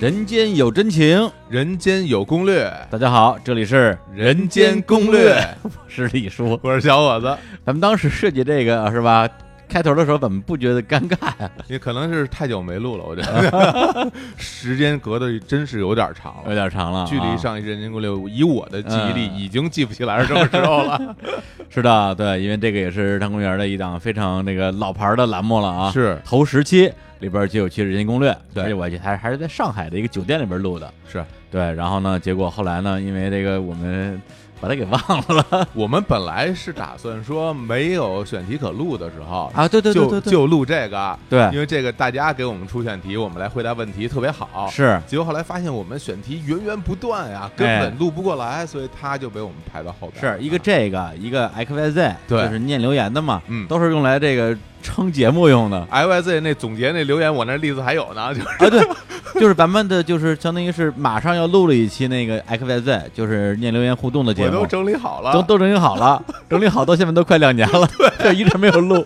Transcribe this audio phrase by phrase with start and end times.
[0.00, 7.26] 人间有真情，人间有攻略，大家好，这里是人间攻略，我 是李叔，我是小伙子。
[7.66, 9.28] 咱们当时设计这个是吧？
[9.70, 11.50] 开头的时候怎么不觉得尴尬呀？
[11.68, 17.06] 也可能是太久没录了，我觉得 时间隔的真是有点长了，有点长了。
[17.06, 21.16] 距离上一《人间攻略》，以我的记忆力已经记不起来是什么时候了。
[21.70, 25.90] 是的，对，因为这个也是日坛公园的一档非常那个老牌的栏目了啊。
[25.92, 30.92] 是头十期里边就有期《人间攻略》，对而且我还还是在上海的一个酒店里边录的。
[31.08, 34.20] 是，对，然后呢，结果后来呢，因为这个我们
[34.60, 39.66] 把它给忘了 我们本来是打算说没有选题可录的时候啊。
[39.66, 44.68] 对对对就对对，就录这个，对因为这个大家给我们出选题，我们来回答问题特别好。
[44.70, 50.20] 是结果后来发现我们选题源源不断呀，根哎本录不过来，所以他就被我们排到后边。
[50.20, 55.86] 是一个这个，一个 X Y Z，对就是念留言的嘛，嗯都是用来这个撑节目用的。
[55.90, 67.88] I Y Z 那总结那留言，我那例子还有呢，就是啊，对，就是咱们的，就是相当于是马上要录了一期那个 X Y Z，就是念留言互动的节目我都，整理好了，都都整理好了，整理好到现在都快两年了，
[68.22, 69.04] 就一直没有录，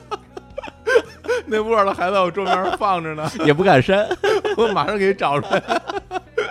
[1.46, 4.06] 那 Word 还在我桌面上放着呢， 也不敢删。
[4.56, 5.62] 我马上给你找出来。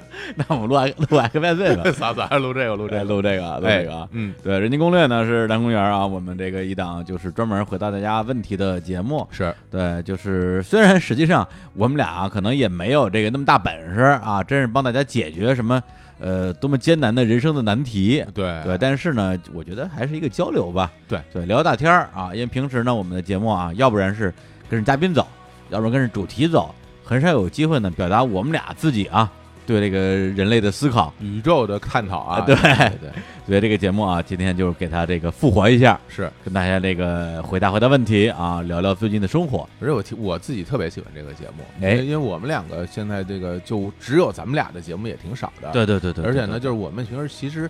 [0.35, 4.07] 那我们录 X 录 X Y Z 吧， 嫂子还录这个，录这，个，录这个，录这个啊。
[4.11, 9.27] 嗯，对，《人间攻略》呢是南公园啊，我们这个一档就是专门回答大家问题的节目。
[9.31, 15.81] 是对，就是虽然实际上我们俩啊可能也没有这个那么大本事啊，真是帮大家解决什么
[16.19, 18.23] 呃多么艰难的人生的难题。
[18.33, 20.91] 对对，但是呢，我觉得还是一个交流吧。
[21.07, 24.33] 对对，聊聊大天儿啊，因为平时呢，我们的节目啊，要不然是
[24.69, 25.27] 跟着嘉宾走，
[25.69, 29.31] 要不然跟着主题走，很少有机会呢表达我们俩自己啊
[29.65, 31.13] 对这个人类的思考。
[31.19, 33.09] 宇宙的探讨啊， 对对对，
[33.45, 36.31] 所以这个节目啊，今天就是给他这个复活一下，是。
[36.43, 39.67] 跟大家这个回答回答问题啊，聊聊最近的生活。
[39.81, 47.69] 而且我听我自己特别喜欢这个节目，哎因为因为我们两个现在这个就只有咱们俩的节目也挺少的，对对对对，而且呢，就是我们平时其实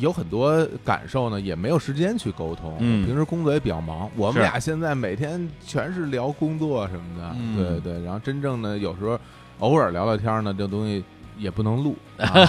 [0.00, 2.74] 有很多感受呢，也没有时间去沟通。
[2.78, 8.02] 嗯平时工作也比较忙，我们俩现在每天全是聊工作什么的，嗯对对。
[8.02, 9.18] 然后真正的有时候
[9.58, 11.04] 偶尔聊聊天呢，这东西
[11.38, 11.96] 也不能录。
[12.18, 12.26] 啊、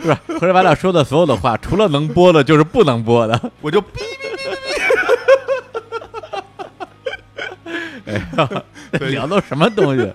[0.00, 0.20] 是吧？
[0.26, 3.40] 合着咱俩说的所有的话，除了能播的，就是不能播的。
[3.60, 3.90] 我就哔哔
[4.36, 4.56] 哔
[8.36, 8.62] 哔
[8.98, 10.12] 对聊都什么东西？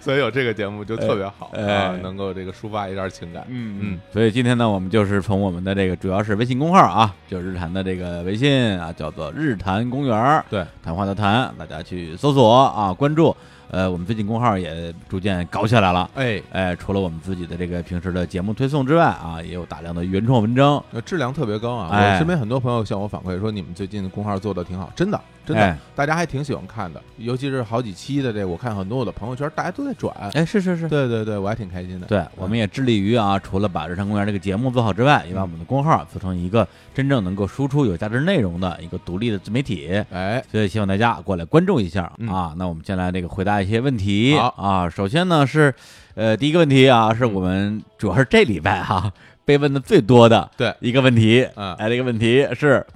[0.00, 3.44] 所以有这个节目就特别好、哎啊哎，能够这个抒发一点情感。
[3.48, 13.36] 嗯嗯，所以今天呢，我们就是从我们的这个主要是微信公号啊，就是日坛的这个微信啊，叫做日坛公园儿，对，谈话的谈，大家去搜索啊，关注。
[13.70, 16.08] 呃，我们最近公号也逐渐搞起来了。
[16.14, 20.82] 哎，哎，除了我们自己的这个平时的节目推送之外啊，也有大量的原创文章。
[20.92, 21.90] 呃质量特别高啊！
[21.92, 27.00] 哎我身边很多朋友向我反馈说，你们最近公号做的挺好，真的，真的，哎大家还挺喜欢看的。
[27.18, 30.14] 尤其是好几期的这，我看很多我的朋友圈，大家都在转。
[30.34, 32.06] 哎，是是是，对对对，我还挺开心的。
[32.06, 40.04] 对，我们也致力于啊，除了把日常公园这个节目做好之外，也把我们的公号做成一个真正能够输出有价值内容的一个独立的自媒体。
[40.10, 42.54] 哎，所以希望大家过来关注一下嗯啊。
[42.56, 44.88] 那我们先来这个回答一些问题啊。
[44.88, 45.74] 首先呢是，
[46.14, 49.12] 呃，第一个问题啊，是我们主要是这礼拜哈、
[49.44, 51.48] 被问的最多的对一个问题。
[51.56, 52.86] 嗯哎，这个问题是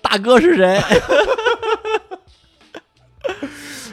[0.00, 0.80] 大哥是谁？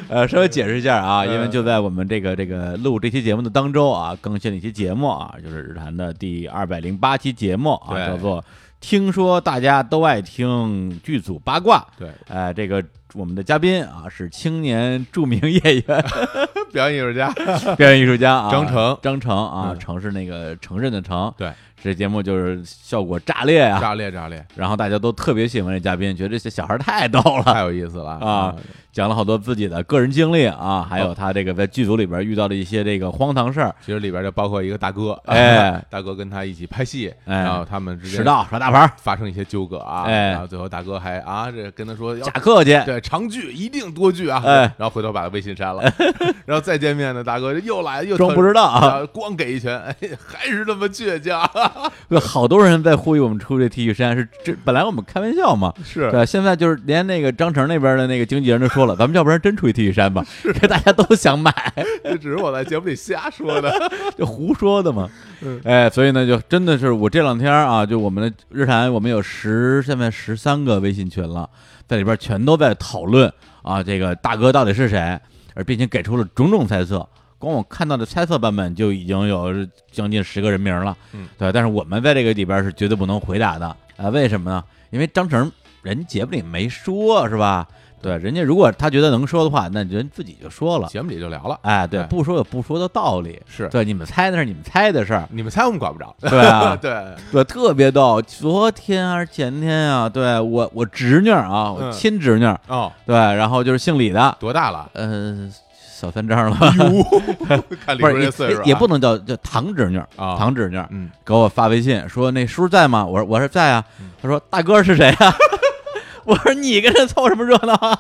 [0.08, 8.44] 呃，稍微解释一下啊，因为嗯就在我们这个这个录这期节目的当中啊，更新了一期节目啊，就是日坛的第二百零八期节目啊，叫做
[8.80, 11.84] “听说大家都爱听剧组八卦”。
[11.98, 12.84] 对，呃，这个
[13.16, 16.06] 我们的嘉宾啊是青年著名演员、
[16.74, 17.32] 表演艺术家，
[17.76, 21.34] 表演艺术家啊，张成张成啊，嗯成是那个承认的成。
[21.38, 21.52] 对，
[21.86, 28.56] 这节目就是效果炸裂啊，炸裂炸裂，然后大家都特别喜欢这嘉宾，觉得这些小孩太逗了，太有意思了啊！
[28.92, 33.76] 讲了好多自己的个人经历啊，还有他这个在剧组里边遇到的一些这个荒唐事儿。
[33.86, 37.44] 其实里边就包括一个大哥，哎， 大哥跟他一起拍戏，哎。
[37.44, 40.32] 然后他们之间迟到耍大牌，发生一些纠葛啊，哎。
[40.32, 44.42] 然后最后大哥还啊这跟他说要假客气，对，长聚一定多聚啊！
[44.44, 44.62] 哎。
[44.78, 45.84] 然后回头把他微信删了，
[46.48, 48.88] 然后再见面呢，大哥又来又装不知道啊！
[48.88, 49.96] 啊，光给一拳，哎，
[50.26, 51.42] 还是那么倔强，
[51.75, 51.75] 有
[52.20, 61.54] 好多人在呼吁我们出这 T 恤衫，是这本来我们开玩笑嘛，是对，现在就是连那个张成那边的那个经纪人都说了，咱们要不然真出一 T 恤衫吧， 这大家都想买，
[62.04, 63.72] 这只是我在节目里瞎说的。
[64.18, 65.10] 就胡说的嘛
[65.42, 65.60] 嗯。
[65.64, 71.50] 哎，所以呢，就真的是我这两天啊，就我们的日坛，我们有十现在十三个微信群了，
[71.88, 73.32] 在里边全都在讨论
[73.62, 75.20] 啊，这个大哥到底是谁，
[75.54, 77.08] 而并且给出了种种猜测。
[77.46, 79.54] 光我看到的猜测版本就已经有
[79.92, 84.64] 将近十个人名了，嗯，对，但是我们在这个里边是绝对不能回答的啊、为什么呢？
[84.90, 85.52] 因为张成
[85.84, 87.68] 人节目里没说，是吧？
[88.02, 90.88] 对，人家如果他觉得能说的话，那人自己就说了。
[90.90, 93.42] 节目里就聊了，哎，对，哎不说有不说的道理。
[93.48, 95.28] 是对，你们猜那是你们猜的事儿。
[95.32, 98.22] 你们猜我们管不着， 对啊， 对，对，特别逗。
[98.22, 100.08] 昨天还是前天啊？
[100.10, 104.88] 对我我侄女儿啊，我嗯亲侄女儿，哦，对，然后就是姓李的，多大了？
[104.94, 105.50] 呃，
[105.98, 106.58] 小三张了？
[107.86, 113.06] 看李不是也叔这岁数啊，也也不能叫叫堂侄女，啊，堂侄女嗯，给我发微信说那叔在吗？
[113.06, 114.10] 我说我说在啊嗯。
[114.22, 115.34] 他说大哥是谁啊？
[116.26, 117.98] 我说你跟他凑什么热闹啊？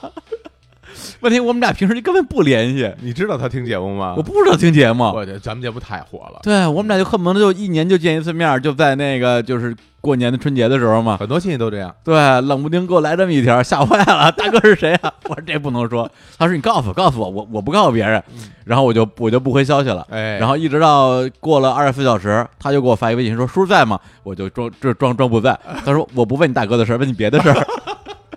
[1.21, 4.13] 问题我们俩平时就根本不联系，你知道他听节目吗？
[4.17, 5.03] 我不知道听节目。
[5.05, 11.17] 我去咱们节目太火了，对我们俩就恨不得就一年就见一次面儿，就在那个就是过年的春节的时候嘛。
[11.17, 11.93] 很多亲戚都这样。
[12.03, 14.31] 对，冷不丁给我来这么一条，吓坏了。
[14.31, 15.11] 大哥是谁啊？
[15.29, 16.09] 我说这不能说。
[16.37, 18.21] 他说你告诉我，告诉我，我我不告诉别人。
[18.65, 20.05] 然后我就我就不回消息了。
[20.09, 23.99] 哎，然后一直到过了二十四小时，他就给我发一个微信说叔在吗？
[24.23, 25.57] 我就装这装装不在。
[25.85, 27.67] 他说我不问你大哥的事儿，问你别的事儿。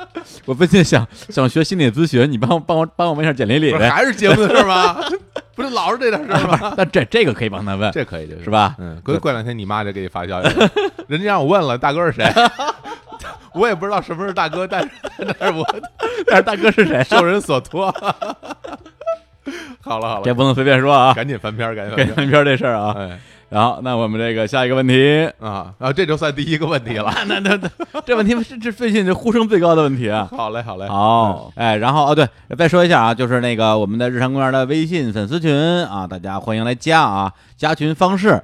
[0.46, 3.88] 我最近想想学心理咨询，你帮我帮我帮我问一下简历里呗。
[3.88, 4.96] 还是节目的事吗？
[5.54, 6.72] 不是老是这点事儿吗？
[6.78, 8.50] 但这这个可以帮他问，这可以，就是？
[8.50, 8.76] 吧？
[8.78, 10.56] 嗯，过过两天你妈就给你发消息，
[11.08, 12.32] 人家让我问了大哥是谁，
[13.54, 14.90] 我也不知道什么是大哥，但是
[15.38, 15.66] 但是我
[16.26, 17.02] 但是大哥是谁？
[17.04, 17.92] 受人所托。
[19.80, 22.94] 好了好了，这不能随便说啊，赶紧翻篇，赶紧翻篇翻篇这事儿啊。
[22.96, 23.18] 哎
[23.50, 27.12] 然后，那我们这个下一个问题，啊啊，这就算第一个问题了。
[27.26, 30.28] 那那那这问题是这最近这呼声最高的问题啊。
[30.36, 35.54] 好嘞好嘞，好，哎，然后哦对，再说一下啊，就是那个我们的日常公园的微信粉丝群
[35.86, 38.42] 啊，大家欢迎来加啊，加群方式。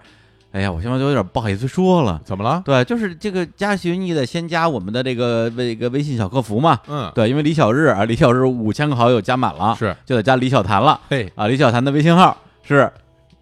[0.53, 2.21] 哎呀，我现在就有点不好意思说了。
[2.25, 2.63] 怎么了？
[2.65, 6.79] 对，就是这个加群，你得先加我们的这个这个微信小客服嘛。
[6.87, 11.49] 嗯，对，因为李小日啊，李小日五千个好友加满了，是，就得加李小谭了嘿啊。
[11.49, 12.91] 李小谭的微信号是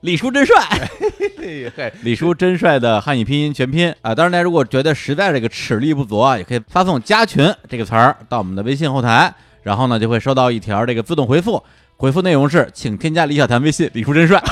[0.03, 0.55] 李叔真帅，
[2.03, 3.89] 李叔真帅的汉语拼音全拼。
[4.03, 4.13] 啊！
[4.13, 9.33] 当然，大家如果觉得实在这个齿力不足啊，也可以发送“加群”这个词儿到我们的微信后台，
[9.63, 11.63] 然后呢就会收到一条这个自动回复，
[11.97, 14.43] 回复内容是“请添加李小谭微信，李叔真帅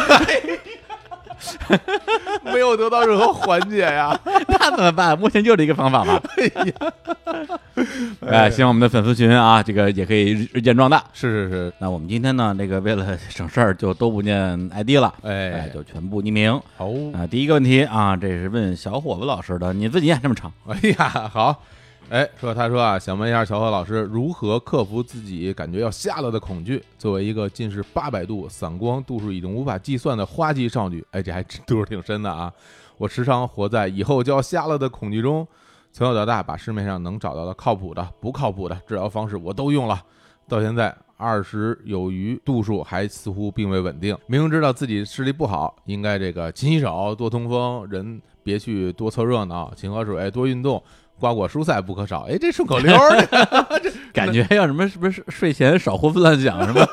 [2.44, 4.18] 没有得到任何缓解呀。
[4.48, 5.18] ”，那怎么办？
[5.18, 6.20] 目前就这一个方法嘛。
[8.26, 11.02] 哎，希望我们的粉丝群啊，这个也可以日日渐壮大。
[11.12, 16.60] 是是是，那我们今天呢，这个为了省事儿，就都不念 ID 了，哎，哎，就全部匿名。
[16.76, 20.52] 好，啊，第一个问题啊，这是问小伙子老师的，你自己念这么长。
[20.66, 21.62] 哎呀，好，
[22.10, 26.82] 哎，说他说啊，想问一下小何老师，如何克服自己感觉要瞎了的恐惧？
[26.98, 32.52] 作为一个近视八百度、散光度数已经无法计算的花季少女，哎，这还真度数挺深的啊！
[32.98, 35.46] 我时常活在以后就要瞎了的恐惧中。
[35.92, 40.02] 从小到大，把市面上能找到的靠谱的、不靠谱的治疗方式我都用了，
[40.48, 44.18] 到现在二十有余，度数还似乎并未稳定。
[44.26, 50.82] 明明知道自己视力不好，应该这个勤洗手、多通风，人别去多凑热闹，勤喝水、多运动。
[51.20, 53.28] 瓜果蔬菜不可少，哎，这顺口溜儿，
[54.12, 56.84] 感觉要什么是不是睡前少胡思乱想什么？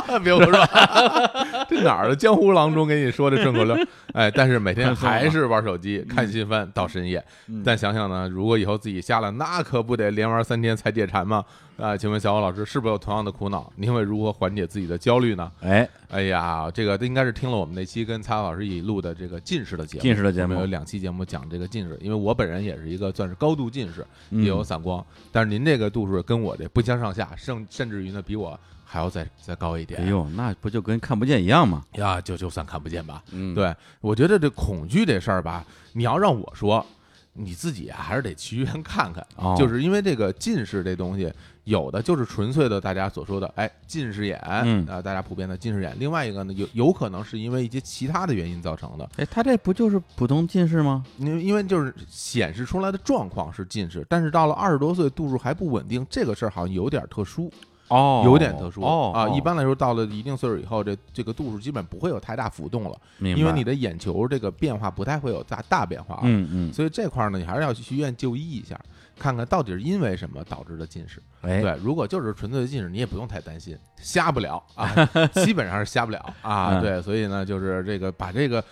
[0.22, 0.66] 别胡说，
[1.68, 3.76] 这哪儿的江湖郎中给你说的顺口溜？
[4.14, 7.22] 哎，但是每天 还是玩手机、看新番到深夜。
[7.48, 11.44] 嗯但想想呢，如果以后自己瞎了，那可不得连玩三天才解馋吗？
[11.78, 13.72] 啊，请问小欧老师是不是有同样的苦恼？
[13.76, 15.50] 您会如何缓解自己的焦虑呢？
[15.62, 28.58] 哎，哎呀，这个应该是听了我们那期跟蔡老师一起录的这个近视的节目，近视的节目有两期节目讲这个近视，因为我本人也是一个算是高度近视，嗯也有散光，但是您这个度数跟我这不相上下，甚甚至于呢比我
[28.92, 30.02] 还要再再高一点。
[30.02, 31.82] 哎呦，那不就跟看不见一样吗？
[31.92, 33.22] 呀，就就算看不见吧。
[33.30, 36.84] 嗯，对，我觉得这恐惧这事儿吧，你要让我说，
[37.32, 41.32] 你自己啊还是得去医院看看，哦 就是因为这个近视这东西，
[41.64, 45.96] 有的就是纯粹的大家所说的，哎，近视眼，嗯啊、大家普遍的近视眼。
[45.98, 51.02] 另外一个呢，有有可能是因为一些其他的原因造成的，哎，他这不就是普通近视吗？
[51.16, 57.50] 因为因为就是显示出来的状况是近视，但是到了二十多岁度数还不稳定，这个事儿好像有点特殊，
[57.88, 58.88] 哦有点特殊啊。
[58.88, 66.20] 哦哦一般来说，到了一定岁数以后，这这个度数基本不会有太大浮动了，因为你的眼球这个变化不太会有大大变化啊。
[66.24, 68.78] 嗯嗯，所以这块儿呢，你还是要去医院就医一下，
[69.18, 71.22] 看看到底是因为什么导致的近视。
[71.42, 74.88] 哎，对，如果就是纯粹的近视，你也不用太担心，瞎不了啊，
[75.44, 76.78] 基本上是瞎不了啊。
[76.78, 78.62] 嗯对，所以呢，就是这个把这个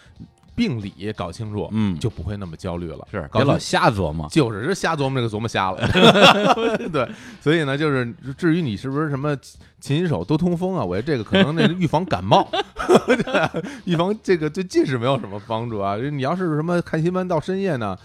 [0.61, 2.99] 病理搞清楚，嗯，就不会那么焦虑了。
[3.11, 4.29] 是别老瞎琢磨。
[4.29, 5.89] 就是是瞎琢磨这个琢磨瞎了，
[6.93, 7.09] 对，
[7.41, 9.35] 所以呢，就是至于你是不是什么
[9.81, 12.47] 勤洗手、多通风啊，我觉得这个可能那个预防感冒，
[13.09, 15.97] 对预防这个对近视没有什么帮助啊。
[15.97, 17.97] 你要是什么看新闻到深夜呢，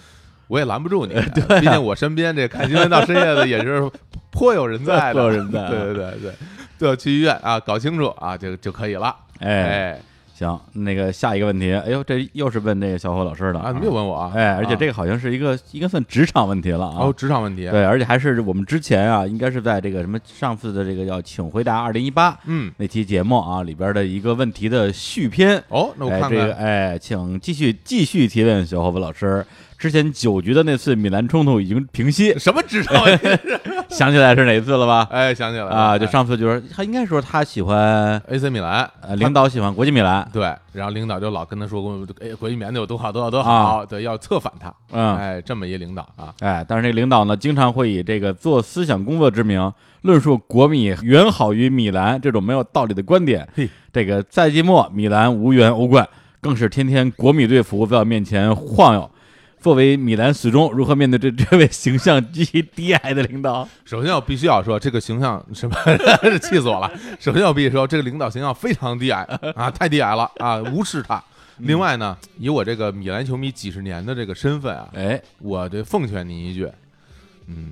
[0.47, 3.91] 我也拦不住你， 对啊毕竟我身边这看新闻到深夜的也是
[4.31, 6.33] 颇有人在的，颇有人在对对对对，
[6.79, 9.13] 对，去医院啊，搞清楚啊，就就可以了。
[9.39, 10.01] 哎，哎，
[10.37, 16.97] 行，那个下一个问题，哎呦，这又是问那个小伙老师的啊，你又问我啊，哎，而且啊这个好像是一个应该算职场问题了啊。
[16.99, 25.63] 哦，职场问题，对，而且还是我们之前啊，应该是在这个什么上次的这个叫“请回答二零一八嗯”，那期节目啊里边的一个问题的续篇。
[25.69, 29.45] 哦，那我看，看这个看，哎，请继续继续提问小伙伴老师。
[29.77, 33.27] 之前九局的那次米兰冲突已经平息，什么职场问题？
[33.89, 35.07] 想起来是哪次了吧？
[35.11, 53.47] 哎，想起来了啊，就哎上次就是他应该说他喜欢 AC 米兰，呃领导喜欢国际米兰，对，然后领导就老跟他说国哎国际米兰有多好多好多啊好，对，要策反他，嗯，哎，这么一领导啊，哎，但是这个领导呢，经常会以这个做思想工作之名，论述国米远好于米兰这种没有道理的观点。
[53.55, 53.69] 嘿。
[53.93, 56.05] 这个赛季末米兰无缘欧冠，
[56.41, 59.09] 更是天天国米队服在我面前晃悠。
[59.65, 63.67] 作为米兰始终，如何面对这 这位形象极其低矮的领导？
[63.83, 65.75] 首先我必须要说，这个形象什么，
[66.37, 66.91] 气死我了。
[67.19, 69.23] 首先我必须说，这个领导形象非常低矮
[69.55, 71.19] 啊，太低矮了啊，无视他。
[71.57, 76.69] 另外呢，以我这个米兰球迷几十年的这个身份啊，哎，我这奉劝您一句，
[77.47, 77.71] 嗯，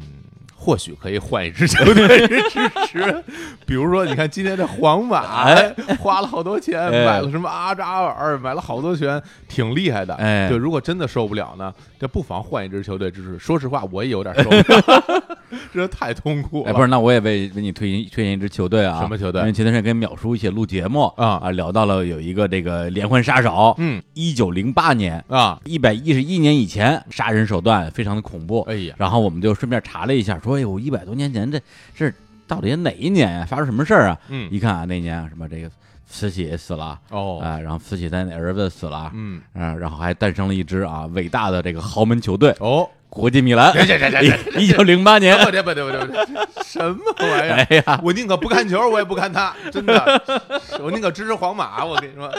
[0.63, 2.41] 或许可以换一支球队支
[2.87, 3.23] 持，
[3.65, 10.13] 比如说，你看今天这皇马，哎花了好多钱哎买了什么阿扎尔，买了好多钱，挺厉害的。
[10.15, 13.37] 哎对，如果真的受不了呢，这不妨换一支球队支持。
[13.37, 15.23] 说实话，我也有点受不了，
[15.73, 16.69] 这太痛苦了。
[16.69, 19.01] 哎，不是，那我也为为你推荐推荐一支球队啊。
[19.01, 28.61] 什么球队因为前段时间跟淼叔一起录节目啊啊，聊到了有一个这个连环杀手，嗯一九零八年，啊，一百一十一年以前，杀人手段非常的恐怖。
[28.61, 31.59] 哎呀，然后我们就顺便查了一下，说，哎呦，一百多年前这
[31.95, 32.11] 这
[32.47, 34.19] 到底哪一年呀、发生什么事儿啊？
[34.29, 34.49] 嗯。
[34.51, 35.69] 一看啊，那年啊什么这个
[36.07, 39.41] 慈禧死了啊、哦，然后慈禧的儿子死了，嗯。
[39.53, 43.71] 啊，然后还诞生了一支啊伟大的这个豪门球队哦，国际米兰。
[44.57, 46.25] 一九零八年，不对不对不对不对，
[46.65, 47.67] 什么玩意儿？
[47.69, 50.21] 哎呀，我宁可不看球，我也不看他，真的，
[50.81, 51.85] 我宁可支持皇马。
[51.85, 52.31] 我跟你说，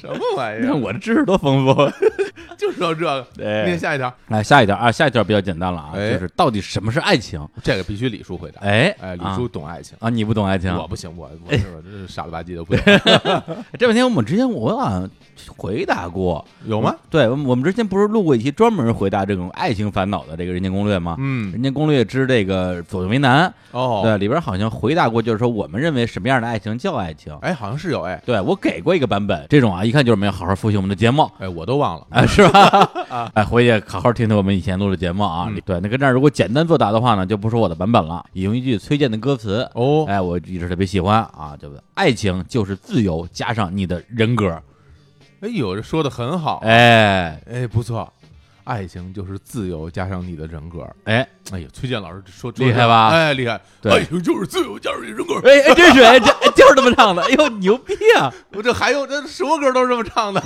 [0.00, 0.72] 什么玩意儿？
[0.74, 1.74] 我的知识多丰富。
[2.56, 3.26] 就知道这个。
[3.44, 7.44] 哎念下一条，来下一条啊，下一条比较简单了啊，哎就是到底什么是爱情？
[7.62, 8.60] 这个必须李叔回答。
[8.60, 11.58] 哎哎，李啊叔懂爱情，啊，你不懂爱情，我不行，我我这
[11.90, 13.64] 是傻了吧唧的，不懂。
[13.78, 15.08] 这两天我们之前我好像
[15.56, 16.94] 回答过，有吗？
[17.10, 21.16] 对，我们我们之前不是录过一期专门回答这种爱情烦恼的这个《人间攻略》吗？
[21.18, 27.36] 嗯，人间攻略之这个左右为难，哦，对，里边好像回答过，就是说我们认为什么样的爱情叫爱情。
[27.40, 31.30] 哎，好像是有哎，对我给过一个版本，这种啊，一看就是没有好好复习我们的节目。
[31.38, 32.06] 哎，我都忘了。
[32.10, 32.90] 啊， 是吧？
[33.34, 35.46] 哎，回去好好听听我们以前录的节目啊。
[35.48, 35.60] 嗯。
[35.64, 44.60] 对，那跟这儿如果简单作答的话呢，就不说我的版本了，引用一句崔健的歌词，哦，哎，我一直特别喜欢啊，就是爱情就是自由加上你的人格，
[45.40, 47.40] 哎呦，这说的很好，哎。
[47.50, 48.12] 哎，不错。
[48.68, 50.86] 爱情就是自由加上你的人格。
[51.04, 53.58] 哎哎呀，崔健老师说厉害吧哎，厉害！
[53.80, 55.36] 对爱情就是自由加上你人格。
[55.48, 58.30] 哎哎，真是哎，这哎就是这么唱的，哎呦牛逼啊！
[58.52, 60.42] 我这还有这什么歌都是这么唱的，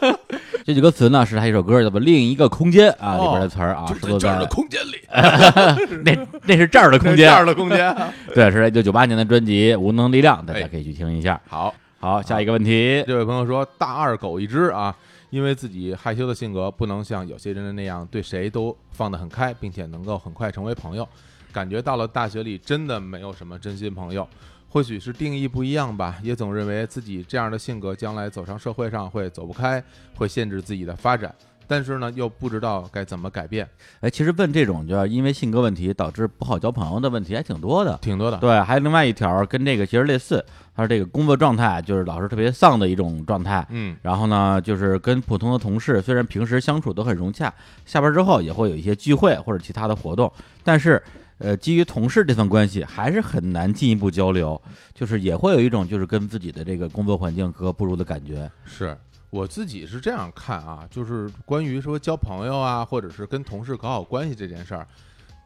[0.64, 5.00] 这句歌词呢是他一首歌叫做《另一个空间》啊哦里边的词儿啊，就在在这儿的空间里，
[6.04, 7.94] 那那是这儿的空间，这儿的空间。
[8.34, 11.38] 对，是一九九八年的专辑《无能力量》，大家哎可以去听一下。
[11.46, 14.94] 好，好，下一个问题，这位朋友说，大二狗一只啊，
[15.30, 21.08] 因为自己害羞的性格，不能像有些人那样对谁都放得很开，并且能够很快成为朋友，
[21.52, 24.26] 感觉到了大学里真的没有什么真心朋友。
[24.70, 29.82] 或许是定义不一样吧，也总认为自己这样的性格将来走上社会上会走不开，
[30.14, 31.34] 会限制自己的发展。
[31.66, 33.68] 但是呢，又不知道该怎么改变，
[34.00, 37.98] 哎，其实问这种就是因为性格问题导致不好交朋友的问题还挺多的。
[38.00, 38.38] 挺多的。
[38.38, 40.42] 对，还有另外一条跟这个其实类似，
[40.78, 43.66] 他说这个工作状态就是老是特别丧的一种状态。
[43.68, 47.52] 嗯，然后呢，就是跟普通的同事，虽然平时相处都很融洽，
[47.84, 50.32] 下班之后也会有一些聚会或者其他的活动，
[50.62, 51.02] 但是，
[51.38, 54.62] 呃，基于同事这份关系，还是很难进一步交流，
[54.94, 58.48] 就是也会有一种就是跟自己的这个工作环境格格不入的感觉。
[58.64, 58.96] 是
[59.30, 64.86] 我自己是这样看啊，就是关于说交朋友啊，或者是跟同事搞好关系这件事儿，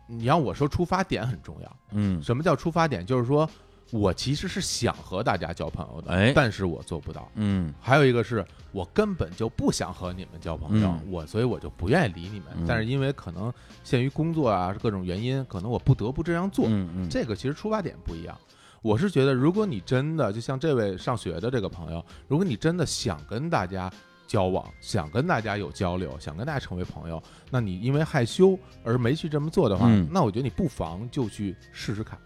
[0.06, 1.76] 你让我说出发点很重要。
[1.92, 3.06] 嗯，什么叫出发点？
[3.06, 3.48] 就是说
[3.92, 7.30] 我其实是想和大家交朋友的，哎但是我做不到。
[7.34, 12.48] 嗯还有一个是我根本就不想和你们交朋友，嗯我所以我就不愿意理你们。
[12.56, 13.52] 嗯但是因为可能
[13.84, 16.64] 限于工作啊各种原因，可能我不得不这样做。
[16.68, 18.34] 嗯嗯，这个其实出发点不一样。
[18.80, 23.92] 我是觉得，如果你真的就像这位上学的这个朋友，如果你真的想跟大家
[24.26, 32.18] 交往，想跟大家有交流，想跟大家成为朋友，那你因为害羞而没去这么做的话，嗯那我觉得你不妨就去试试看，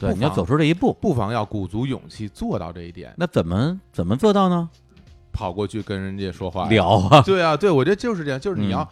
[0.00, 4.68] 对，你要走出这一步，不妨要鼓足勇气做到这一点，那怎么怎么做到呢？
[5.30, 6.66] 跑过去跟人家说话。
[6.68, 8.90] 聊啊， 对啊，对，我觉得就是这样，就是你嗯要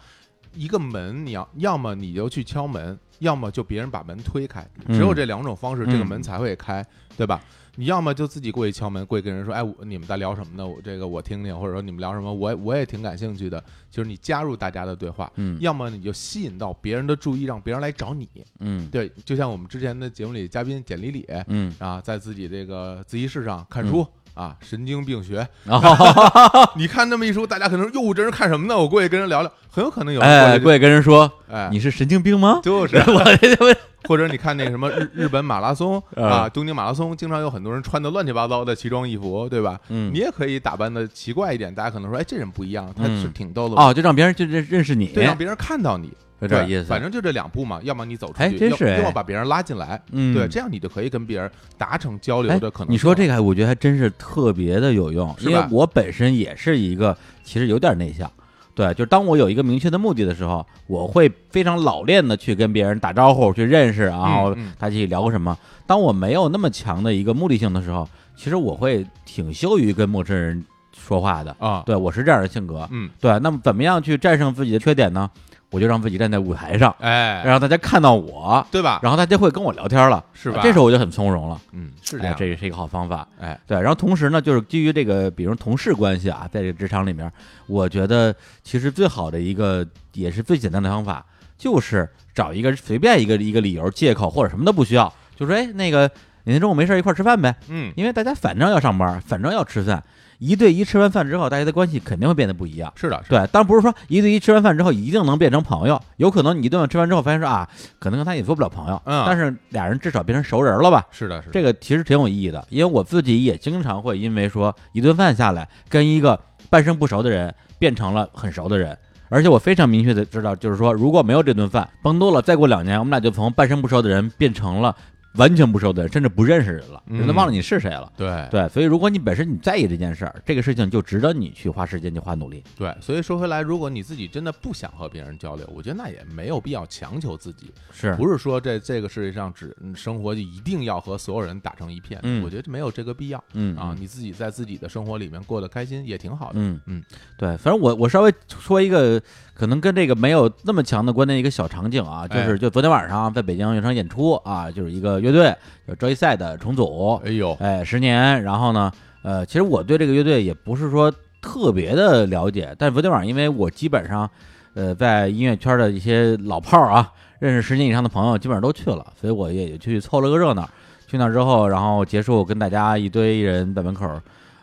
[0.53, 6.85] 一个门，你要要么你就去敲门，要么就别人把门推开，嗯只有这两种方式，这个嗯门才会开，
[7.17, 7.41] 对吧？
[7.79, 10.67] 你要么就自己过去敲门，过去跟人说，哎，我你们在聊什么呢？
[10.67, 13.63] 我这个我听听，或者说你们聊什么，我我也挺感兴趣的。
[13.89, 18.27] 就是你加入大家的对话，嗯要么你就吸引到别人的注意，让别人来找你。
[18.59, 24.05] 嗯对，就像我们之前的节目里嘉宾简丽丽嗯，啊，在自己这个自习室上看书。
[24.39, 25.45] 啊，神经病学，
[26.77, 28.77] 你看那么一说，大家可能哟，这人看什么呢？
[28.77, 32.61] 我过去跟人聊聊，很有可能有人哎，过去过去跟人说，哎，你是神经病吗？
[32.63, 32.95] 就是。
[33.11, 33.75] 我这我
[34.07, 39.77] 或者你看那个什么日日本马拉松嗯啊，东京马拉松，经常有很多人穿的乱七八糟的奇装异服，对吧？
[39.89, 40.09] 嗯。
[40.13, 43.21] 你也可以打扮的奇怪一点，大家可能说，哎，这人不一样，他嗯。
[43.21, 46.85] 是挺逗的，哦，就让别人就认认识你，对，让别人看到你，对有点意思。
[46.85, 52.93] 反正就这两步嘛，要么你走出去，要还真是哎要么把别人拉进来，嗯，对，这样你就可以跟别人达成交流哎的可能性。
[52.93, 58.29] 你说这个，我觉得还真是特别的有用，因为我本身也是一个其实有点内向。
[58.75, 65.57] 对，就是当我有一个明确的目的的时候，我会非常老练的去跟别人打招呼、去认识，然后嗯大家一起聊个什么。
[65.85, 70.63] 当我没有那么强的一个目的性的时候，其实我会挺羞于跟陌生人
[70.95, 71.53] 说话的。
[71.59, 72.87] 啊，对我是这样的性格。
[72.91, 75.29] 嗯，对，那么怎么样去战胜自己的缺点呢？
[75.71, 78.99] 我就让自己站在舞台上，哎，让大家看到我，对吧？
[79.03, 80.61] 然后大家会跟我聊天了，是吧？
[80.63, 81.61] 这时候我就很从容了。
[81.73, 83.27] 嗯，是这哎样，这个是一个好方法。
[83.39, 87.31] 哎，对，然后同时呢，就是基于这个，比如同事关系啊，在这个职场里面，
[87.67, 88.33] 我觉得
[88.63, 91.23] 其实最好的一个也是最简单的方法，
[91.57, 96.09] 就是找一个随便一个一个理由、借口或者什么都不需要，就说哎，那个
[96.45, 100.03] 哪天中午没事儿一块儿吃饭呗，嗯，因为大家反正要上班，反正要吃饭，
[100.39, 102.91] 一对一吃完饭之后，大家的关系肯定会变得不一样。
[102.95, 107.69] 是的，是的，对，当然不是说一对一吃完饭之后一定能变成朋友，有可能你一顿饭吃完之后发现说啊，
[107.99, 111.05] 可能跟他也做不了朋友，嗯但是俩人至少变成熟人了吧？
[111.11, 124.95] 是的，是的，这个其实挺有意义的，因为我自己也经常会因为说一顿饭下来，跟一个半生不熟的人变成了很熟的人，而且我非常明确的知道，就是说如果没有这顿饭，甭多了，再过两年，我们俩就从半生不熟的人变成了
[125.33, 127.19] 完全不熟的人，甚至不认识人了，嗯。
[127.19, 128.11] 人都忘了你是谁了。
[128.17, 128.47] 对。
[128.49, 132.63] 对，所以如果你本身你在意这件事儿，这个事情就值得你去花时间去花努力。
[132.75, 142.43] 对，所以说回来，如果你自己真的不想和别人交流，我觉得那也没有必要强求自己，是，不是说这这个世界上只嗯生活就一定要和所有人打成一片，嗯。
[142.43, 143.43] 我觉得没有这个必要。
[143.53, 146.53] 嗯啊，你自己在自己的生活里面过得开心也挺好的。
[146.55, 146.79] 嗯。
[146.85, 147.03] 嗯，
[147.37, 149.21] 对，反正我我稍微说一个
[149.53, 152.45] 可能跟这个没有那么强的关联一个小场景啊，就哎。
[152.45, 155.55] 是就昨天晚上在北京有场演出啊，就是一个乐队
[155.87, 158.91] 叫 Joyside 的重组，哎呦，哎，十年，然后呢，
[159.23, 164.29] 呃，其实我对这个乐队也不是说特别的了解，但是昨天晚上因为我基本上，
[164.73, 170.69] 呃，在音乐圈的一些老炮儿啊，认识十年以上的朋友基本上都去了，所以我也去凑了个热闹。
[171.07, 174.07] 去那儿之后，然后结束跟大家一堆人在门口，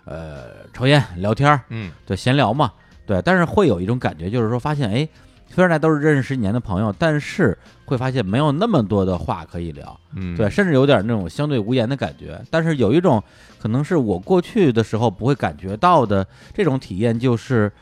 [0.05, 2.71] 呃，抽烟聊天儿，嗯，对，闲聊嘛，
[3.05, 5.09] 对，但是会有一种感觉，就是说发现，哎，
[5.57, 12.39] 虽然大家都是认识十几年的朋友，但是会发现没有那么多的话可以聊，嗯，对，，甚至有点那种相对无言的感觉。
[12.51, 13.23] 但是有一种
[13.59, 17.73] 可能是我过去的时候不会感觉到的这种体验，就是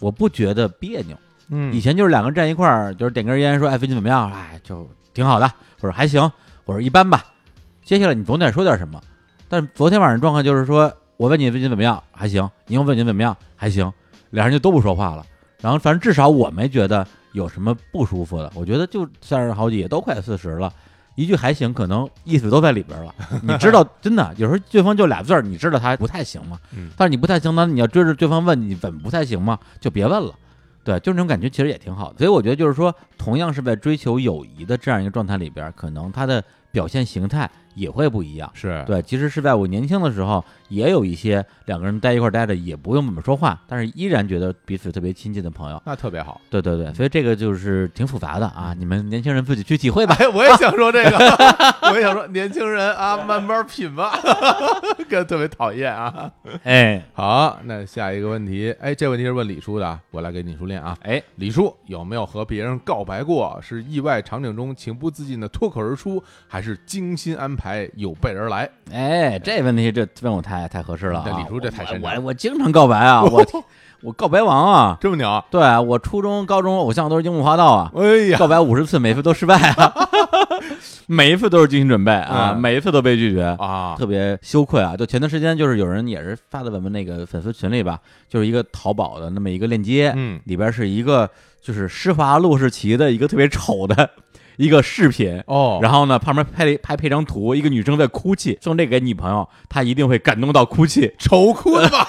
[0.00, 1.16] 我不觉得别扭。
[1.50, 4.28] 嗯，以前就是两个人站一块儿，就是点根烟说，哎，最近怎么样？
[4.32, 5.46] 哎，就挺好的，
[5.80, 6.28] 或者还行，
[6.66, 7.24] 或者一般吧。
[7.84, 9.00] 接下来你总得说点什么。
[9.48, 13.92] 但是昨天晚上状况就是说，我问你最近怎么样，还行；你又问你怎么样，还行，
[14.30, 15.24] 俩人就都不说话了。
[15.62, 18.52] 然后反正至少我没觉得有什么不舒服的。
[18.54, 20.70] 我觉得就三十好几，也都快四十了，
[21.14, 23.14] 一句还行，可能意思都在里边了。
[23.42, 26.58] 你知道，真的有时候对方就俩字儿，你知道他不太行嘛？
[26.76, 29.58] 嗯但是你不太行，那你要追着对方问你怎么不太行吗？
[29.80, 30.34] 就别问了。
[30.84, 32.18] 对，就那种感觉其实也挺好的。
[32.18, 38.50] 所以我觉得就是说，同样是在追求友谊的这样一个状态里边，可能他的表现形态也会不一样。
[38.54, 45.80] 是，对，其实是在我年轻的时候，也有一些两个人待一块儿待着，也不用怎么说话，但是依然觉得彼此特别亲近的朋友。
[45.86, 46.40] 那特别好。
[46.50, 50.16] 对对对，所以这个就是挺复杂的啊，你们年轻人自己去体会吧。
[50.18, 51.16] 哎，我也想说这个，
[51.90, 54.18] 我也想说，年轻人啊，慢慢品吧，
[55.08, 56.30] 哥特别讨厌啊。
[56.64, 60.96] 哎好，那下一个问题，哎，这问题是问李叔的啊，我来给李叔练啊。
[61.02, 63.58] 哎，李叔有没有和别人告白过？
[63.62, 68.70] 是意外场景中情不自禁的脱口而出，还是精心安排有备而来？
[68.92, 71.24] 哎，这问题这问我太太合适了、啊。
[71.26, 73.44] 这李叔这太擅长我我我经常告白啊， 我
[74.02, 74.96] 我告白王啊。
[75.00, 75.44] 这么牛？
[75.50, 79.92] 对我初中、高中偶像都是樱木花道啊，哎呀，告白五十次，每次都失败啊，
[81.06, 84.96] 每一次都是精心准备啊，嗯每一次都被拒绝，啊，特别羞愧啊！
[84.96, 87.98] 就前段时间，就是有人也是发在我们那个粉丝群里吧，
[88.28, 91.28] 就是一个淘宝的那么一个链接，嗯里边是一个
[91.60, 94.10] 就是施华洛世奇的一个特别丑的
[94.56, 95.42] 一个视频。
[95.46, 102.06] 哦，然后呢，旁边拍了一拍配张图，一个女生在哭泣，送这个给女朋友，她一定会感动到哭泣，愁哭了吧？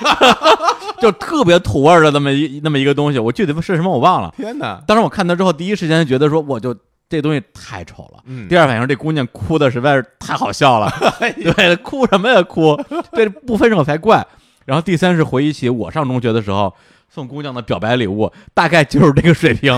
[1.02, 4.34] 就特别土味的那么一那么一个东西，我具体是什么我忘了。
[4.38, 4.82] 天哪！
[4.88, 6.74] 当时我看到之后，第一时间就觉得说，我就
[7.10, 8.24] 这东西太丑了。
[8.26, 12.76] 嗯第二反应这姑娘哭的实在是太好笑了， 对，哭什么呀哭，
[13.12, 14.26] 对不分手才怪。
[14.66, 16.74] 然后第三是回忆起我上中学的时候
[17.10, 19.78] 送姑娘的表白礼物，大概就是这个水平，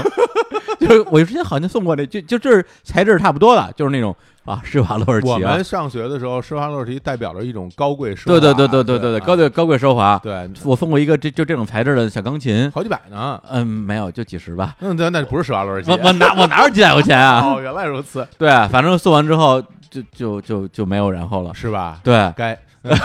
[0.79, 10.19] 就是我之前好像送过那，就就这是材质差不多的，就是那种啊施华洛世奇啊我们，上学的时候，施华洛世奇代表着一种高贵奢华，对对对对对对对，高对贵高贵奢华。
[10.23, 13.41] 对，我送过一个这就这种材质的小钢琴，好几百呢。
[13.49, 14.75] 嗯，没有，就几十吧。
[14.79, 15.97] 嗯，对，那不是施华洛世奇我。
[16.03, 17.41] 我哪我哪有几百块钱啊？
[17.45, 21.53] 哦，原来如此，对，反正送完之后就就就就没有然后了。
[21.53, 21.99] 是吧？
[22.03, 22.57] 对，该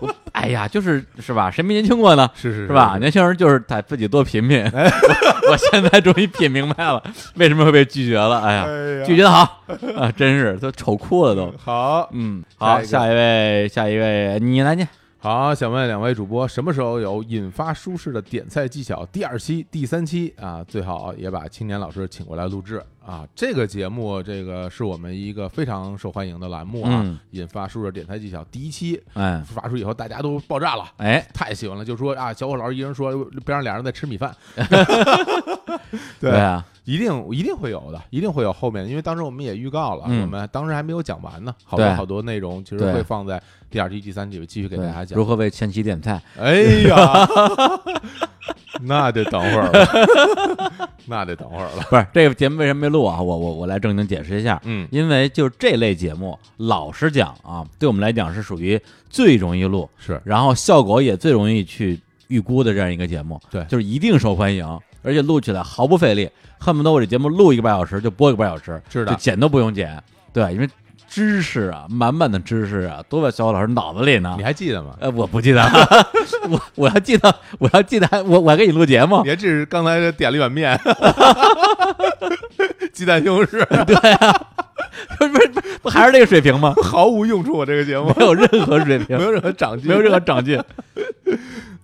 [0.32, 1.50] 哎呀，就是是吧？
[1.50, 2.28] 谁没年轻过呢？
[2.34, 2.96] 是是是吧？？
[3.00, 4.62] 年轻人就是得自己多品品。
[4.74, 4.84] 哎
[5.46, 7.02] 我 我现在终于品明白了，
[7.36, 8.40] 为什么会被拒绝了。
[8.40, 9.62] 哎呀，哎呀拒绝的好
[9.96, 11.52] 啊，真是都丑哭了都。
[11.56, 14.86] 好，嗯，好，下下一位，下一位，你来念。
[15.26, 20.62] 好，想问两位主播，什么时候有引发舒适的点菜技巧第二期、第三期啊？
[20.68, 23.26] 最好也把青年老师请过来录制啊。
[23.34, 27.02] 这个节目，这个是我们一个非常受欢迎的栏目啊。
[27.02, 30.92] 嗯引发舒适的点菜技巧第一期哎发出以后，大家都爆炸了。
[30.98, 33.12] 哎，太喜欢了，就说啊，小伙老师一人说，
[33.44, 34.32] 边上俩人在吃米饭。
[36.20, 45.18] 对对啊，一定一定会有的，一定会有后面的，因为当时我们也预告了，嗯我们当时还没有讲完呢，好多好多内容其实会放在第二季、第三季继续给大家讲。
[45.18, 46.22] 如何为前妻点菜？
[46.38, 46.54] 哎
[46.88, 47.28] 呀，
[48.82, 51.84] 那得等会儿了， 那得等会儿了。
[51.90, 53.20] 不是这个节目为什么没录啊？
[53.20, 54.60] 我我我来正经解释一下。
[54.64, 63.40] 嗯，因为就是这类节目，老实讲啊，对我们来讲是属于最容易录，是然后效果也最容易去预估的这样一个节目。
[63.50, 64.64] 对就是一定受欢迎，
[65.06, 70.02] 而且录起来毫不费力，恨不得我这节目录一个半小时就播一个半小时，是的就剪都不用剪。
[70.32, 70.68] 对，因为
[71.08, 74.42] 知识啊，满满的知识啊，都在小虎老师脑子里呢你。
[74.42, 74.96] 还记得吗？
[74.98, 75.62] 呃，我不记得，
[76.50, 80.78] 我我要记得，我要记得，我我还给你录节目你，还这是刚才点了一碗面，
[82.92, 83.64] 鸡蛋西红柿，
[85.16, 86.74] 不是不是不还是那个水平吗？
[86.82, 87.56] 毫无用处。
[87.56, 90.60] 我这个节目没有任何水平没，有任何长进，没有任何长进。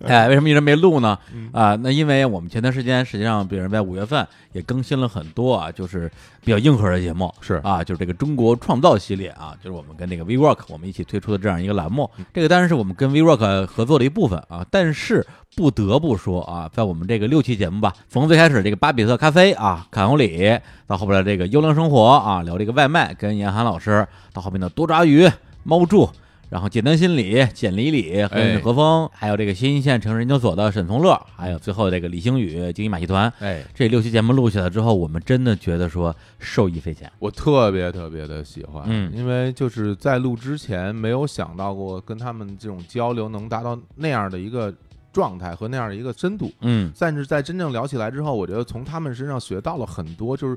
[0.05, 1.17] 哎，为什么一直没录呢？
[1.33, 6.11] 嗯啊，那因为我们前段时间实际上，比如在五月份也更新了很多啊，就是
[6.43, 12.09] 比较硬核的节目，是啊，就是这个中国创造系列啊，就是我们跟这个 WeWork 我们一起推出的这样一个栏目。
[12.33, 15.25] 这个当然是我们跟 WeWork 合作的一部分啊，但是
[15.55, 25.29] 不得不说啊，在我们这个六期节目吧，从最开始这个巴比特咖啡啊，卡红里，到后边的这个优良生活啊，聊这个外卖，跟严寒老师，到后面的多抓鱼、
[25.63, 26.09] 猫住。
[26.53, 37.11] 然后简单心理、简理理、和哎何峰，还有这个新一线城市研究所的沈从乐，还有最后这个李星宇经营马戏团，哎，这六期节目录下来之后，我们真的觉得说受益匪浅。
[37.17, 39.11] 我特别特别的喜欢，嗯。
[39.15, 44.71] 因为就是在录之前没有想到过跟他们这种交流能达到那样的一个
[45.11, 46.93] 状态和那样的一个深度，嗯。
[46.99, 50.55] 但是在真正聊起来之后，我觉得从他们身上学到了很多，就是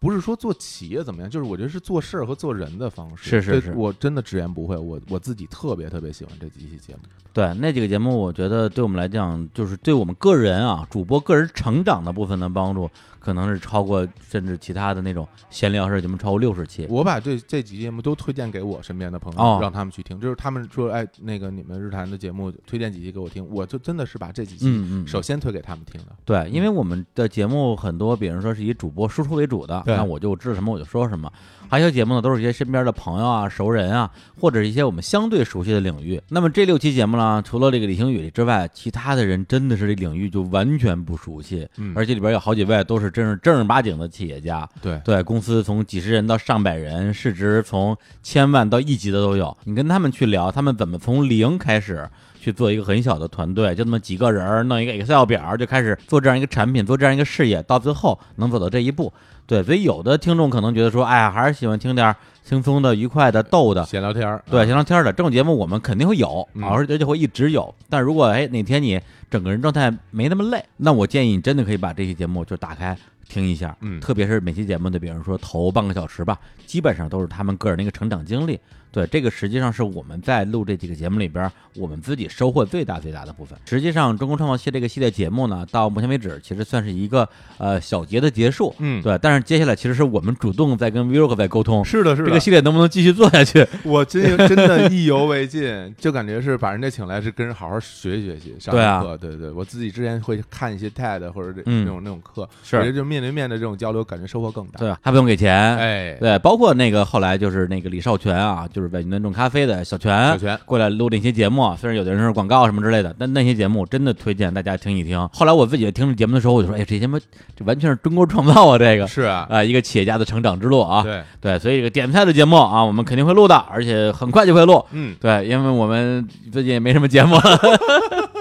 [0.00, 3.28] 不是说做企业怎么样，就是我觉得是做事儿和做人的方式。
[3.28, 7.00] 是是是我真的直言不讳，我我自己特别特别喜欢这几期节目。
[7.32, 16.86] 对，那几个节目，我觉得对我们来讲，就是对我们个人啊，主播个人成长的部分的帮助，可能是超过甚至其他的那种闲聊式节目超过六十期。
[16.90, 20.18] 我把这这几期节目都推荐给我身边的朋友，哦让他们去听。
[20.18, 26.16] 就是他们说，哎，那个你们日坛的节目推荐几期给我听，我就真的是把这几期首先推给他们听的。
[26.24, 31.30] 对，因为我们的节目很多，比如说是以主播输出为主的，对那我就知道什么我就说什么。
[31.70, 36.18] 还有一些节目呢，都是一些身边的朋友啊、熟人啊，或者是一些我们相对熟悉的领域。
[36.30, 44.66] 那么这六期节目呢，除了这个李星宇之外，其他的人真的是这领域就完全不熟悉，嗯而且里边有好几位都是真是正儿八经的企业家。
[44.80, 49.54] 对，对，公司从几十人到上百人，市值从千万到亿级的都有。
[49.64, 52.08] 你跟他们去聊，他们怎么从零开始
[52.48, 59.12] 去做一个很小的团队，就那么几个人儿弄一个 Excel 表就开始做这样一个产品，做这样一个事业，到最后能走到这一步。
[59.46, 63.84] 对，所以有的听众可能觉得说，哎呀，还是喜欢听点儿轻松的、愉快的、逗的。
[63.84, 67.74] 闲聊天儿，对，啊闲聊天儿的这种节目我们肯定会有，嗯而而且会一直有。
[67.90, 68.98] 但如果哎哪天你
[69.30, 72.96] 整个人状态没那么累，那我建议你真的可以把这期节目就打开
[73.28, 78.58] 听一下，嗯特别是每期节目的，比如说头半个小时吧，基本上都是他们个人的一个成长经历。
[78.90, 83.58] 对，这个实际上是我们在录这几个节目里边，我们自己收获最大最大的部分。
[83.66, 88.74] 实际上，中国创造系这个系列节目呢，到目前为止其实算是一个呃小节的结束。
[88.78, 93.66] 嗯，对，但是接下来其实是我们主动在跟 Vivo 在沟通，是的，是的，这个系列能不能继续做下去？
[93.84, 104.78] 我真真的意犹未尽，就感觉是把人家请来是跟人好好学习学习，上对啊课，对对，我自己之前会看一些 TED 或者这嗯那种那种课，是我觉得就面面对面的这种交流，感觉收获更大。
[104.78, 115.28] 对，还不用给钱，哎，对，包括那个后来就是那个李少泉啊，就是在云南种咖啡的小泉，小泉过来录那些节目，虽然有的人是广告什么之类的，但那些节目真的推荐大家听一听。
[115.32, 117.18] 后来我自己听这节目的时候，我就说，哎，这节目
[117.56, 124.84] 这完全是中国创造啊，这个是啊，啊、一个企业家的成长之路啊，对，对，所以这个点菜的节目啊，我们肯定会录的，而且很快就会录。
[124.92, 127.36] 嗯，对，因为我们最近也没什么节目。
[127.36, 127.42] 了，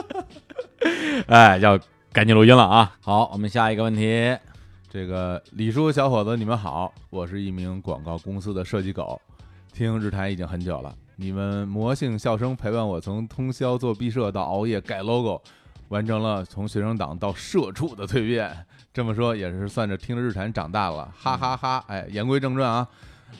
[1.27, 1.79] 哎，要
[2.13, 2.91] 赶紧录音了啊。
[3.01, 4.35] 好，我们下一个问题，
[4.91, 9.19] 这个李叔小伙子，你们好，我是一名广告公司的设计狗，
[9.77, 15.39] 听日坛已经很久了，你们魔性笑声陪伴我从通宵做毕设到熬夜改 logo，
[15.89, 18.51] 完成了从学生党到社畜的蜕变。
[18.91, 22.87] 这么说也是算着听着日坛长大了，哈哈哈哎，言归正传啊，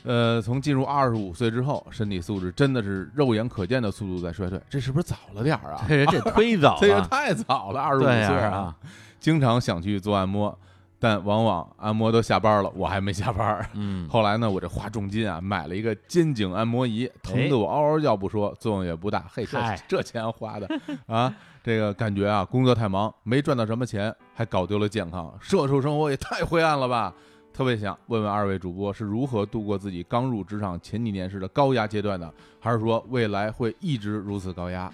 [0.04, 5.84] 呃，从进入二十五岁之后，身体素质真的是肉眼可见的速度在衰退，这是不是早了点儿啊？
[5.90, 8.76] 这人这忒早 这也，太早了，二十五岁啊，
[9.20, 10.56] 经常想去做按摩，
[11.00, 13.70] 但往往按摩都下班了，我还没下班。
[13.74, 19.26] 嗯， 后来呢，我这花重金啊，买了一个肩颈按摩仪，疼得我嗷嗷叫不说，作用也不大。
[19.32, 20.68] 嘿，这这钱花的
[21.06, 21.34] 啊，
[21.64, 27.14] 这个感觉啊，工作太忙，没赚到什么钱，还搞丢了健康，社畜生活也太灰暗了吧！
[27.54, 34.92] 特别想问问二位主播是如何度过自己刚入职场前几年时的高压阶段的，还是说未来会一直如此高压？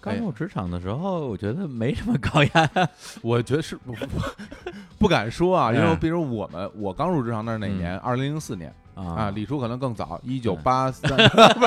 [0.00, 2.70] 刚入职场的时候，我觉得没什么高压，
[3.20, 3.78] 我觉得是
[5.00, 7.96] 不敢说啊，因为嗯比如我们我刚入职场那是哪年？
[7.98, 8.72] 二零零四年。
[8.94, 11.10] 啊，啊，李叔可能更早，一九八三，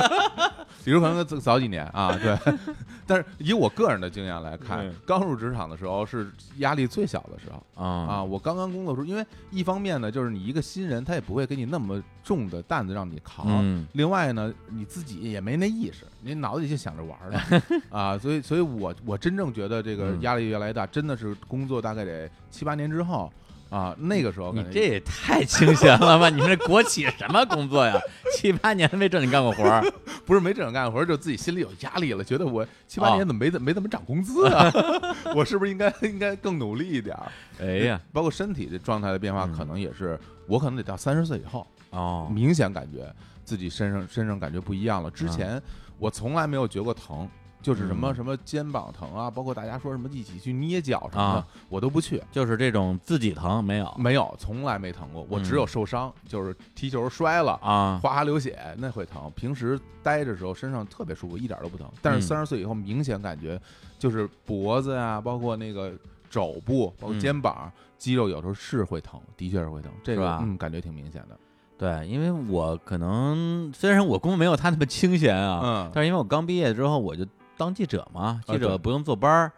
[0.86, 2.38] 李叔可能更早几年啊， 对。
[3.06, 7.84] 但是以我个人的经验来看嗯，刚入职场的时候是压力最小的时候。
[7.84, 7.88] 啊。
[8.16, 8.24] 啊。
[8.24, 13.86] 我刚刚工作的时候，因为一方面呢，就是你一个新人，他也不会给你那么重的担子让你扛，嗯。
[13.94, 17.62] 另外呢，你自己也没那意识，你脑子里就想着玩儿呢。
[17.92, 20.22] 啊，所以，所以我我真正觉得这个嗯。
[20.22, 23.32] 压力越来越大，真的是工作大概得七八年之后
[23.74, 26.30] 啊，那个时候你感觉这也太清闲了吧？
[26.30, 28.00] 你们这国企什么工作呀？
[28.36, 29.84] 七八年没正经干过活儿，
[30.26, 34.72] 不是没正经干过活儿，就自己心里有压力了，觉得我七八哦年怎么没怎没怎么涨工资啊？
[35.36, 37.32] 我是不是应该应该更努力一点儿？
[37.60, 43.12] 哎呀，包括身体的状态的变化，嗯可能也是我可能得到三十岁以后，哦，明显感觉
[43.44, 45.10] 自己身上身上感觉不一样了。
[45.10, 45.60] 嗯之前
[45.98, 47.28] 我从来没有觉过疼，
[47.64, 52.22] 就是什么嗯什么肩膀疼啊，包括大家说什么一起去捏脚什么的啊，我都不去。
[52.32, 55.26] 就是这种自己疼没有没有，从来没疼过。
[55.30, 58.00] 我只有受伤，就是踢球摔了，啊？
[58.04, 59.32] 哗哗流血，那会疼。
[59.36, 61.90] 平时待着时候身上特别舒服，一点都不疼。
[62.02, 63.60] 但是嗯三十岁以后，明显感觉
[63.98, 65.94] 就是脖子呀，包括那个
[66.30, 69.90] 肘部，包括嗯肩膀、肌肉，有时候是会疼，的确是会疼。
[70.04, 71.40] 这个吧嗯，感觉挺明显的。
[71.76, 77.26] 对，因为我可能虽然我工作没有他那么清闲啊，嗯但是因为我刚毕业之后我就
[77.58, 79.52] 当记者嘛，记者不用坐班儿，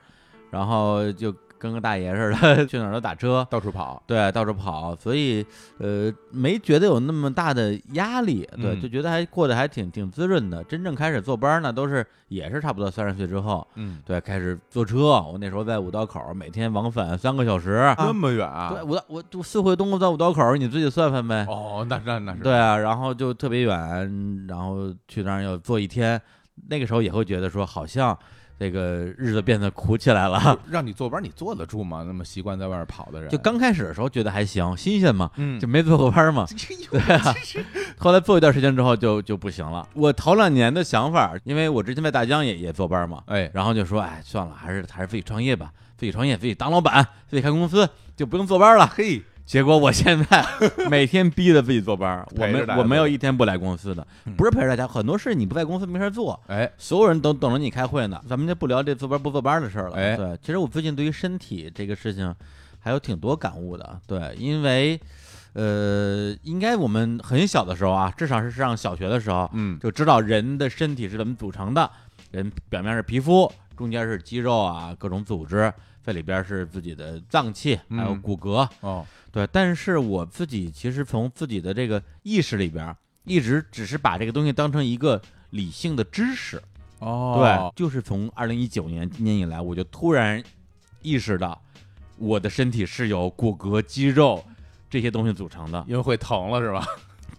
[0.52, 5.44] 然后就跟个大爷似的 去哪儿都打车，到处跑，对，到处跑，所以
[5.80, 10.64] 呃没觉得有那么大的压力，对，嗯就觉得还过得还挺挺滋润的。
[10.66, 14.98] 真正开始坐班儿呢，都是也是差不多三十岁之后，嗯，对，开始坐车。
[15.22, 17.96] 我那时候在五道口，每天往返三个小时。
[17.98, 18.72] 那么远啊？
[18.74, 21.46] 对，五道我就四惠东路到五道口，你自己算算呗。
[21.50, 26.22] 哦，那那那是对啊，然后就特别远，然后去那儿要坐一天，
[26.68, 28.18] 那个时候也会觉得说，好像
[28.58, 30.58] 这个日子变得苦起来了。
[30.70, 32.04] 让你坐班，你坐得住吗？
[32.08, 36.46] 那么习惯在外面跑的人，就刚开始的时候觉得还行，新鲜嘛，嗯就没坐过班嘛。
[36.90, 37.34] 对啊，
[38.00, 39.88] 后来做一段时间之后就就不行了。
[39.94, 48.88] 我头两年的想法，因为我之前在大疆也也坐班嘛，哎，然后就说，哎，算了，还是还是自己创业吧，自己创业，自己当老板，自己开公司，就不用坐班了。
[48.88, 50.46] 嘿，结果我现在
[50.90, 58.20] 每天逼着自己坐班， 我没我没有一天不来公司的，嗯不是陪着大家，很多事你不在公司没事做，哎，所有人都等着你开会呢。
[58.28, 59.96] 咱们就不聊这坐班不坐班的事儿了。
[59.96, 62.34] 哎对，其实我最近对于身体这个事情
[62.80, 64.00] 还有挺多感悟的。
[64.08, 65.00] 对，因为
[65.54, 71.90] 呃，应该我们很小的时候啊，至少是上小学的时候，嗯，就知道人的身体是怎么组成的。
[72.32, 75.72] 人表面是皮肤，中间是肌肉啊，各种组织，
[76.04, 78.68] 这里边是自己的脏器，还有嗯骨骼。
[78.82, 86.62] 哦，对，但是我自己其实从自己的这个意识里边，一直只是把这个东西当成一个理性的知识。
[87.00, 90.42] 哦，对，就是从二零一九年今年以来，我就突然
[91.02, 91.62] 意识到，
[92.18, 94.44] 我的身体是由骨骼、肌肉
[94.90, 95.84] 这些东西组成的。
[95.88, 96.88] 因为会疼了是吧？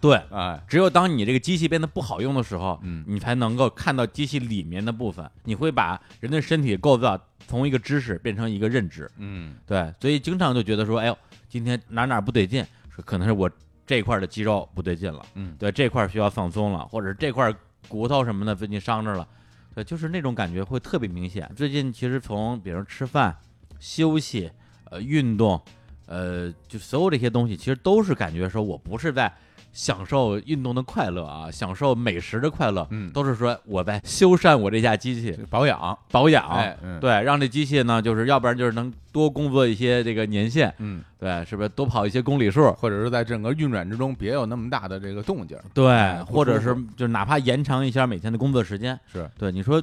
[0.06, 5.28] 对，哎，只有当你这个机器变得不好用的时候，嗯你才能够看到机器里面的部分。
[5.44, 9.10] 你会把人的身体构造从一个知识变成一个认知。
[9.18, 12.64] 嗯对，所以经常就觉得说，哎呦，今天哪哪不对劲，
[12.94, 13.50] 说可能是我
[13.86, 17.52] 这块的肌肉不对劲了，嗯，对，这块需要放松了，或者是这块
[17.88, 19.26] 骨头什么的最近伤着了，
[19.74, 21.50] 对，就是那种感觉会特别明显。
[21.54, 23.36] 最近其实从比如吃饭、
[23.78, 24.50] 休息、
[24.90, 25.60] 呃运动，
[26.06, 29.32] 呃，就所有这些东西，其实都是感觉说我不是在
[29.76, 42.72] 享受运动的快乐啊，享受美食的快乐，嗯都是说我在修缮我这架机器，保养，保养，哎，嗯，对，让这机器呢，就是要不然就是能多工作一些这个年限，嗯，对，是不是多跑一些公里数？
[42.72, 48.98] 或者是在整个运转之中别有那么大的这个动静，对，或者是就哪怕延长一下每天的工作时间。
[49.12, 49.82] 是，对，你说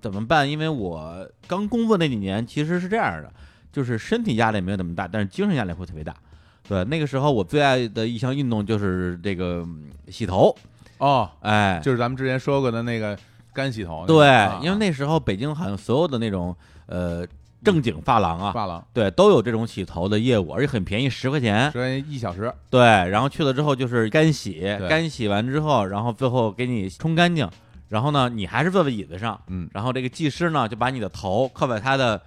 [0.00, 0.50] 怎么办？
[0.50, 3.30] 因为我刚工作那几年其实是这样的，
[3.70, 6.14] 就是身体压力没有那么大，但是精神压力会特别大。
[6.68, 10.54] 对，那个时候我最爱的一项运动就是这个嗯洗头，
[10.98, 13.16] 哦，哎，就是咱们之前说过的那个
[13.52, 17.26] 干洗头，对啊，因为那时候北京好像所有的那种呃
[17.62, 21.70] 正经发廊啊，发廊对，都有这种洗头的业务，而且很便宜，十块钱。
[21.70, 27.48] 十块钱一小时，对，然后去了之后就是干洗，干洗完之后，然后最后给你冲干净，
[27.88, 32.20] 然后呢，你还是坐在椅子上，嗯，然后这个技师呢就把你的头靠在他的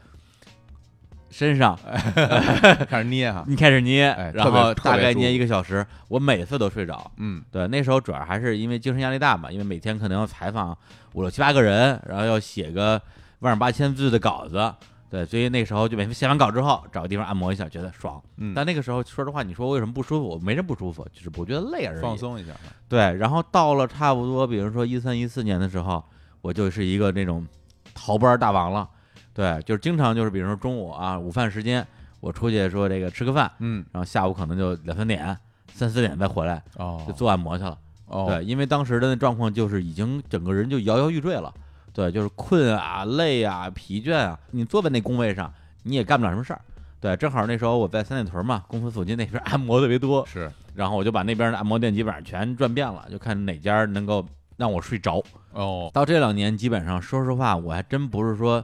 [1.29, 1.77] 身上，
[2.89, 7.11] 开始捏哈， 你开始捏，哎然后大概捏一个小时，我每次都睡着。
[7.17, 10.77] 嗯，对，那时候主要还是因为精神压力大嘛，因为每天可能要采访
[11.13, 13.01] 五六七八个人，然后要写个
[13.39, 14.73] 万八千字的稿子，
[15.09, 18.21] 对，所以那时候就每次写完稿之后，找个地方按摩一下，觉得爽。
[18.37, 20.27] 嗯，但那个时候说实话，你说我有什么不舒服？
[20.27, 22.01] 我没什么不舒服，就是我觉得累而已。
[22.01, 22.51] 放松一下，
[22.89, 26.03] 对，然后到了差不多，比如说一三一四年的时候，
[26.41, 27.45] 我就是一个那种
[27.93, 28.87] 逃班大王了。
[29.38, 31.86] 对，就是经常就是比如说中午啊午饭时间，
[32.19, 35.38] 我出去说这个吃个饭，嗯，然后下午可能就两三点、
[35.71, 37.78] 三四点再回来，哦，就做按摩去了。
[38.08, 41.54] 哦，对，因为当时的那状况就是已经整个人就摇摇欲坠了。
[41.93, 46.62] 对，就是困啊、累啊、疲倦啊，你坐在那工位上，你也干不了什么事儿。
[47.00, 54.26] 对，正好那时候我在三里屯嘛，公司附近那边按摩特别多，是，然后我就把那边的按摩店基本上全转遍了，就看哪家能够
[54.58, 55.23] 让我睡着。
[55.54, 58.63] 哦，到这两年，基本上说实话，我还真不是说，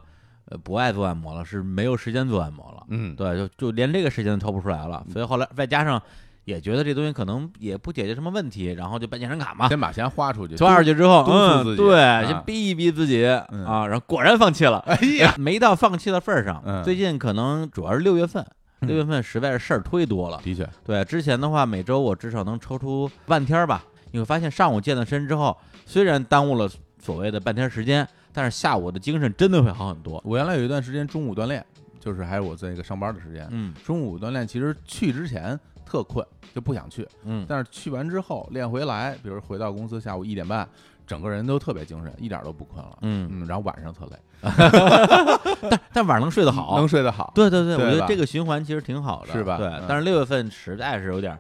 [0.54, 2.84] 呃，不爱做按摩了，是没有时间做按摩了。
[2.89, 5.04] 嗯，对，就就连这个时间都抽不出来了。
[5.12, 6.00] 所以后来再加上，
[6.46, 9.68] 也觉得这东西可能也不解决什么问题，然后就办健身卡嘛。
[9.68, 14.78] 先把钱花出去，花出去之后，嗯，对，啊先逼一逼自己嗯啊，然后果然放弃了。
[14.86, 16.62] 哎呀，没到放弃的份儿上。
[16.66, 18.46] 嗯最近可能主要是六月份，
[18.82, 20.39] 嗯六月份实在是事儿忒多了。
[20.44, 23.84] 的确，对，之前的话，每周我至少能抽出半天儿吧。
[24.12, 30.22] 你会发现，上午健了身之后，虽然耽误了所谓的半天时间，但是下午的精神真的会好很多。
[30.26, 31.63] 我原来有一段时间中午锻炼，
[32.00, 40.67] 就是还是我在一个上班的时间，嗯中午锻炼其实去之前特困，就不想去，嗯，但是去完之后练回来，比如回到公司下午一点半，
[41.06, 42.98] 整个人都特别精神，一点都不困了。
[43.02, 44.17] 嗯，嗯，然后晚上特累，
[45.69, 47.32] 但但晚上能睡得好，能睡得好。
[47.36, 51.39] 对对对，对我觉得这个循环其实挺好的，是吧对，但是六月份实在是有点儿，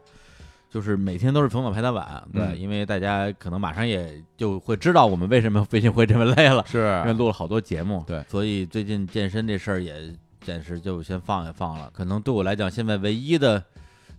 [0.73, 9.93] 就是每天都是从早排到晚，对，嗯因为大家可能马上也就会知道我们为什么飞行会这么累了，是因为，录了好多节目，对所以最近健身这事儿也
[10.41, 11.91] 暂时就先放一放了。
[11.93, 13.63] 可能对我来讲，现在唯一的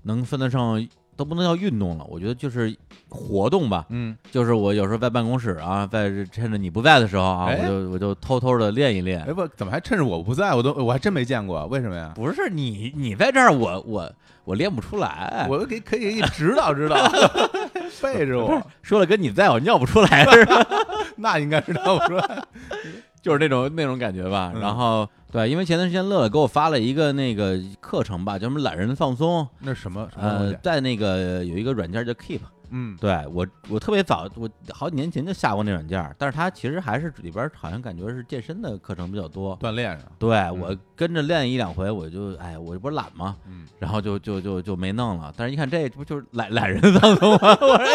[0.03, 0.81] 能分得上
[1.17, 2.75] 都不能叫运动了，我觉得就是
[3.09, 3.87] 活动吧。
[3.89, 9.33] 嗯，就是我有时候在办公室啊，在趁着你不在的时候啊，哎我就我就偷偷的练一练哎。
[9.33, 12.13] 不，怎么还趁着我不在，我都我还真没见过，为什么呀？
[12.15, 14.13] 不是你，你在这儿，我我
[14.45, 15.47] 我练不出来。
[15.49, 16.97] 我给可以给你指导指导，
[18.03, 20.67] 背着我，说了跟你在，我尿不出来似的，
[21.17, 22.21] 那应该是他我说，
[23.25, 24.53] 就是那种那种感觉吧。
[24.55, 30.53] 嗯然后对，因为前段时间乐乐给我发了一个那个课程吧，叫什么懒人放松，那什么呃，？
[30.63, 39.59] 在那个有一个软件叫 Keep，嗯，对我我特别早，我好几年前就下过那软件，但是它其实还是里边好像感觉是健身的课程比较多。
[39.59, 43.37] 锻炼上，对我跟着练一两回，我就哎，我这不是懒吗？
[43.47, 45.33] 嗯，然后就就就就没弄了。
[45.37, 47.57] 但是一看这这不就是懒懒人放松吗？
[47.61, 47.91] 我说哎，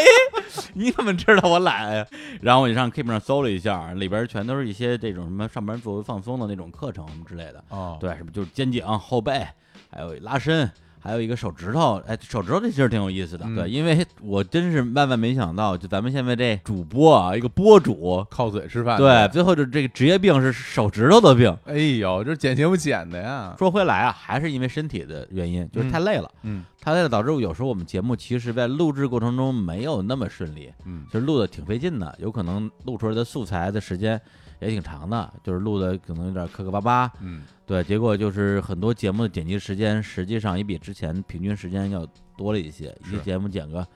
[0.73, 2.05] 你怎么知道我懒呀？
[2.41, 7.63] 然后我就上 Keep 上搜了一下，里边全都是一些这种什么上班族放松的那种课程什么之类的。
[7.69, 9.45] 哦，对，什么就是肩颈、后背，
[9.91, 12.01] 还有拉伸，还有一个手指头。
[12.05, 13.45] 哎，手指头这其实挺有意思的。
[13.47, 21.55] 嗯对，因为我真是万万没想到，就咱们现在这主播啊，一个播主，靠嘴吃饭，对，，最后就这个职业病是手指头的病。
[21.65, 26.29] 哎呦，这剪节目剪的呀，说回来啊，还是因为身体的原因，就是太累了。
[26.43, 34.19] 嗯太累了，导致有时候我们节目其实在录制过程中没有那么顺利，嗯其实录的挺费劲的，有可能录出来的素材的时间
[34.59, 37.11] 也挺长的，就是录的可能有点磕磕巴巴。
[37.21, 42.05] 嗯，对，结果就是很多节目的剪辑时间实际上也比之前平均时间要
[42.37, 43.87] 多了一些，一个节目剪个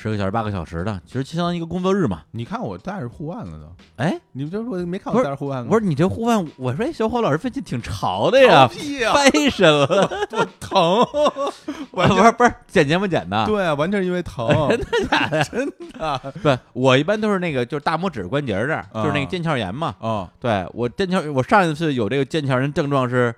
[0.00, 2.22] 十个小时、八个小时的，其实就相当于一个工作日嘛。
[2.30, 5.68] 你看我戴着护腕了都，哎，你们就说没看我戴着护腕吗？
[5.72, 10.08] 我说你这护腕，我说哎小伙老师最近挺潮的呀， 屁呀，fashion 了，
[10.60, 11.04] 疼，
[11.90, 15.42] 不是不是剪节目剪的，对啊，完全是因为疼，真的假的？
[15.42, 15.68] 真
[15.98, 19.96] 的，对我一般都是那个就是大拇指关节这儿，就是那个啊腱鞘炎嘛。
[19.98, 23.34] 哦，对我腱鞘，我上一次有这个腱鞘炎症状是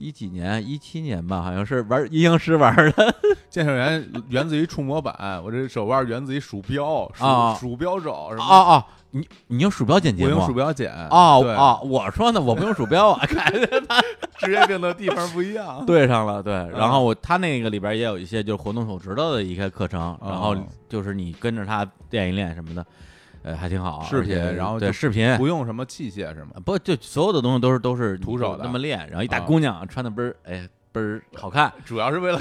[0.00, 3.14] 一几年，一七年吧，好像是玩阴阳师玩的。
[3.50, 7.54] 健身员源自于触摸板，我这手腕源自于鼠标，鼠啊。
[7.54, 10.34] 鼠标手什么哦哦，你你用鼠标剪节目啊？
[10.34, 10.90] 我用鼠标剪。
[10.90, 13.52] 对哦哦，我说呢，我不用鼠标啊，看。
[14.40, 15.84] 职业病的地方不一样。
[15.84, 16.54] 对上了，对。
[16.70, 20.64] 然后我他那个里边也有一些就是活动手指头的一些课程，然后哦。
[20.88, 22.84] 就是你跟着他练一练什么的，
[23.42, 24.02] 呃，还挺好。
[24.02, 26.50] 视频然后对视频，不用什么器械是吗？
[26.64, 32.40] 不就所有的东西都是都是徒手的那么练，然后一大啊姑娘穿的倍儿哎倍儿好看， 主要是为了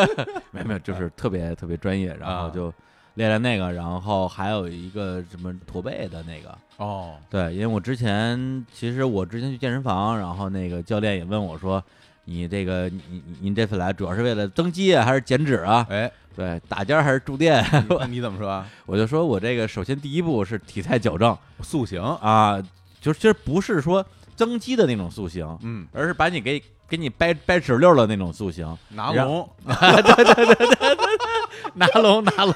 [0.52, 2.72] 没有没有，就是特别特别专业，然后啊就
[3.14, 11.82] 练练那个，然后还有一个什么驼背的那个，哦，对，因为我之前其实我之前去健身房，然后那个教练也问我说。
[12.30, 15.86] 你这个，你你您这次来主要是为了增肌啊，还是减脂啊？
[15.88, 17.64] 哎，对，打尖儿还是住店？
[18.08, 18.64] 你怎么说啊？
[18.86, 22.62] 我就说我这个首先第一步是体态矫正塑形，啊，
[23.00, 29.50] 就是其实不是说增肌的那种塑形，嗯，而是把你给给你掰掰直溜的那种塑形，拿龙，
[31.74, 32.54] 拿龙拿龙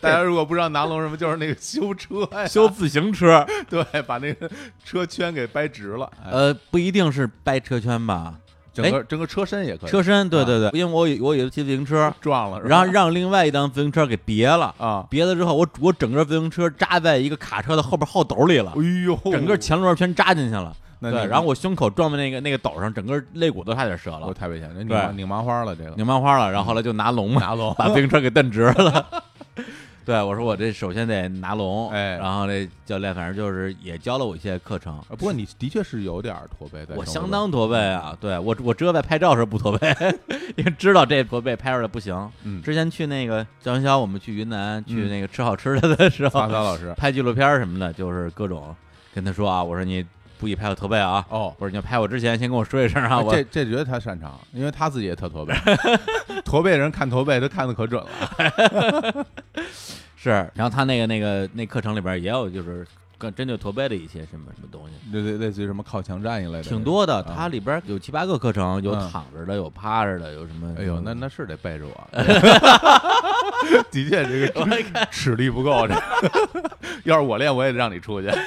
[0.00, 4.48] 大家如果不知道拿龙什么，就是那个修车，修自行车，对，把那个
[4.84, 8.36] 车圈给掰直了，哎呃，不一定是掰车圈吧，
[8.72, 14.74] 整个整个车身也可以，车身，对啊对对，因为我有我有一次骑自行车，撞了，然后让另外一辆自行车给别了。
[14.78, 20.72] 啊，别了之后，我我整个自行车扎在一个卡车的后边后斗里了，哎呦，整个前轮全扎进去了。
[21.00, 26.52] 对，然后我胸口撞在那个那个斗上，整个肋骨都差点折了，太危险了，拧拧麻花了，这个拧麻花了。
[26.52, 29.06] 然后后来就拿龙嘛，拿龙把自行车给蹬直了。
[30.04, 39.94] 对，我说我这首先得拿龙，哎然后这教练反正就是也教了我一些课程，啊不过你的确是有点驼背在，我相当驼背啊，对我我只有在拍照时候不驼背，
[40.56, 42.30] 因为知道这驼背拍出来不行。
[42.44, 48.74] 嗯，之前去那个张云霄，我们去云南去嗯那个吃好吃的的时候，发发老师，拍纪录片什么的，就是各种
[49.14, 50.04] 跟他说啊，我说你
[50.40, 51.54] 不许拍我驼背啊，哦。
[51.58, 55.54] 不是你要拍我之前先跟我说一声啊，我这这觉得他擅长，因为他自己也特驼背，
[56.44, 59.26] 驼背人看驼背，他看的可准了。
[60.16, 62.86] 是，然后他那个那个那课程里边也有就是
[63.20, 64.94] 更针对驼背的一些什么什么东西。
[65.12, 70.74] 类类类似于什么靠墙站一类的，挺多的，啊它里边有七八个课程，有嗯躺着的，有趴着的，有什么？
[70.78, 72.08] 哎呦，那那是得背着我。
[73.90, 75.94] 的确，这个齿力不够，这
[77.04, 78.38] 要是我练，我也得让你出去啊。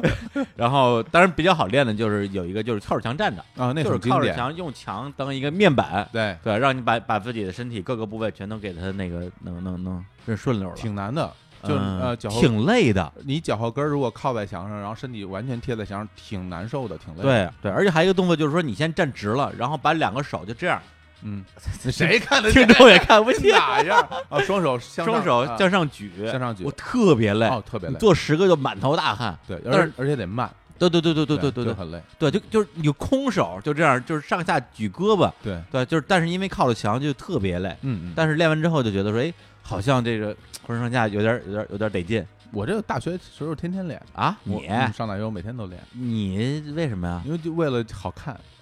[0.54, 3.98] 然后当然比较好练的就是有一个就是靠着墙站着啊，那就是。
[4.10, 11.30] 靠着墙用墙当一个面板，对，对，让你把把自己的身体各个部位全都给它那个弄弄弄顺顺溜了，挺难的，
[11.62, 17.52] 就呃脚后挺累的，你脚后跟如果靠在墙上，然后身体完全贴在墙上，挺难受的，挺累的。
[17.62, 20.80] 对对，而且还有一个动作就是说你先站直了，然后把两个手就这样，
[21.22, 21.44] 嗯，
[21.90, 22.76] 谁看得听见？
[22.76, 24.40] 众也看不见，哪样啊？
[24.40, 27.96] 双手向上双手啊向上举，向上举我特别累，哦，特别累。
[27.98, 30.50] 做十个就满头大汗，对，但是而且而且得慢。
[30.78, 32.02] 对对对对对对对对很累。
[32.18, 38.12] 对，就就是你空手就这样，就是上下举胳膊，对，对，就是但是因为靠着墙就特别累，嗯嗯。
[38.16, 39.30] 但是练完之后就觉得说，哎，
[39.70, 44.36] 好像这个浑身上下有点有点有点得劲我这个大学时候天天练，啊！
[44.42, 47.22] 你嗯上大学我每天都练，你为什么呀？
[47.24, 48.36] 因为就为了好看。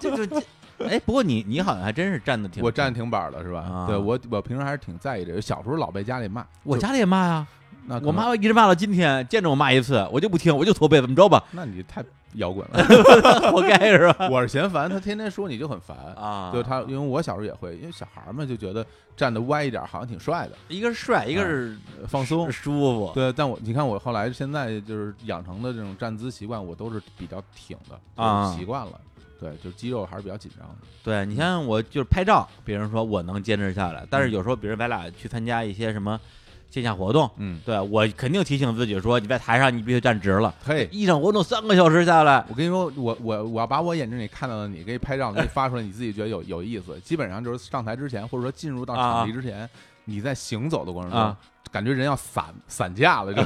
[0.00, 0.42] 这就这，
[0.88, 3.86] 哎，不过你你好像还真是站的挺，我站挺板儿的是吧啊？
[3.86, 5.42] 对我我平时还是挺在意这个。
[5.42, 7.46] 小时候老被家里骂，我家里也骂呀，
[7.84, 11.44] 那我妈一直骂到今天，见着我骂一次，我就不听，我就驼背，怎么着吧？
[11.50, 12.02] 那你太
[12.34, 12.82] 摇滚了。
[13.52, 14.28] 活该是吧？
[14.30, 15.96] 我是嫌烦，他天天说你就很烦。
[16.16, 18.84] 啊，就他，因为我小时候也会，因为小孩儿嘛就觉得
[19.16, 22.50] 站的歪一点儿好像挺帅的，一个是帅，一个是呃放松。
[22.50, 28.92] 舒服，对，但我你看我后来现在就是养成的这种站姿习惯，我都是比较挺的啊就习惯了。
[29.40, 30.76] 对，就肌肉还是比较紧张的。
[31.02, 36.20] 对你像我就是拍照，别人说我能坚持下来，但是有时候比如咱俩去参加一些什么
[36.72, 46.98] 线下活动，嗯，对我肯定提醒自己说，你在台上你必须站直了，嘿，一场活动三个小时下来，我跟你说，我我我要把我眼睛里看到的你给你拍照，给你发出来，你自己觉得有有意思。
[47.00, 49.68] 基本上就是上台之前，或者说进入到场地之前，
[50.06, 51.36] 你在行走的过程中，啊。
[51.70, 53.42] 感觉人要散散架了， 就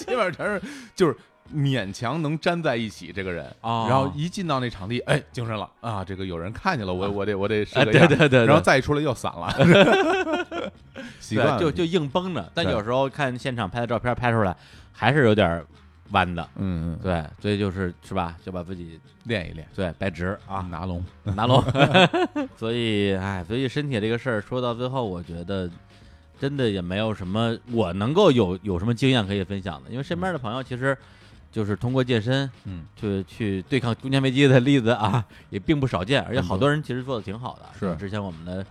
[0.00, 0.60] 基本上全是
[0.96, 1.16] 就是
[1.54, 3.86] 勉强能粘在一起这个人，哦。
[3.88, 5.70] 然后一进到那场地，哎，精神了。
[5.80, 9.46] 啊，这个有人看见了，我啊我得我得对对对，然后再一出来又散了，
[11.20, 14.56] 习惯就就硬绷着，但有时候看现场拍的照片拍出来
[14.92, 15.64] 还是有点
[16.10, 19.66] 弯的，嗯嗯，对，所以就是是吧，就把自己练一练。
[19.74, 21.62] 对掰直啊， 拿龙，拿龙，
[22.56, 25.68] 所以哎，所以身体这个事儿说到最后，我觉得
[26.38, 30.96] 真的也没有什么我能够有有什么经验可以分享的，因为身边的朋友其实
[31.50, 37.62] 就是通过健身嗯，去去对抗中年危机的例子啊，也并不少见，而且好多人其实做的挺好的。
[37.78, 37.96] 是。
[37.96, 38.64] 之前我们的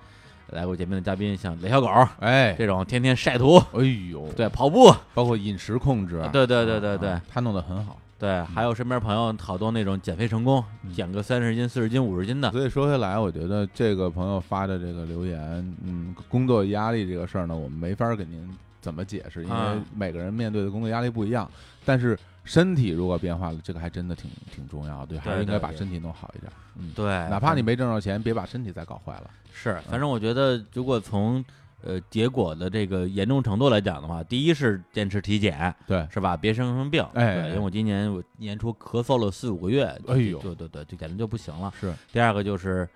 [0.51, 1.87] 来过节目的嘉宾，像雷小狗
[2.19, 7.09] 哎，这种天天晒图，哎呦，对跑步，包括饮食控制啊，对对对对对。
[7.09, 7.97] 啊他弄得很好。
[8.17, 15.37] 对，还有身边朋友好多那种减肥成功，减个三十斤、四十斤、五十斤的，所以说回来，我觉得这个朋友发的这个留言，
[15.83, 19.75] 嗯，工作压力这个事儿呢，我们没法给您怎么解释，因为啊。
[19.93, 21.49] 每个人面对的工作压力不一样。
[21.83, 26.49] 但是身体如果变化了，这个还真的挺挺重要的，对，还是应该把身体弄好一点。
[26.77, 29.29] 嗯，对，哪怕你没挣着钱，别把身体再搞坏了。
[29.51, 31.43] 是，反正我觉得，如果从
[31.81, 36.37] 呃结果的这个严重程度来讲的话，第一是坚持体检，对，是吧？
[36.37, 37.03] 别生生病。
[37.13, 41.73] 哎对因为我今年我年初咳嗽了四五个月，哎呦对对对，就简直就不行了。
[41.79, 42.87] 是，第二个就是，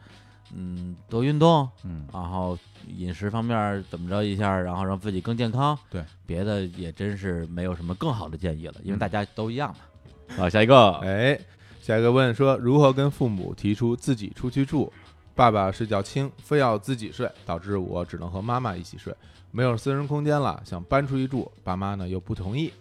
[0.53, 5.77] 嗯，多运动，嗯，然后饮食方面怎么着一下，然后让自己更健康。
[5.89, 10.35] 对，别的也真是没有什么更好的建议了，因为嗯大家都一样嘛。
[10.35, 11.39] 好，下一个，哎，
[11.81, 14.91] 下一个问说如何跟父母提出自己出去住？
[15.35, 19.15] 爸爸睡觉轻，非要自己睡，导致我只能和妈妈一起睡，
[19.51, 22.73] 没有私人空间了，想搬出去住，爸妈呢又不同意。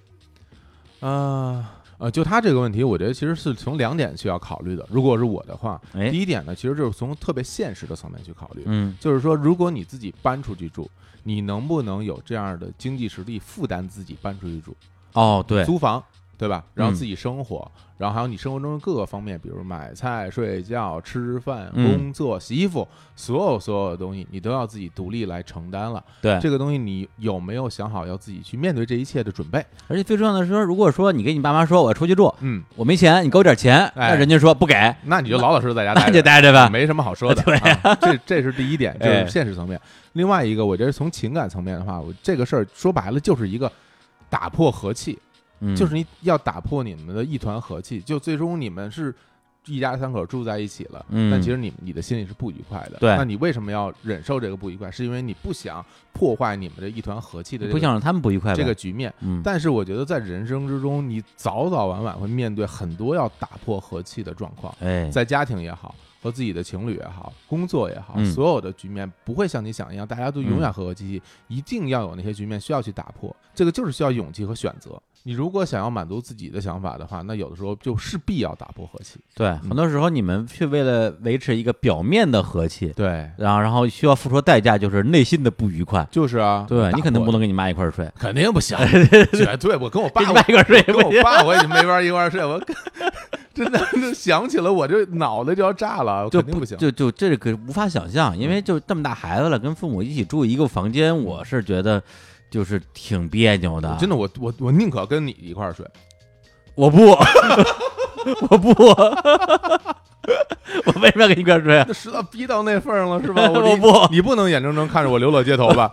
[0.98, 1.66] 啊、呃，
[2.12, 4.86] 就他这个问题，我觉得其实是从两点需要考虑的。
[4.88, 10.88] 如果是我的话，哎第，一点呢，其实就是从特别现实的层面去考虑，嗯就是说，如果你自己搬出去住，
[11.24, 14.76] 你能不能有这样的经济实力负担自己搬出去住？
[15.14, 16.02] 哦，对，租房，
[16.38, 16.64] 对吧？
[16.72, 22.86] 然后嗯自己生活，然后还有你生活中的各个方面，比如买菜、睡觉、吃饭、嗯工作、洗衣服，
[23.16, 26.02] 所有所有的东西，你都要自己独立来承担了。
[26.22, 29.58] 对，这个东西，你有没有想好要自己去面对这一切的准备？
[29.88, 36.22] 而且最重要的是说，如果说你跟你爸妈说我要出去住，嗯，我没钱，你给我点钱，哎那人家说不给，那你就老老实实在家待着。
[36.22, 36.68] 待着吧。
[36.70, 39.80] 没什么好说的， 对啊，这这是第一点， 就哎是现实层面。
[40.12, 43.70] 另外一个，我觉得从情感层面的话，我这个事儿说白了就是一个
[44.30, 45.18] 打破和气，
[45.60, 49.14] 嗯就是你要打破你们的一团和气，就最终你们是
[49.66, 52.98] 一家三口住在一起了，嗯但其实你你的心里是不愉快的。
[52.98, 54.90] 对那你为什么要忍受这个不愉快？
[54.90, 59.12] 是因为你不想破坏你们的一团和气的这个不想让他们不愉快这个局面。
[59.20, 65.94] 嗯，但是我觉得在人生之中，你早早晚晚会面对很多要打破和气的状况，哎，在家庭也好。
[66.20, 75.00] 和自己的情侣也好，工作也好，嗯所有的局面不会像你想一样，大家都永远和和气气，一定要有那些局面需要去打破，这个就是需要勇气和选择。
[75.24, 79.18] 你如果想要满足自己的想法的话，那有的时候就势必要打破和气。
[79.34, 86.06] 对，很多时候你们去为了维持一个表面的和气，对，然后然后需要付出代价就是内心的不愉快。
[86.10, 88.78] 就是啊，对你肯定不能，跟你妈一块儿睡，肯定不行，
[89.32, 90.96] 绝 对我跟我爸一块儿睡跟。
[90.96, 92.58] 我爸我也没法一块儿睡，我
[93.52, 96.78] 真的就想起了我这脑袋就要炸了，就肯定不行。
[96.78, 102.02] 就就这个无法想象，因为就这么大孩子了，跟父母一起住一个房间，我是觉得
[102.50, 103.96] 就是挺别扭的。
[104.00, 105.86] 真的，我我我宁可跟你一块儿睡。
[106.74, 107.10] 我不，
[108.50, 108.70] 我不，
[110.86, 111.84] 我为什么要跟你一块儿睡啊？
[111.88, 113.42] 那实在逼到那份儿上了，是吧？
[113.50, 115.90] 我你不你不能眼睁睁看着我流落街头吧？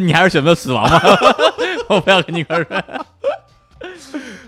[0.00, 1.00] 你还是选择死亡吧？
[1.88, 2.82] 我不要跟你一块儿睡。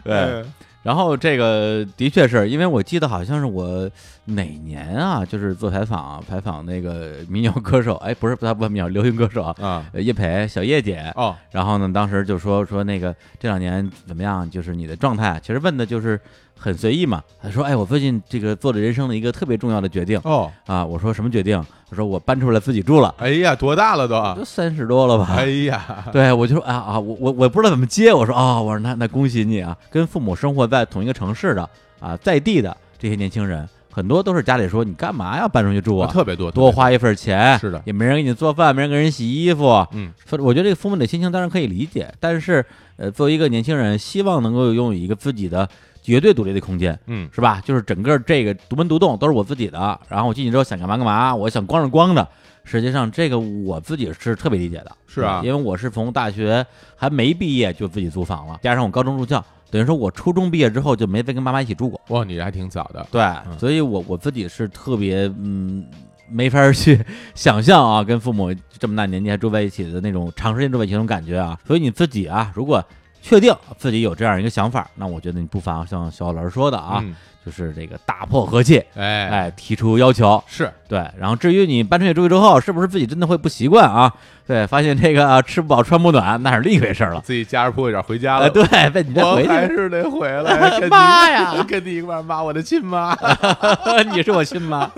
[0.05, 0.45] 对，哎，
[0.87, 3.91] 然后这个的确是因为我记得好像是我
[4.27, 16.21] 哪年啊，就是做采访采访那个民谣歌手， 哎，不是不他不是民谣流行歌手啊，叶培小叶姐，哦，然后呢，当时就说说那个这两年怎么样，就是你的状态，其实问的就是
[16.59, 17.23] 很随意嘛。
[17.43, 20.85] 他说，哎，我最近这个做了人生的一个特别重要的决定哦，啊。
[20.85, 21.63] 我说什么决定？
[21.89, 24.35] 他说我搬出来自己住了，哎呀，多大了都啊？
[24.37, 25.35] 都三十多了吧？
[25.37, 31.69] 哎呀，对，我就说啊啊，我我我不知道怎么接，我说啊、我说那那恭喜你啊，跟父母生活在同一个城市的
[32.01, 36.11] 啊，在地的这些年轻人，很多都是家里说你干嘛要搬出去住啊？
[36.13, 42.65] 特别多，多花一份钱，是的也没人给你做饭，没人给人洗衣服，嗯，说我觉得这个父母的心情当然可以理解，但是
[42.97, 45.69] 呃，作为一个年轻人，希望能够拥有一个自己的
[46.07, 47.61] 绝对独立的空间，嗯是吧？
[47.65, 52.27] 就是整个这个独门独栋都是我自己的，然后我进去之后想干嘛干嘛，我想光是光的。
[52.63, 62.01] 实际上，这个我自己是特别理解的，是啊因为我是从大学还没毕业就自己租房了，加上我高中入校，等于说我初中毕业之后就没再跟妈妈一起住过。
[62.09, 63.25] 哇，你还挺早的，对，
[63.59, 65.85] 所以我我自己是特别嗯，
[66.31, 67.05] 没法儿去
[67.35, 71.59] 想象啊，跟父母这么大年纪还住在一起的那种长时间住在一起那种感觉啊。
[71.67, 72.85] 所以你自己啊，如果
[73.23, 77.15] 确定自己有这样一个想法，那我觉得你不妨像小老师说的啊，嗯
[77.45, 80.43] 就是这个打破和气，哎哎，提出要求。
[80.49, 84.13] 是对，然后至于你搬出去住之后，是不是自己真的会不习惯啊？
[84.49, 87.21] 对，发现这个、啊、吃不饱穿不暖，那是另一回事儿了。
[87.21, 88.51] 自己夹着铺一点回家呃，了。
[88.51, 93.17] 对，被你再我回去，还是得回来， 妈呀 跟你一块儿骂我的亲妈。
[94.13, 94.91] 你是我亲妈。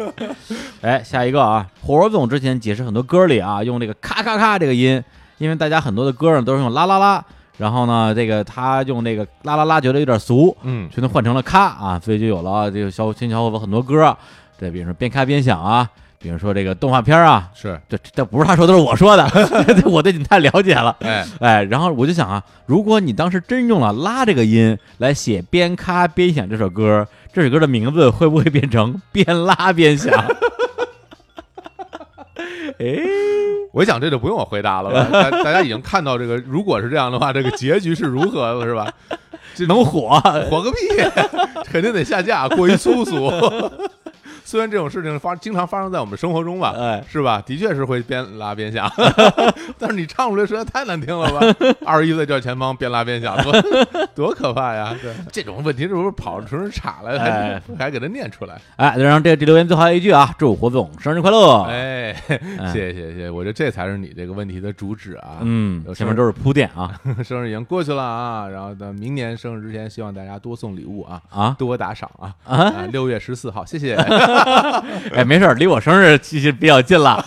[0.80, 5.04] 哎，下一个啊，火总之前解释很多歌里啊，用这个咔咔咔这个音，
[5.36, 7.22] 因为大家很多的歌上都是用啦啦啦，
[7.59, 14.16] 然后呢，这个他用这个啦啦啦觉得有点俗，嗯，全都换成了咔啊，所以就有了这个小新小伙子很多歌，
[14.59, 15.88] 这，比如说边咔边想啊，
[16.20, 19.28] 比如说这个动画片啊，是，这这不是他说，都是我说的，
[19.86, 20.96] 我对你太了解了。
[21.00, 30.12] 哎，哎，然后我就想啊，如果你当时真用了拉这个音来写边咔边想这首歌，这首歌的名字会不会变成边拉边响？
[32.78, 33.00] 哎，
[33.72, 35.08] 我想这就不用我回答了吧？
[35.12, 38.90] 大大家已经看到这个，如果是这样的话，这个结局是如何的，是吧？
[39.54, 40.10] 这能火？
[40.48, 40.76] 火个屁！
[41.64, 43.28] 肯定得下架，过于粗俗。
[44.49, 47.42] 虽然这种事情发经常发生在我们生活中吧，哎，是吧？
[47.44, 48.90] 的确是会边拉边响，
[49.78, 51.55] 但是你唱出来实在太难听了吧？
[51.84, 53.53] 二十一岁叫前方边拉边响，多
[54.16, 54.96] 多可怕呀！
[55.03, 58.59] 对，这种问题是不是跑出人岔来，还哎还给他念出来？
[58.76, 61.64] 哎，然后这这留言最后还有一句啊，祝胡总生日快乐。
[61.64, 62.14] 哎，
[62.72, 65.40] 谢谢谢谢，我觉得这才是你这个问题的主旨啊。
[65.42, 72.34] 嗯有，前面都是铺垫啊生日已经过去了啊，然后呢，明年生日之前，希望大家多送礼物啊，啊多打赏啊。
[72.44, 72.57] 啊！
[72.57, 73.94] 啊，六月十四号，谢谢。
[75.14, 77.24] 哎，没事儿，离我生日其实比较近了，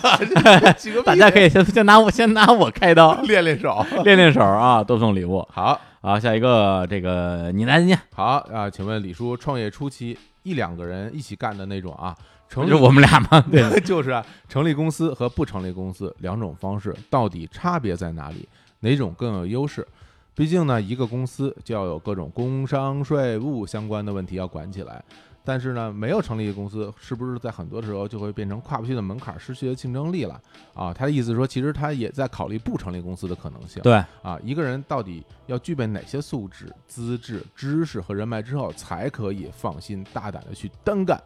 [1.04, 3.84] 大家可以先先拿我先拿我开刀， 练练手。
[4.04, 5.46] 练练手啊，多送礼物。
[5.52, 12.14] 好，好，下一个这个你来念，好啊，请问李叔，创业初期一两个人一起干的那种啊，
[12.48, 13.44] 成立就我们俩吗？
[13.50, 18.48] 对，就是啊，成立公司和不成立公司两种方式，到底差别在哪里？
[18.80, 19.86] 哪种更有优势？
[20.34, 25.02] 毕竟呢，一个公司就要有各种工商税务相关的问题要管起来。
[25.44, 30.40] 但是呢，没有成立一个公司，是不是在很多时候就会变成跨不去的门槛，失去了竞争力了？
[30.74, 33.82] 啊，他的意思说，其实他也在考虑不成立公司的可能性。
[33.82, 41.20] 对，啊，一个人到底要具备哪些素质、资质、知识和人脉之后，才可以放心大胆的去单干？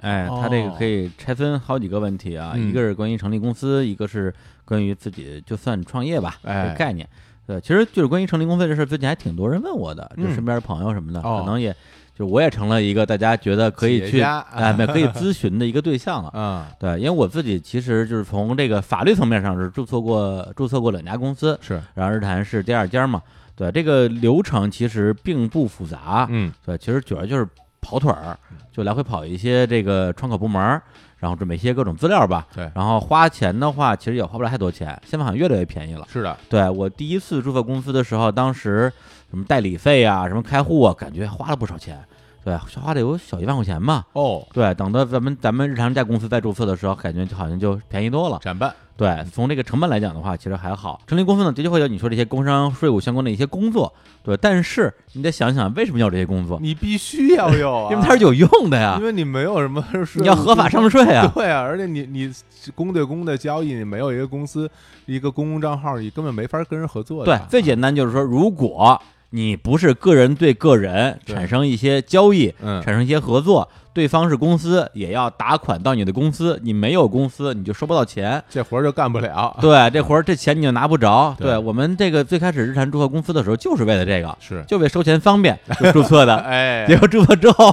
[0.00, 7.08] 哎，他这个可以拆分好几个问题啊，一个是关于成立公司，一个是关于自己就算创业吧，哎这个概念。
[7.46, 11.74] 对，其实就是关于成立公司这事儿，最近还挺多人问我的，就嗯身边朋友什么的，哦可能也
[12.14, 16.30] 就我也成了一个大家觉得可以去哎，没可以咨询的一个对象了。
[16.36, 23.22] 嗯，对，因为我自己其实就是从这个法律层面上是注册过注册过两家公司，是，然后日坛是第二家嘛。
[23.56, 27.46] 对，这个流程其实并不复杂，嗯，对，其实主要就是
[27.82, 28.38] 跑腿儿，
[28.72, 30.82] 就来回跑一些这个窗口部门儿，
[31.20, 32.46] 然后准备一些各种资料吧。
[32.52, 36.04] 对然后花钱的话，其实也花不了太多钱，现在好像越来越便宜了。
[36.12, 38.92] 是的，对我第一次注册公司的时候，当时
[39.30, 41.96] 什么代理费啊，什么开户啊，感觉花了不少钱。
[42.44, 44.04] 对，花得有小一万块钱吧。
[44.12, 48.38] 哦，对，等到咱们咱们日常在公司再注册的时候，感觉就好像就便宜多了。
[48.40, 51.00] 展办，对，从这个成本来讲的话，其实还好。
[51.06, 54.34] 成立公司呢，的确会有你说这些工商税务相关的一些工作，对。
[54.38, 56.58] 但是你得想想，为什么要有这些工作？
[56.62, 59.04] 你必须要有 啊，因为它是有用的呀因。
[59.04, 61.30] 为你没有什么税， 你要合法上税啊。
[61.34, 62.32] 对啊，而且你你
[62.74, 64.70] 公对公的交易，你没有一个公司
[65.04, 67.36] 一个公共账号，你根本没法跟人合作的。
[67.38, 68.98] 对，最简单就是说，如果
[69.30, 78.42] 你不是个人对个人产生一些交易，嗯，产生一些合作，对方是公司，也要打款到你的公司，你没有公司，你就收不到钱。
[78.50, 79.56] 这活儿就干不了。
[79.60, 81.32] 对，这活儿这钱你就拿不着。
[81.38, 86.36] 对对我们这个最开始日产注册公司的时候，就是为了这个，是，就为收钱方便就注册的。
[86.42, 87.72] 哎，结果注册之后，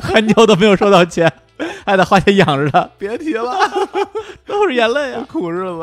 [0.00, 1.30] 很久都没有收到钱，
[1.84, 3.52] 还得花钱养着他，别提了，
[4.46, 5.26] 都是眼泪啊。
[5.30, 5.80] 苦日子。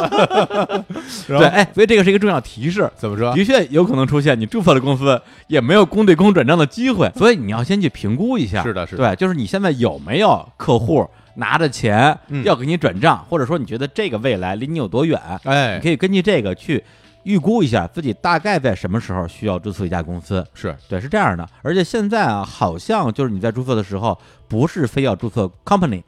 [1.28, 2.89] 对，后哎，所以这个是一个重要提示。
[2.95, 3.34] 怎么说？
[3.34, 8.64] 的确有可能出现你注册的公司也没有公对公转账的机会，所以你要先去评估一下。
[8.64, 16.84] 是的，是的，对，就是你现在有没有客户拿着钱嗯要给你转账，或者说你觉得这个未来离你有多远，哎你，可以根据这个去
[17.24, 20.46] 预估一下自己大概在什么时候需要注册一家公司。
[20.54, 21.48] 是，对，是这样的。
[21.62, 24.18] 而且现在啊，好像就是你在注册的时候，
[24.48, 26.02] 不是非要注册 company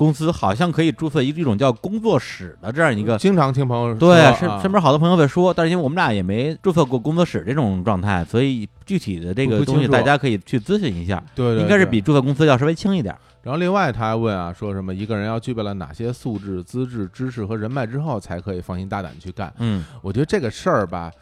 [0.00, 3.18] 公司，好像可以注册一一种叫工作室的这样一个。
[3.18, 13.14] 经常听朋友说对，啊身身边好多朋友在说，但是因为我们俩也没注册过工作室这种状态，所以具体的这个东西大家可以去咨询一下，对对，应该是比注册公司要稍微轻一点。
[13.42, 19.52] 然后另外他还问啊，说什么一个人要具备了哪些素质、资质、知识和人脉之后，才可以放心大胆去干？
[19.58, 21.12] 嗯，我觉得这个事儿吧。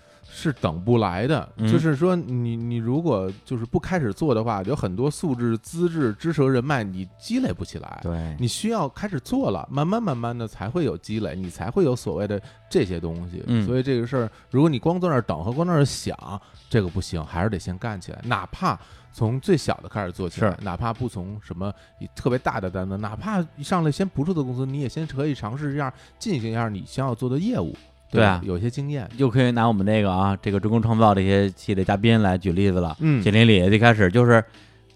[0.40, 1.70] 是等不来的，嗯。
[1.70, 13.42] 就是说你你如果就是不开始做的话，有很多素质、资质、知识和人脉你积累不起来，对，你需要开始做了，慢慢慢慢的才会有积累，你才会有所谓的这些东西。
[13.48, 13.66] 嗯。
[13.66, 16.16] 所以这个事儿，如果你光在那儿等和光在那儿想，
[16.70, 18.78] 这个不行，还是得先干起来，哪怕。
[19.10, 21.72] 从最小的开始做起来，哪怕不从什么
[22.14, 27.74] 特别大的单子，哪怕一上来先不注册公司，你也先可以尝试这样进行一下你想要做的业务，
[28.10, 28.40] 对啊。
[28.44, 32.96] 有些经验，又可以拿我们那个啊，这个中公创造这些系列嘉宾来举例子了。
[33.00, 34.42] 嗯，简历里最开始就是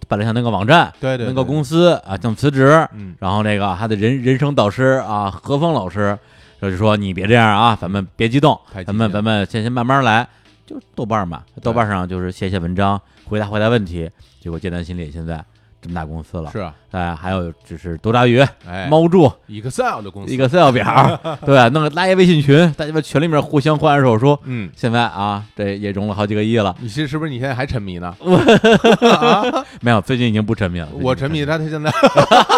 [0.09, 6.19] 本来想弄个网站，对对，对弄个公司啊，想辞职，嗯，然后那个他的人人生导师啊，何峰老师
[6.61, 10.27] 就是说你别这样啊，咱们别激动，咱们咱们先先慢慢来，
[10.67, 14.11] 就豆瓣嘛，豆瓣上就是写写文章，回答回答问题，
[14.41, 15.43] 结果剑南心理现在
[15.83, 20.33] 这么大公司了，是啊，哎，还有就是多抓鱼、哎，猫柱、Excel 的公司。
[20.33, 26.73] Excel 表， 对，弄个拉一微信群，大家在群里面互相换手说，嗯，现在啊，这也融了好几个亿了。
[26.79, 28.15] 你是是不是你现在还沉迷呢？
[29.83, 30.89] 没有，最近已经不沉迷了。
[31.01, 32.55] 我沉迷，他他现在他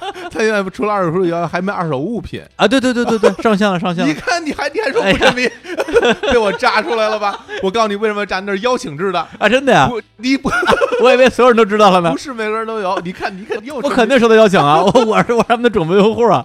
[0.42, 2.42] 现在除了二手书以外，还卖二手物品。
[2.56, 2.66] 啊！
[2.68, 4.12] 对对对对对， 上线了上线了。
[4.12, 5.48] 你看，你还你还说不沉迷，
[6.32, 7.38] 被我炸出来了吧？
[7.62, 8.40] 我告诉你，为什么炸？
[8.40, 9.86] 那是邀请制的，啊，真的呀！
[9.88, 10.50] 不，你不
[11.02, 12.18] 我以为所有人都知道了呢不。
[12.18, 13.00] 是每个人都有。
[13.04, 14.82] 你看，你看，又我肯定收到邀请啊！
[14.82, 16.44] 我我是我他们的准备用户啊。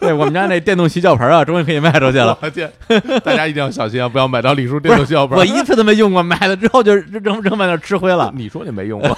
[0.00, 2.36] 对我们家那电动洗脚盆啊，终于可以卖出去了。
[2.52, 2.70] 天！
[3.24, 5.38] 大家一定要小心啊，不要买到李叔电动洗脚盆。
[5.38, 8.30] 我一次都没用过，买了之后就扔扔在那吃灰了。
[8.36, 9.16] 你说你没用过？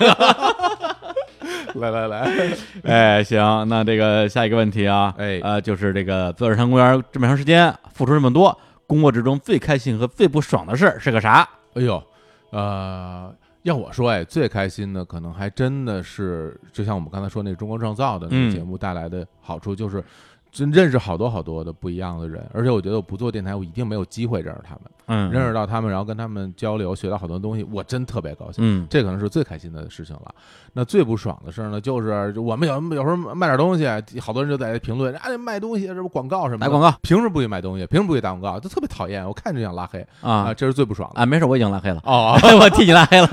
[1.81, 2.33] 来来来，
[2.85, 8.57] 哎，行，那这个下一个问题啊，哎呃，就是这个做日坛公园这么长时间，付出这么多，
[8.87, 11.49] 工作之中最开心和最不爽的事儿是个啥？
[11.75, 12.03] 哎呦，
[12.51, 20.03] 呃，要我说，哎，最开心的可能还真的是，就像我们刚才说那中国创造的那嗯个节目带来的好处，就是
[20.51, 28.57] 真认识好多好多的不一样的人，而且我觉得我不做电台，我一定没有机会认识他们，嗯，认识到他们，然后跟他们交流，学到好多东西，我真特别高兴。
[28.59, 30.35] 嗯这可能是最开心的事情了。
[30.73, 33.89] 那最不爽的事儿呢，就是我们有有时候卖点东西，
[34.21, 37.87] 好多人就在评论啊，卖东西这不广告什么的，打广告凭什么不给卖东西？
[37.87, 38.61] 凭什么不给打广告？
[38.61, 41.21] 就特别讨厌，我看着就想拉黑啊，啊这是最不爽的。
[41.21, 43.29] 啊，没事，我已经拉黑了，哦， 我替你拉黑了。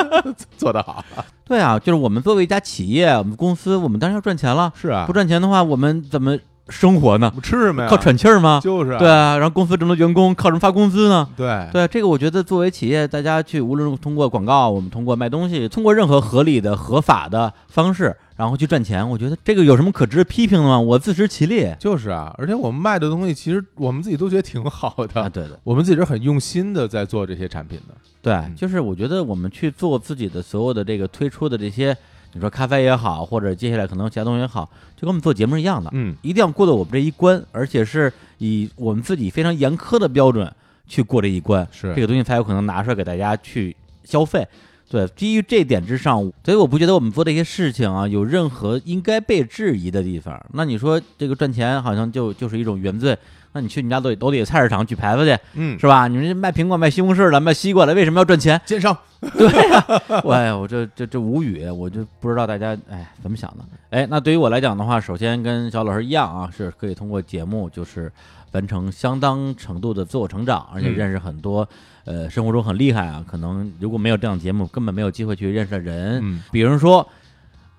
[0.56, 1.04] 做得好，
[1.44, 4.72] 对啊，就是我们作为一家企业，我们公司，我们当然要赚钱了。
[4.74, 7.34] 是啊不，赚钱的话，我们怎么生活呢我？
[7.34, 7.88] 们吃什么呀？
[7.88, 8.60] 靠喘气儿吗？
[8.62, 11.28] 就是啊对啊，然后公司这么多员工，靠什么发工资呢？
[11.36, 20.78] 对对啊，这个我觉得作为企业，大家去无论是通过广告，我们通过卖东西，通过任何合理的、合法的方式，然后去赚钱，我觉得这个有什么可值得批评的吗？
[20.80, 25.24] 我自食其力就是啊，而且我们卖的东西，其实我们自己都觉得挺好 啊！
[25.24, 27.94] 的，对的，我们自己是很用心的在做这些产品的。
[28.22, 31.94] 对，嗯就是我觉得我们去做自己的所有的这个推出的这些，
[32.34, 40.52] 你说咖啡也好，或者接下来可能其他东西也好，就跟我们做节目是一样的，嗯，一定要过到我们这一关，而且是以我们自己非常严苛的标准
[40.86, 43.74] 去过这一关，是这个东西才有可能拿出来给大家去
[44.04, 44.46] 消费。
[44.90, 50.40] 对，基于这点之上，所以我不觉得我们做这些事情啊有任何应该被质疑的地方。
[50.52, 53.16] 那你说这个赚钱好像就就是一种原罪，
[53.54, 56.08] 那你去你家楼底楼底下菜市场举牌子去嗯，是吧？
[56.08, 58.60] 你们卖苹果、卖西红柿的、卖西瓜的，为什么要赚钱？
[58.66, 58.96] 奸商，
[59.38, 63.64] 对呀、我哎呀，我这这这无语，我就不知道大家哎怎么想的。
[63.90, 68.10] 哎，那对于我来讲的话，首先跟小老师一样啊，是可以通过节目就是
[68.50, 71.68] 完成相当程度的自我成长，而且嗯认识很多、
[72.04, 76.18] 呃生活中很厉害啊，可能如果没有这样的节目，根本没有机会去认识的人。
[76.24, 77.08] 嗯，比如说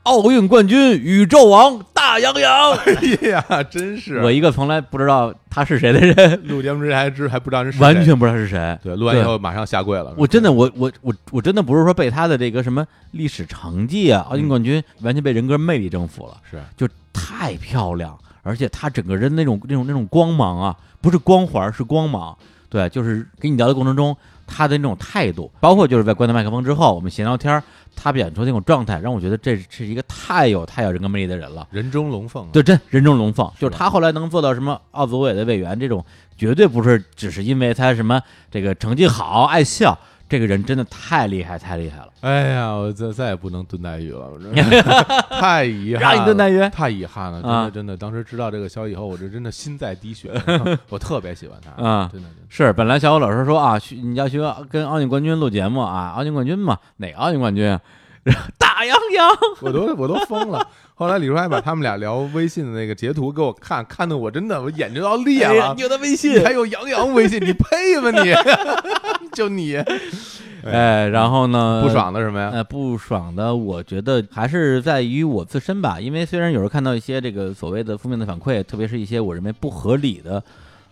[0.05, 4.19] 奥运冠军、宇宙王大洋洋， 哎呀，真是。
[4.19, 7.83] 我一个从来不知道他是谁的人，录节目之前还知还不知道人是谁。
[7.83, 8.77] 完全不知道是谁。
[8.83, 10.13] 对，录完以后马上下跪了。
[10.15, 16.59] 我真的，我我我我真的不是说被他的这个什么历史成绩啊，奥运冠军完全被人格魅力征服了，是。
[16.77, 22.37] 就太漂亮，而且他整个人那种那种那种光芒啊，不是光环，是光芒。
[22.69, 24.15] 对，就是跟你聊的过程中，
[24.47, 27.63] 他的那种态度，包括就是在关掉麦克风之后，我们闲聊天儿，
[27.95, 31.67] 他表现出那种状态，让我觉得这是一个太有太有人格魅力的人了。
[31.71, 36.03] 人中龙凤啊，对，真人中龙凤，就是他后来能做到什么奥组委的委员这种，
[36.37, 38.21] 绝对不是只是因为他什么
[38.51, 42.07] 这个成绩好爱笑，这个人真的太厉害太厉害了。
[42.21, 44.31] 哎呀，我再再也不能炖带鱼了，
[45.39, 50.31] 太遗憾了，让你炖带鱼太遗憾了，真啊的真的，当时知道这个消息以后，我这真的心在滴血，
[50.89, 52.09] 我特别喜欢他啊。
[52.11, 52.43] 真的真的。
[52.49, 57.79] 是，本来小虎老师说啊，去你要去跟奥运冠军录节目啊，奥运冠军嘛，哪个奥运冠军啊？
[58.57, 59.29] 大洋洋，
[59.61, 60.67] 我都我都疯了。
[60.95, 65.81] 后来李叔还把他们俩聊微信的那个截图给我看，看的我真的我眼睛都要裂了哎你。
[65.81, 68.33] 有他微信还，有杨洋微信，你配吗你？
[69.33, 69.75] 就你
[70.65, 71.83] 哎，然后呢？
[71.85, 72.49] 不爽的什么呀？
[72.53, 75.99] 呃，不爽的，我觉得还是在于我自身吧。
[75.99, 80.41] 因为虽然有时候看到一些这个所谓的负面的反馈，特别是一些我认为不合理的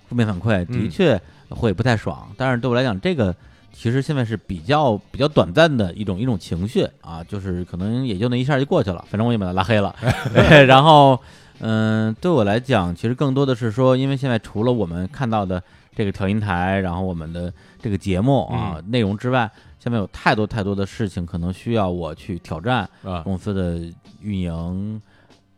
[0.07, 1.19] 负面反馈，的嗯确
[1.49, 2.29] 会不太爽。
[2.37, 3.33] 但是对我来讲，这个
[3.73, 9.03] 其实现在是比较比较短暂的一种一种情绪啊，就是可能也就那一下就过去了。
[9.09, 9.93] 反正我也把他拉黑了。
[10.35, 11.19] 哎然后，
[11.59, 15.61] 嗯、对我来讲，其实更多的是说，因为现在除了我们看到的
[15.95, 17.51] 这个调音台，然后我们的
[17.81, 19.49] 这个节目啊、内容之外，
[19.79, 23.79] 下面有太多太多的事情可能需要我去挑战啊，公司的
[24.21, 25.01] 运营，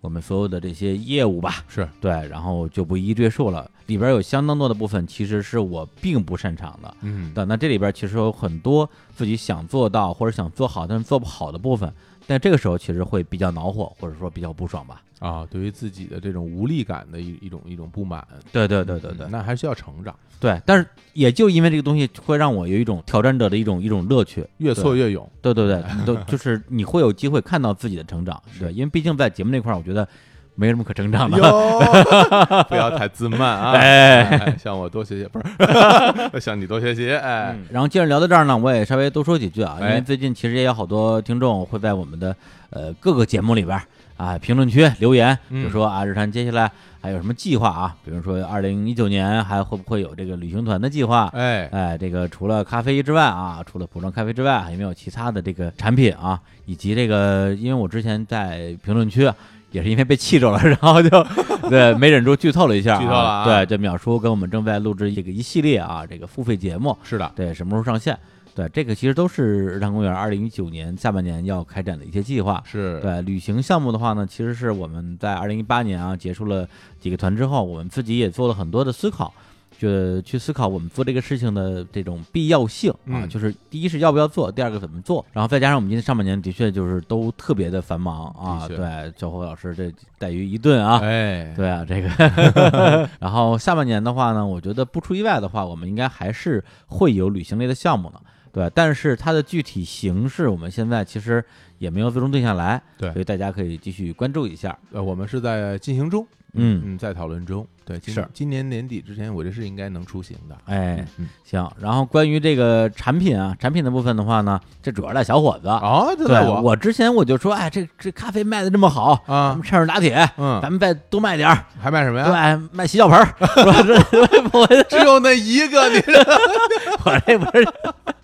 [0.06, 1.88] 我们所有的这些业务吧，是。
[2.00, 3.70] 对，然后就不一一赘述了。
[3.88, 11.92] 里边有相当多的部分其实是我并不擅长的，嗯，对，那这里边其实有很多自己想做到或者想做好但是做不好的部分，
[12.28, 15.02] 但这个时候其实会比较恼火，或者说比较不爽吧。
[15.20, 24.46] 啊，对于自己的这种无力感的一一种一种不满，对对对对对嗯那还是要成长，对，但是也就因为这个东西会让我有一种挑战者的一种一种乐趣。
[24.58, 25.28] 越挫越勇。
[25.42, 30.08] 对对对， 都就是你会有机会看到自己的成长，对，因为毕竟在节目那块儿，我觉得
[30.56, 31.38] 没什么可成长的。
[32.70, 33.72] 不要太自慢啊！
[33.74, 37.14] 哎哎，向我多学习，不是 向你多学习。
[37.14, 42.36] 哎，嗯然后既然聊到这儿呢，我也稍微多说几句啊，因哎为最近其实也有好多听众会在我们的
[42.70, 43.80] 呃各个节目里边
[44.18, 51.30] 啊评论区留言，嗯就说啊日坛接下来还有什么计划啊，比如说二零一九年还会不会有这个旅行团的计划？
[51.34, 56.40] 哎，哎，这个除了咖啡之外啊，除了普装咖啡之外，还有没有其他的这个产品啊？
[56.66, 59.32] 以及这个，因为我之前在评论区
[59.76, 61.10] 也是因为被气着了，然后就
[61.70, 63.44] 对没忍住剧透了一下、啊，剧透了啊。
[63.44, 68.18] 对，这淼叔跟我们正在录制这个一系列啊，这个付费节目，是的，对，什么时候上线？
[68.56, 72.64] 对，这个其实都是日坛公园二零一九年下半年要开展的一些计划。
[72.66, 76.66] 是，对旅行项目的话呢，其实是我们在二零一八年啊结束了
[76.98, 79.34] 几个团之后，我们自己也做了很多的思考，
[79.78, 83.30] 就去思考我们做这个事情的这种必要性啊，嗯。
[83.30, 88.78] 就是第一是要不要做，第二个怎么做，然后再加上我们今年上半年的确就是都特别的繁忙啊，的确。
[88.78, 92.10] 对，小侯老师这带鱼一顿啊，哎，对啊，这个
[93.20, 98.22] 然后下半年的话呢，我觉得不出意外的话，我们应该还是会有旅行类的项目的，
[98.52, 101.44] 对，但是它的具体形式，我们现在其实
[101.78, 103.12] 也没有最终定下来，对。
[103.12, 104.78] 所以大家可以继续关注一下。
[104.92, 106.82] 呃，我们是在进行中，嗯。
[106.86, 107.68] 嗯，在讨论中。
[107.86, 110.58] 对，今是今年年底之前，我这是应该能出行的。
[110.66, 115.68] 哎，嗯，行，然后关于这个产品啊，产品的部分的话呢，这主要赖小伙子。
[115.68, 122.26] 哦，这对我我之前我就说，哎，这这咖啡卖的这么好，咱啊们，趁热打铁，嗯咱们再多卖点儿，还卖什么呀？
[122.26, 123.84] 对，卖洗脚盆儿， 是吧？
[123.84, 125.98] 这 我只有那一个，你
[127.06, 127.68] 我这不是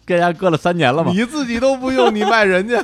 [0.05, 1.11] 跟人家搁了三年了吗？
[1.13, 2.81] 你自己都不用，你卖人家。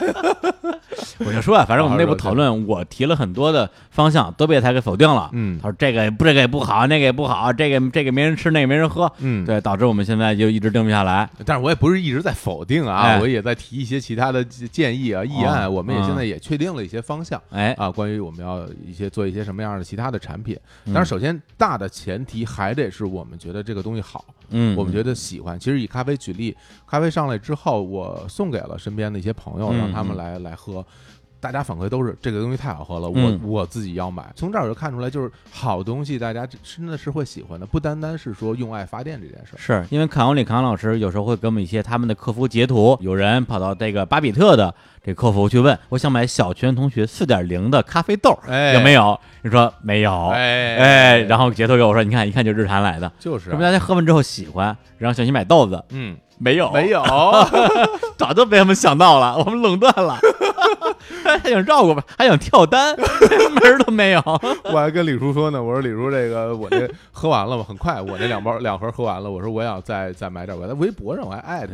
[1.19, 5.29] 我就说啊，反正我们内部讨论，我提了很多的方向，都被他给否定了。
[5.33, 9.45] 嗯他说这个也不这个也不好，那个也不好，这个这个没人吃，那个没人喝，嗯，。
[9.45, 11.29] 对，导致我们现在就一直定不下来。
[11.45, 15.65] 但是我也不是一直在否定啊，哎我也在提一些其他的建议啊、议案。
[15.65, 20.57] 哦我们也现在嗯也确定了一些方向哎，啊，关于我们要一些做一些什么样的其他的产品。
[20.85, 25.57] 嗯当然，首先大的前提还得是我们觉得这个东西好，嗯，我们觉得喜欢。
[25.57, 26.55] 其实以咖啡举例，
[26.85, 30.85] 咖啡上来之后，我送给了身边的一些朋友，嗯让他们来来喝。
[31.39, 34.31] 大家反馈都是这个东西太好喝了，我嗯我自己要买。
[34.35, 39.57] 从这儿我就看出来，就是好东西大家真的是会喜欢的，不单单是说用爱发电这件事儿。
[39.57, 44.73] 是因为康欧里康老师有时候会给我们一些他们的客服截图，有人跑到这个巴比特的
[45.07, 49.17] 这客服去问，我想买小泉同学四点零的咖啡豆，哎有没有？
[49.41, 57.01] 你说没有，哎哎，然后截图给我说，你看一看就日坛来的，就是啊说明大家喝完之后喜欢，然后想去买豆子，嗯，没有，没有，
[58.17, 60.17] 早就被他们想到了，我们垄断了，
[61.23, 64.21] 还想绕过吧，还想跳单，门儿都没有。
[64.73, 71.71] 我还跟李叔说呢，我说李叔这个我这喝完了嘛，很快我这两包两盒喝完了，我说我也要再再买点，我在微博上我还艾特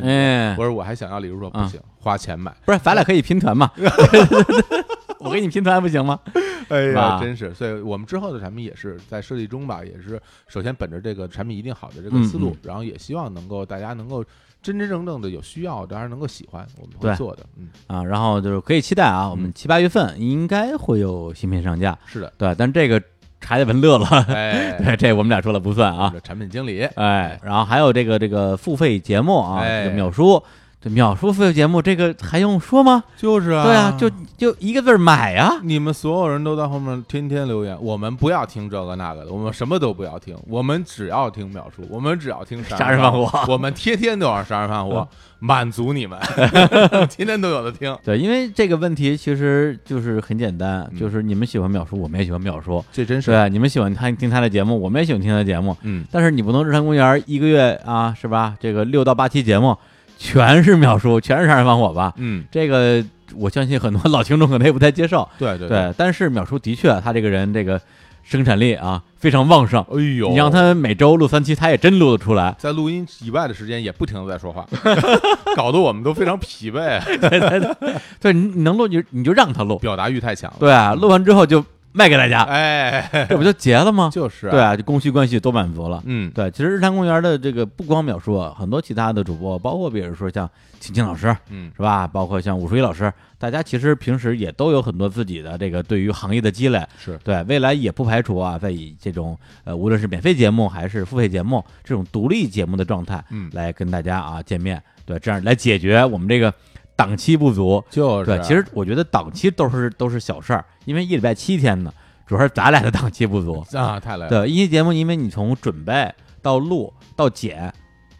[0.56, 3.70] 我，说我还想要，李叔说不啊行，花钱买，不是，咱俩可以拼团嘛？
[5.20, 6.20] 我给你拼团不行吗？
[6.68, 14.22] 哎呀，真是，所以我们之后的产品也是在设计中吧，也是首先本着这个产品一定好的这个嗯思路嗯，然后也希望能够大家能够
[14.62, 23.02] 真真正正的有需要，当然能够喜欢，我们会做的，嗯，啊，然后就是可以期待啊，我们七八月份应该会有新品上架，是的，对，但这个
[23.40, 26.14] 还得文乐了，哎， 对，这我们俩说了不算啊。
[26.22, 29.84] 产品经理，哎，然后还有这个这个付费节目啊，哎。
[29.84, 30.42] 这个秒叔。
[30.84, 33.02] 这秒叔付费节目，这个还用说吗？
[33.16, 45.08] 就是啊，对啊，就就一个字儿买呀、你们所有人都在后面天天留言，我们不要听这个那个的，我们什么都不要听，我们只要听秒数，我们只要听杀人放火我们天天都要杀人放火，
[45.38, 46.18] 满足你们，
[47.08, 58.54] 天天都有的听，对，因为这个问题其实就是很简单，嗯就是你们喜欢秒叔，我们也喜欢秒叔，这真是，对，你们喜欢他听他的节目，我们也喜欢听他的节目，嗯，但是你不能日坛公园一个月啊，是吧？
[58.60, 59.74] 这个六到八期节目
[60.18, 62.12] 全是秒叔，全是杀人放火吧？
[62.16, 63.04] 嗯，这个
[63.36, 67.80] 我相信很多老听众可能也不太接受，对对，对，但是秒叔的确他这个人这个
[68.22, 72.54] 生产力啊非常旺盛，哎呦，你让他每周录三期，他也真录得出来。
[72.58, 74.66] 在录音以外的时间也不停的在说话，
[75.56, 77.00] 搞得我们都非常疲惫，
[78.20, 81.62] 对，你你能录你就让他录，表达欲太强了，对啊，录完之后就
[81.96, 84.10] 卖给大家，哎， 这不就结了吗？
[84.12, 86.02] 就是，对，啊，就供需关系都满足了。
[86.06, 92.06] 嗯，对，其实日坛公园的这个不光秒叔，啊，很多其他的主播，包括比如说像青青老师，嗯，是吧？
[92.08, 96.84] 包括像武淑一老师，大家其实平时也都有很多自己的这个对于行业的积累。
[96.98, 104.82] 是，对，未来也不排除啊，在以这种呃，无论是免费节目还是付费节目这种独立节目的状态，嗯来跟大家啊见面。
[105.06, 106.52] 对，这样来解决我们这个
[106.96, 107.82] 档期不足。
[107.90, 111.92] 就是对，其实我觉得档期都是都是小事儿，因为一礼拜七天呢，
[112.26, 113.64] 主要是咱俩的档期不足。
[113.76, 114.28] 啊，太累了。
[114.28, 117.72] 对，一期节目，因为你从准备到录到剪，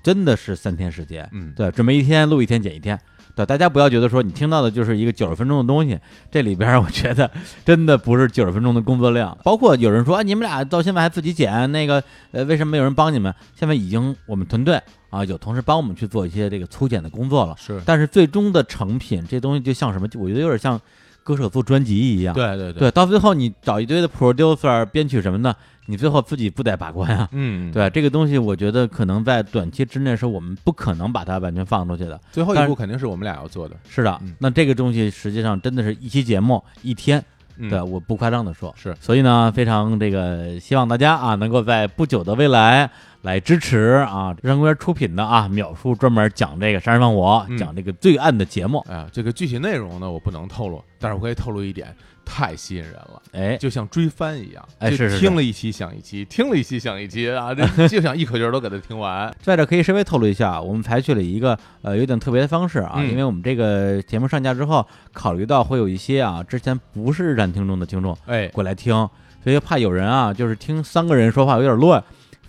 [0.03, 1.29] 真的是三天时间。
[1.33, 2.99] 嗯，对，准备一天，录一天，剪一天。
[3.35, 5.99] 对，大家不要觉得说你听到的就是一个九十分钟的东西，
[6.30, 7.30] 这里边我觉得
[7.64, 9.37] 真的不是九十分钟的工作量。
[9.43, 13.35] 包括有人说，啊，你们俩到现在还自己剪，那个呃，为什么没有人帮你们？
[13.59, 14.80] 现在已经我们团队
[15.11, 17.57] 啊有同事帮我们去做一些这个粗剪的工作了。
[17.59, 20.07] 是，但是最终的成品，这东西就像什么？
[20.14, 20.80] 我觉得有点像
[21.24, 22.35] 歌手做专辑一样。
[22.35, 25.57] 对对对，到最后你找一堆的 producer、编曲什么的，
[25.87, 27.28] 你最后自己不得把关啊？
[27.32, 32.20] 嗯，对这个东西，我觉得可能在短期之内是我们不可能把它完全放出去的。
[32.32, 33.76] 最后一步肯定是我们俩要做的。
[33.89, 37.22] 是的，嗯那这个东西实际上真的是一期节目一天，
[37.59, 42.91] 嗯对，我不夸张的说，是所以呢，非常这个希望大家啊，能够在不久的未来
[43.22, 51.95] 来支持啊，日常公园出品的啊，秒叔专门讲这个杀人放火、嗯讲这个罪案的节目，哎呀，这个具体内容呢，我不能透露，但是我可以透露一点，
[52.25, 53.22] 太吸引人了。
[53.33, 57.55] 哎，就像追番一样，就是哎是听了一期想一期，听了一期想一期啊，
[57.89, 59.35] 就想一口气儿都给它听完。
[59.43, 68.95] 在这可以稍微透露一下，我们采取了一个呃有点特别的方式啊，嗯因为我们这个节目上架之后，考虑到会有一些啊之前不是日站听众的听众哎，过来听，
[69.43, 72.03] 所以怕有人啊就是听三个人说话有点乱，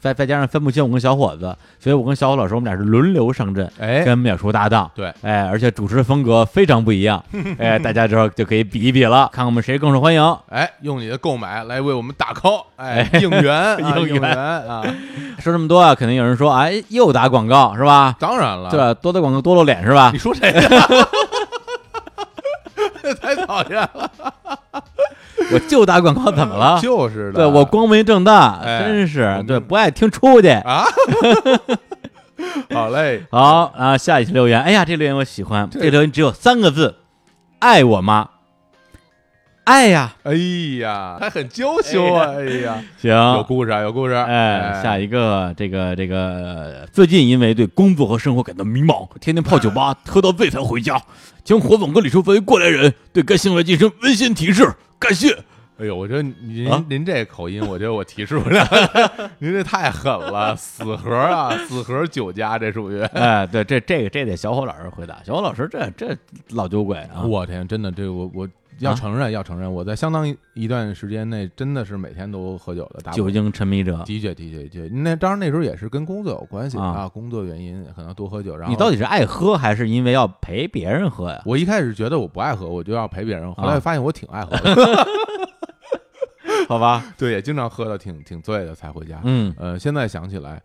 [0.06, 4.92] 再再加上分不清我跟小伙子，所以我跟小伙老师我们俩是轮流上阵，哎，跟淼叔搭档。
[4.94, 7.24] 对，哎，而且主持风格非常不一样，
[7.58, 10.38] 哎，大家之后就可以比一比了，看我们谁更受欢迎。
[10.50, 14.84] 哎，用你的购买来为我们打 call，哎， 应援啊，应援啊，
[15.40, 18.16] 说这么多啊，肯定有人说，哎，又打广告是吧？
[18.20, 18.94] 当然了，对？
[19.02, 20.20] 多打广告多露脸是吧你？
[20.20, 20.88] 说谁呀？
[23.22, 24.12] 太讨厌了，
[25.54, 26.80] 我就打广告怎么了？
[26.84, 28.80] 就是的，对我光明正大，哎。
[28.84, 30.48] 真是对，不爱听出去。
[30.50, 30.86] 啊，
[32.74, 36.96] 好嘞，好啊，下一期留言，哎呀，这留言我喜欢，这这留言只有三个字：
[37.60, 38.30] 爱我妈，
[39.66, 40.16] 爱呀。
[40.24, 40.34] 哎
[40.80, 51.00] 呀，还很娇羞啊，哎呀，行，有故事啊，有故事，哎，下一个这个这个，最近因为对工作和生活感到迷茫，天天泡酒吧，喝到醉才回家。
[51.44, 54.68] 请火总和李叔作为过来人，对该行为进行温馨提示，
[55.00, 55.38] 感谢。
[55.78, 58.66] 哎呦，我觉得您、啊您这口音，我觉得我提示不了，
[59.40, 63.02] 您这太狠了，死核啊，死核酒家，这属于。
[63.12, 65.22] 哎，对，这这个这得小伙老师回答。
[65.26, 66.18] 小伙老师这这
[66.52, 68.48] 老酒鬼啊，我天，真的，这我我
[68.80, 74.04] 要啊承认，要承认，我在相当一段时间内真的是每天都喝酒的，酒精沉迷者。
[74.06, 78.56] 的确的确的确，那当然那时候也是跟工作有关系啊啊，工作原因可能多喝酒。
[78.56, 81.42] 然后你到底是爱喝还是因为要陪别人喝呀？
[81.46, 85.08] 我一开始觉得我不爱喝，我就要陪别人，后来啊发现我挺爱喝的，
[86.68, 89.22] 好吧，对，也经常喝的挺挺醉的才回家。
[89.24, 90.62] 嗯，呃，现在想起来，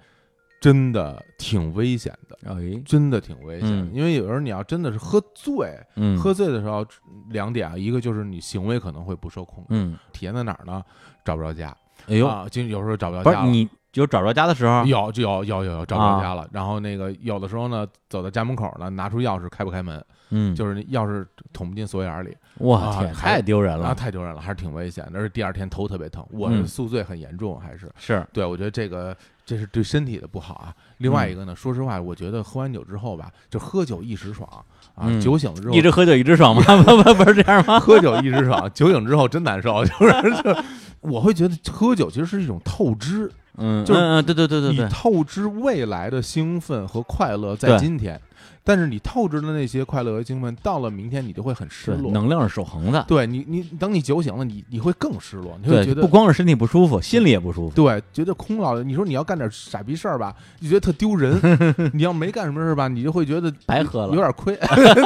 [0.61, 2.39] 真的挺危险的。
[2.45, 3.91] 哎，真的挺危险的，嗯。
[3.95, 6.87] 因为有时候你要真的是喝醉，嗯，喝醉的时候
[7.31, 10.83] 两点啊，一个就是你行为可能会不受控制，嗯，体现在哪儿呢？
[11.25, 11.77] 找不着家，
[12.09, 13.41] 哎呦，啊，就有时候找不着家了。
[13.41, 25.19] 不是你就找着家的时候，有就有有有有找不啊着家了，然后那个有的时候呢，走到家门口呢，拿出钥匙开不开门，嗯，就是那钥匙捅不进锁眼里，哇天，啊太丢人了，太丢人了，还是挺危险的。
[25.19, 27.91] 而且第二天头特别疼，我是嗯宿醉很严重，还是。
[27.97, 29.15] 是，对我觉得这个
[29.51, 30.73] 这是对身体的不好啊。
[30.99, 34.49] 另外嗯一个呢，说实话，我觉得喝完酒之后吧，就喝酒一时爽
[34.95, 36.63] 啊，嗯酒醒了之后一直喝酒一直爽吗？
[36.85, 37.81] 不不不是这样吗？
[37.81, 40.13] 喝酒一时爽，酒醒之后真难受，就是
[40.45, 40.57] 就
[41.01, 48.21] 我会觉得喝酒其实是一种透支，嗯，就是嗯嗯，对对对对你对，透支未来的兴奋和快乐在对今天，
[48.63, 52.13] 但是你透支的那些快乐和兴奋，到了明天你就会很失，落。
[52.13, 57.75] 能量是守恒的，对你，你等你酒醒了，你你会更失落，你会，觉得不光是身体不舒服，心里也不舒服。
[57.75, 58.83] 对，觉得空落。
[58.83, 61.35] 你说你要干点傻逼事儿吧，你觉得特丢人；
[61.95, 64.59] 你要没干什么事儿吧，你就会觉得白喝了有点亏。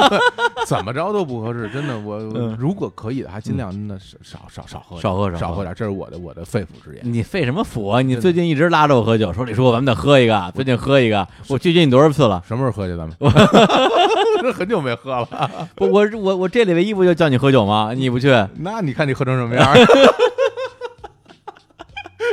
[0.67, 1.97] 怎么着都不合适，真的。
[1.99, 2.19] 我
[2.57, 7.01] 如果可以的话，尽量真的是少少少喝，少喝少喝少喝点，这是我的我的肺腑之言。
[7.03, 8.01] 你费什么腑啊？
[8.01, 11.27] 你最近一直拉着我喝酒，说李叔，咱们得喝一个，最近喝一个。
[11.47, 12.43] 我拒绝你多少次了？
[12.47, 12.97] 什么时候喝去？
[12.97, 13.25] 咱们这
[14.53, 15.27] 很久没喝了。
[15.75, 17.91] 不，我我我这礼拜一不就叫你喝酒吗？
[17.97, 18.29] 你不去，
[18.59, 19.75] 那你看你喝成什么样儿？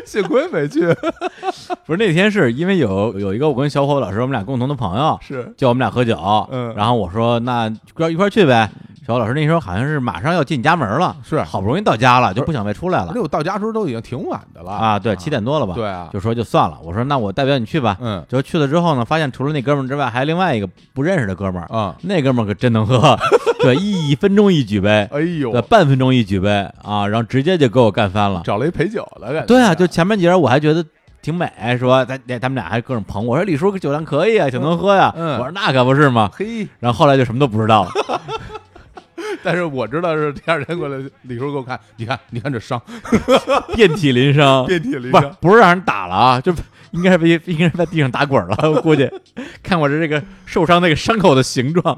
[0.04, 0.80] 幸亏没去，
[1.86, 6.16] 不是那天是因为有有一个我跟小伙老师我们俩共同的朋友是叫我们俩喝酒，
[6.50, 8.68] 嗯然后我说那要一块去呗。
[9.05, 14.98] 小伙老师那时候好像是马上要进你家门了，是好不容易到家了，就不想再出来了而且我到家时候都已经挺晚的了啊。
[14.98, 15.74] 对，七点多了吧？
[15.74, 16.78] 对啊，就说就算了。
[16.84, 17.96] 我说那我代表你去吧。
[18.00, 21.66] 嗯就去了之后呢，发现除了那哥们儿之外，还有另外一个不认识的哥们儿。
[21.76, 23.18] 啊，那哥们儿可真能喝，
[23.61, 26.48] 对，一分钟一举杯，哎呦对，，半分钟一举杯
[26.82, 28.42] 啊，然后直接就给我干翻了。
[28.44, 29.46] 找了一陪酒的感觉。
[29.46, 30.84] 对啊，就前面几人我还觉得
[31.20, 35.12] 挺美，说咱他们俩还各种捧我说李叔酒量可以啊，挺能喝呀。
[35.16, 36.30] 嗯我说那可不是嘛。
[36.32, 37.90] 嘿，然后后来就什么都不知道了。
[39.42, 42.80] 但是我知道是第二天过来，李叔给我看，你看，你看这伤，
[43.74, 46.52] 遍体鳞伤，遍体鳞伤，不是让人打了啊，就
[46.92, 49.10] 应该是被应该是在地上打滚了， 我估计。
[49.62, 51.96] 看我这这个受伤那个伤口的形状，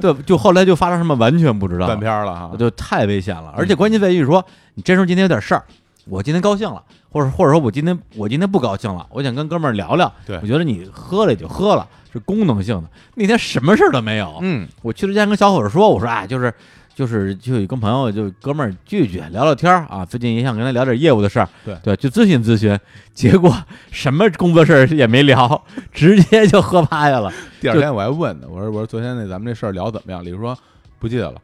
[0.00, 3.52] 对，就后来就发生什么完全不知道断，片儿了哈，就太危险了。
[3.56, 4.44] 而且关键在于说，
[4.74, 5.64] 你这时候今天有点事儿，
[6.08, 6.82] 我今天高兴了，
[7.16, 10.12] 或者或者说我今天我今天不高兴了，我想跟哥们儿聊聊。
[10.26, 12.84] 对我觉得你喝了也就喝了，是功能性的。
[13.14, 16.52] 那天什么事儿都没有，嗯，我去之前跟小伙子说，我说哎，就是
[16.94, 22.78] 就是就跟朋友就哥们儿聚聚聊聊天儿啊，最近也想跟他聊点业务的事儿，对对，就咨询咨询，
[23.14, 23.50] 结果
[23.90, 30.22] 什么工作事儿也没聊，直接就喝趴下了，第二天我还问呢，我说我说昨天那咱们这事儿聊怎么样？
[30.22, 30.56] 李叔说
[30.98, 31.40] 不记得了，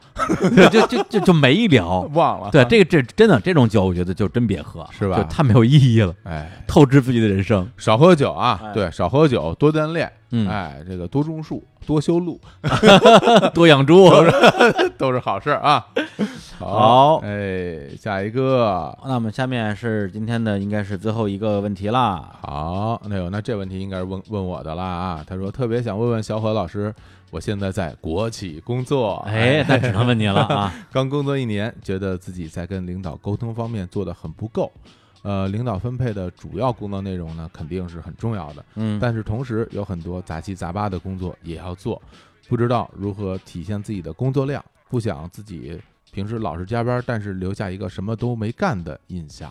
[0.54, 2.00] 对就就就就没聊。
[2.14, 7.68] 忘了，对，这个这真的这种酒，我觉得就真别喝，是吧就太没有意义了，哎，透支自己的人生。
[7.76, 12.40] 少喝酒啊，哎对，少喝酒，多锻炼，嗯，哎，这个多种树，多修路
[13.54, 14.10] 多养猪。
[14.96, 15.84] 都是好事儿啊。
[16.58, 22.30] 好哎，下一个，那么下面是今天的应该是最后一个问题啦。
[22.40, 25.24] 好，那有那这问题应该是问问我的啦啊。
[25.26, 26.94] 他说特别想问问小伙老师，
[27.32, 30.70] 我现在在国企工作，哎，那只能问你了啊。
[30.92, 34.70] 刚工作一年，觉得自己在跟领导沟通方面做得很不够。
[35.22, 42.02] 呃，领导分配的主要工作内容呢，肯定是很重要的，嗯，但是同时有很多杂七杂八的工作也要做，
[42.48, 45.80] 不知道如何体现自己的工作量，不想自己
[46.12, 49.50] 平时老是加班，但是留下一个什么都没干的印象。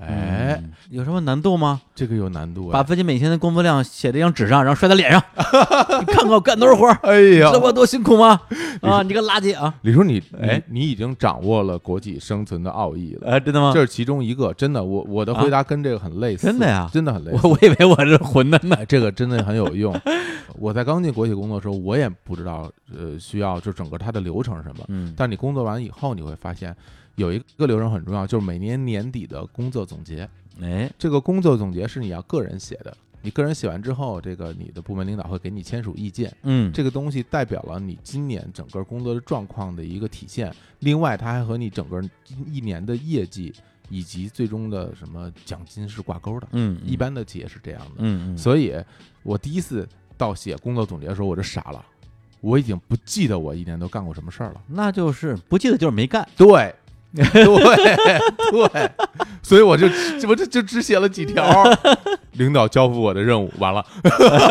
[0.00, 1.80] 哎，嗯，有什么难度吗？
[1.94, 2.72] 这个有难度啊！
[2.72, 5.22] 把自己每天的工作量写在一张纸上，然后摔在脸上，
[6.00, 8.40] 你看看我干多少活儿，哎呀知道我多辛苦吗？
[8.80, 9.74] 啊，你个垃圾啊！
[9.82, 13.30] 李叔，你哎你你已经掌握了国际生存的奥义了。
[13.30, 13.72] 哎，真的吗？
[13.74, 17.40] 这是其中一个，真的，我我的回答跟这个很类似，真的呀真的很类似。
[17.42, 18.76] 我我以为我是混的呢。
[18.78, 19.94] 哎，这个真的很有用。
[20.58, 24.84] 我在刚进国企工作的时候，我也不知道，呃，需要就整个它的流程是什么。
[24.88, 26.74] 嗯但你工作完以后，你会发现
[27.16, 30.28] 有一个流程很重要，就是每年年底的工作总结。
[30.60, 36.34] 哎，这个工作总结是你要个人写的，你个人写完之后，这个你的部门领导会给你签署意见。
[36.42, 40.54] 嗯，这个东西代表了你今年整个工作的状况的一个体现。
[40.80, 42.02] 另外，它还和你整个
[42.46, 43.52] 一年的业绩
[43.88, 46.48] 以及最终的什么奖金是挂钩的。
[46.52, 47.92] 嗯，一般的企业是这样的。
[47.98, 48.74] 嗯嗯，所以
[49.22, 49.88] 我第一次
[50.18, 51.84] 到写工作总结的时候，我就傻了，
[52.40, 54.62] 我已经不记得我一年都干过什么事儿了。
[54.66, 56.28] 那就是不记得就是没干。
[56.36, 56.74] 对，
[57.14, 57.24] 对，
[58.68, 58.90] 对，
[59.42, 59.86] 所以我就
[60.28, 61.44] 我就就只写了几条，
[62.32, 63.84] 领导交付我的任务，完了，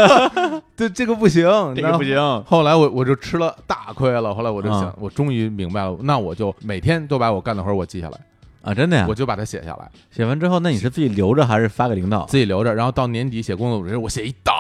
[0.78, 1.43] 这这个不行，
[1.76, 2.18] 这个不行。
[2.45, 8.20] 后来我我就吃了大亏了，后来我就想，啊我终于明白了，那我就每天都把我干的活儿我记下来，
[8.62, 9.16] 啊，真的呀我！
[9.16, 12.26] 就把它写下来，写完之后，那你是自己留着还是发给领导？
[12.26, 14.53] 自己留着，然后到年底写工作我写一大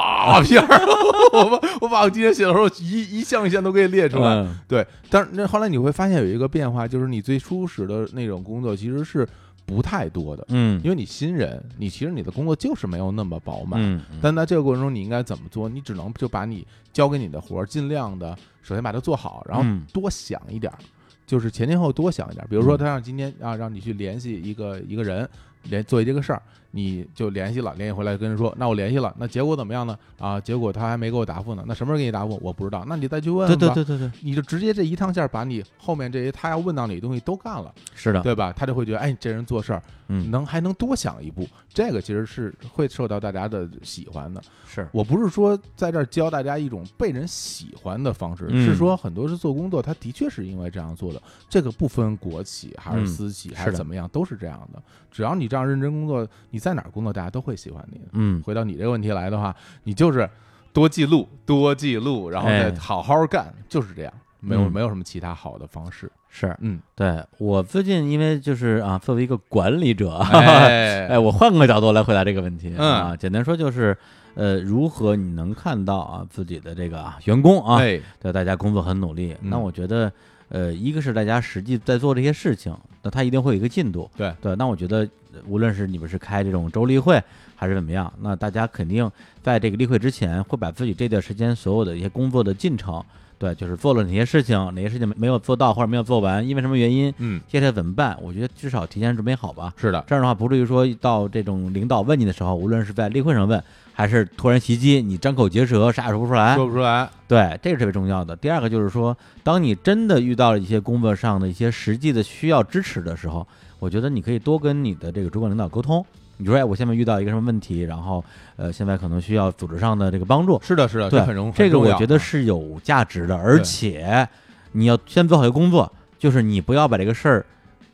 [0.43, 0.81] 篇儿，
[1.33, 9.27] 我把我把我今天写的时候一一项一项都给列出来，嗯对，但是那后来你会发现有一个变化，就是你最初始的那种工作其实是
[9.65, 13.79] 不太多的，嗯因为你新人，你其实你的工作就是没有那么饱满。
[13.81, 15.69] 嗯，但在这个过程中，你应该怎么做？
[15.69, 20.77] 你只能就把你交给你的活儿，尽量的首先把它做好，然后嗯多想一点儿，
[21.25, 22.47] 就是前前后多想一点儿。
[22.49, 25.27] 比如说，嗯他让今天啊让你去联系一个一个人，
[25.63, 26.41] 联做一这个事儿，
[26.71, 29.97] 你就联系了，联系回来跟人说，那我联系了，那结果怎么样呢？
[30.17, 32.39] 啊，结果他还没给我答复呢，那什么时候给你答复？
[32.41, 33.55] 我不知道，那你再去问对。
[33.55, 38.53] 对对对对，你就直接这一趟线儿把你后面这些他要问到你的东西都干了，是的，对吧？
[38.53, 44.41] 他就会觉得，哎，这人做事儿嗯，能还能多想一步，这个其实是会受到大家的喜欢的。
[44.65, 51.21] 是，我不是说在这儿教大家一种被人喜欢的方式，嗯是说很多是做工作，他的确是因为这样做的。
[51.49, 54.81] 这个不分国企还是嗯私企还是怎么样，都是这样的。
[55.09, 58.05] 只要你这样认真工作，你在哪儿工作，大家都会喜欢你的。
[58.13, 60.29] 嗯回到你这个问题来的话，你就是
[60.73, 66.11] 多记录，多记录，然后再哎好好干，就是这样，没有嗯没有什么其他好的方式。
[66.33, 66.55] 是。
[66.61, 73.95] 嗯，对我最近因为就是啊，作为一个管理者，哎 哎，我换个角度来回答这个问题嗯啊，简单说就是，
[74.35, 80.11] 呃，如何你能看到啊自己的这个啊员工啊，哎，对大家工作很努力，嗯那我觉得，
[80.47, 82.73] 呃，一个是大家实际在做这些事情，
[83.03, 84.99] 那他一定会有一个进度，对对，那我觉得
[85.33, 87.21] 呃无论是你们是开这种周例会
[87.57, 89.09] 还是怎么样，那大家肯定
[89.43, 93.03] 在这个例会之前会把自己这段时间所有的一些工作的进程。
[93.41, 98.15] 对，就是做了哪些事情，哪些事情没有做到或者没有做完，因为什么原因，嗯，接下来怎么办？
[98.21, 99.73] 我觉得至少提前准备好吧。
[99.75, 103.59] 是的，这样的话，不至于说到这种领导问你的时候，无论是在例会上问，
[103.93, 106.55] 还是突然袭击你，张口结舌，啥也说不出来。
[106.55, 108.35] 说不出来，对，这个是特别重要的。
[108.35, 113.47] 第二个就是说，当你真的遇到了一些工作上的一些实际的需要支持的时候，
[113.79, 116.05] 我觉得你可以多跟你的这个主管领导沟通。
[116.41, 118.23] 你说，哎，我现在遇到一个什么问题，然后
[118.55, 120.59] 呃，现在可能需要组织上的这个帮助。
[120.63, 124.27] 是的，是的，对这很容这个我觉得是有价值的，而且
[124.71, 127.45] 你要先做好一个工作，就是你不要把这个事儿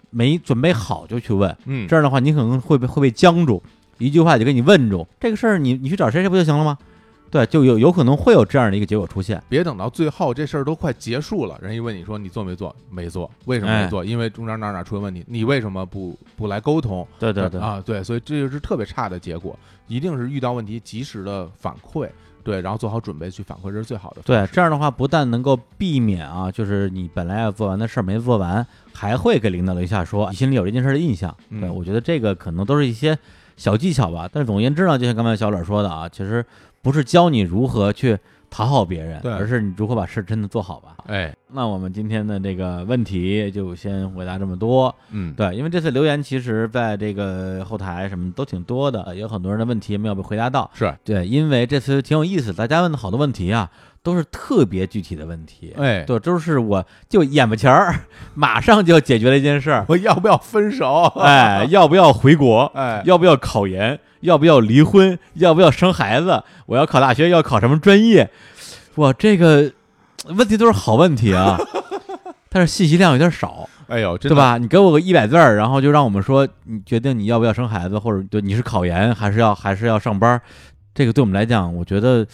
[0.09, 3.61] 没准备好就去问，嗯，这样的话你可能会被会被僵住，
[3.97, 5.05] 一句话就给你问住。
[5.19, 6.77] 这个事儿你你去找谁谁不就行了吗？
[7.29, 9.41] 对，就有有可能会有这样的一个结果出现。
[9.49, 12.75] 别等到最后这事儿都快结束了，人一问你说你做没做？
[12.89, 14.03] 没做，为什么哎没做？
[14.03, 17.05] 因为中间哪哪出了问题，你为什么不不来沟通？
[17.19, 22.09] 对对对，啊，对，所以这就是特别差的结果，一定是遇到问题及时的反馈，
[22.43, 31.35] 对，然后做好准备去反馈，这是最好的对。，这样的话不但能够避免啊，就是你本来要做完的事儿没做完，还会给领导留下说你心里有这件事儿的印象。
[31.49, 33.17] 嗯对，我觉得这个可能都是一些
[33.57, 34.29] 小技巧吧。
[34.31, 36.45] 但是总而言之呢，就像刚才小磊说的啊，其实
[36.87, 38.17] 不是教你如何去
[38.49, 40.95] 讨好别人，对而是你如何把事真的做好吧。
[41.07, 44.95] 哎，那我们今天的这个问题就先回答这么多。
[45.11, 50.71] 嗯，对，因为这次留言其实在这个后台什么都挺多的，有很多人的问题没有被回答到。
[50.73, 53.69] 是，对，因为这次挺有意思，大家问的好多问题啊，
[54.01, 55.73] 都是特别具体的问题。
[55.77, 57.93] 哎，对，都是我就眼巴前儿，
[58.33, 59.85] 马上就解决了一件事儿。
[59.89, 61.03] 我要不要分手？
[61.19, 62.71] 哎， 要不要回国？
[62.73, 63.99] 哎，要不要考研？
[64.21, 65.17] 要不要离婚？
[65.33, 66.43] 要不要生孩子？
[66.65, 68.29] 我要考大学，要考什么专业？
[68.95, 69.71] 哇，这个
[70.25, 71.57] 问题都是好问题啊，
[72.49, 74.35] 但是信息量有点少，哎呦，真的？
[74.35, 74.57] 对吧？
[74.57, 80.41] 你给我个一百字儿，然后就让我们说，你决定你要不要生孩子，或者对你是考研还是要还是要上班？
[80.95, 82.25] 这个对我们来讲，我觉得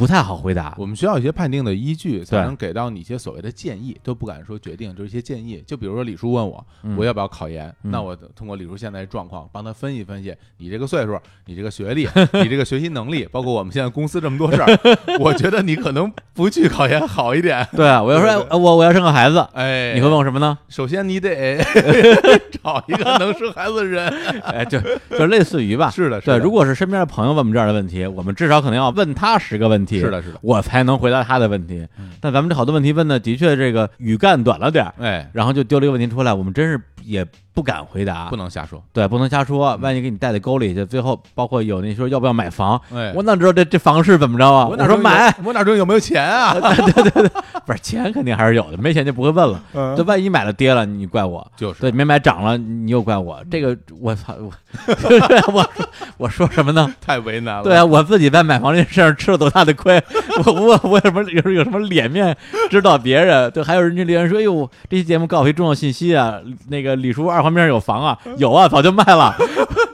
[0.00, 0.74] 不太好回答。
[0.78, 5.62] 我们需要一些判定的依据，才能给到你一些所谓的建议，都不敢说决定，就是一些建议。
[5.66, 7.68] 就比如说李叔问我，嗯我要不要考研？
[7.82, 12.08] 嗯那我通过李叔现在的状况，帮他分析分析，你这个岁数，你这个学历，
[12.42, 14.66] 你这个学习能力，包括我们现在公司这么多事儿，
[15.20, 17.68] 我觉得你可能不去考研好一点。
[17.72, 20.56] 对啊，我要说，我我要生个孩子，哎，你会问我什么呢？
[20.70, 21.58] 首先你得
[22.62, 24.08] 找一个能生孩子的人。
[24.44, 25.90] 哎，就就类似于吧。
[25.90, 31.84] 是的，是对，的，如果是身边的朋友问我们这样的问题，我们至少可能要问他十个问题，是，的，是的，我才能回答他的问题。
[31.98, 32.10] 嗯。
[32.20, 38.82] 但咱们这好多问题问的的确这个语干短了点儿，哎，然后就丢了一个问题出来，我们真是也不敢回答不，能瞎说。
[38.92, 44.66] 对，不能瞎说，万一给你带到沟里去，最后包括有那说要不要买房，哎，我哪知道这这房市怎么着啊？
[44.68, 46.54] 我哪知道说买，有，我哪知道有没有钱啊？
[46.60, 47.30] 对对对
[47.66, 49.62] 不是钱肯定还是有的，没钱就不会问了。
[49.74, 51.46] 嗯这万一买了跌了，你怪我。
[51.56, 53.42] 就是对，没买涨了，你又怪我。
[53.50, 54.50] 这个我操，我
[55.52, 55.70] 我说
[56.16, 56.92] 我说什么呢？
[57.00, 57.62] 太为难了。
[57.62, 60.02] 对啊，我自己在买房这事上吃了多大的亏，
[60.46, 62.36] 我我我有什么有有什么脸面
[62.70, 63.50] 指导别人？
[63.50, 69.34] 对，还有人家留言说，哎呦，这期节目告诉一重要信息啊，那个李叔二环边有房啊，有啊，早就卖了，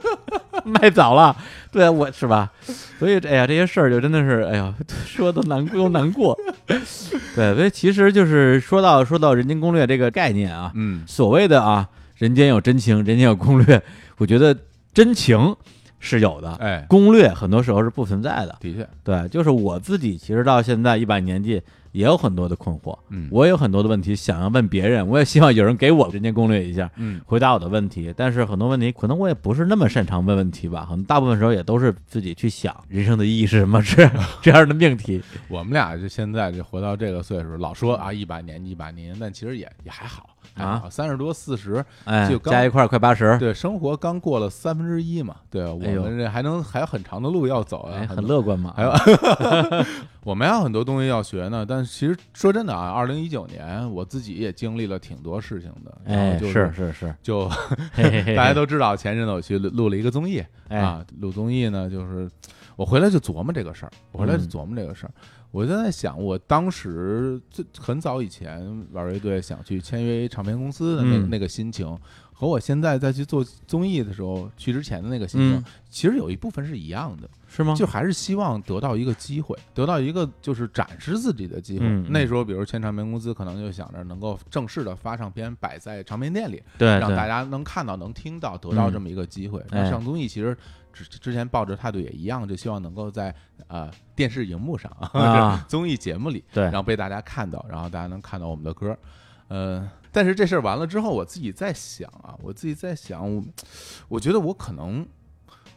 [0.63, 1.35] 卖早了。
[1.71, 2.51] 对啊，我是吧？
[2.99, 4.73] 所以哎呀，这些事儿就真的是，哎呀，
[5.05, 6.37] 说都难过又难过。
[7.35, 13.81] 对，所以其实就是说到说到人间攻略这个概念啊，嗯，所谓的啊，人间有真情，人间有攻略，
[14.17, 14.55] 我觉得
[14.93, 15.55] 真情
[15.99, 18.55] 是有的，哎，攻略很多时候是不存在的。
[18.59, 21.61] 的确，对，就是我自己，其实到现在一把年纪，
[21.97, 28.13] 也有很多的困惑，嗯，我也有很多的问题想要问别人，我也希望有人给我人间攻略一下，嗯，回答我的问题。
[28.15, 34.07] 但是很多问题，可能我也不是那么擅长问问题吧，可能大部分时候也都是自己去想人生的意义是什么，是
[34.43, 35.19] 这样的命题。
[35.47, 48.73] 我们俩就现在就活到这个岁数，老说啊一把年纪一把年，但其实也也还好，还好，三十多四十，哎就，刚加一块儿快八十，对，生活刚过了三分之一嘛，对，我们这还能还有很长的路要走啊，哎，很乐观嘛。
[48.75, 48.91] 还有
[50.23, 57.47] 我们还有很多东西要学呢，但其实说真的啊，二零一九年我自己也经历了挺多事情的，然哎，是是是，就
[58.35, 60.79] 大家都知道，前阵子我去录录了一个综艺哎。
[60.79, 62.29] 啊，录综艺呢，就是
[62.75, 65.11] 我回来就琢磨这个事儿，我回来就嗯琢磨这个事儿，
[65.51, 71.29] 我就在想，我当时最很早以前玩乐队想去签约唱片公司的那、嗯。
[71.29, 71.87] 那个心情，
[72.33, 75.65] 和我现在再去做综艺的时候去之前的那个心情，嗯。
[75.89, 77.73] 其实有一部分是一样的，是吗？
[77.75, 81.85] 就还是希望得到一个机会，得到一个就是展示自己的机会。
[82.09, 89.63] 那时候，比如签唱片公司，可能就想着能够正式的发唱片摆在唱片店里，对，让大家能看到、能听到，得到这么一个机会。
[89.89, 90.55] 上综艺其实
[90.91, 93.33] 之之前抱着态度也一样，就希望能够在
[93.67, 98.97] 呃电视荧幕上 啊综艺节目里，对然后被大家看到，然后大家能看到我们的歌。
[99.49, 103.41] 呃，但是这事儿完了之后，我自己在想啊，我自己在想，我
[104.09, 105.07] 我觉得我可能，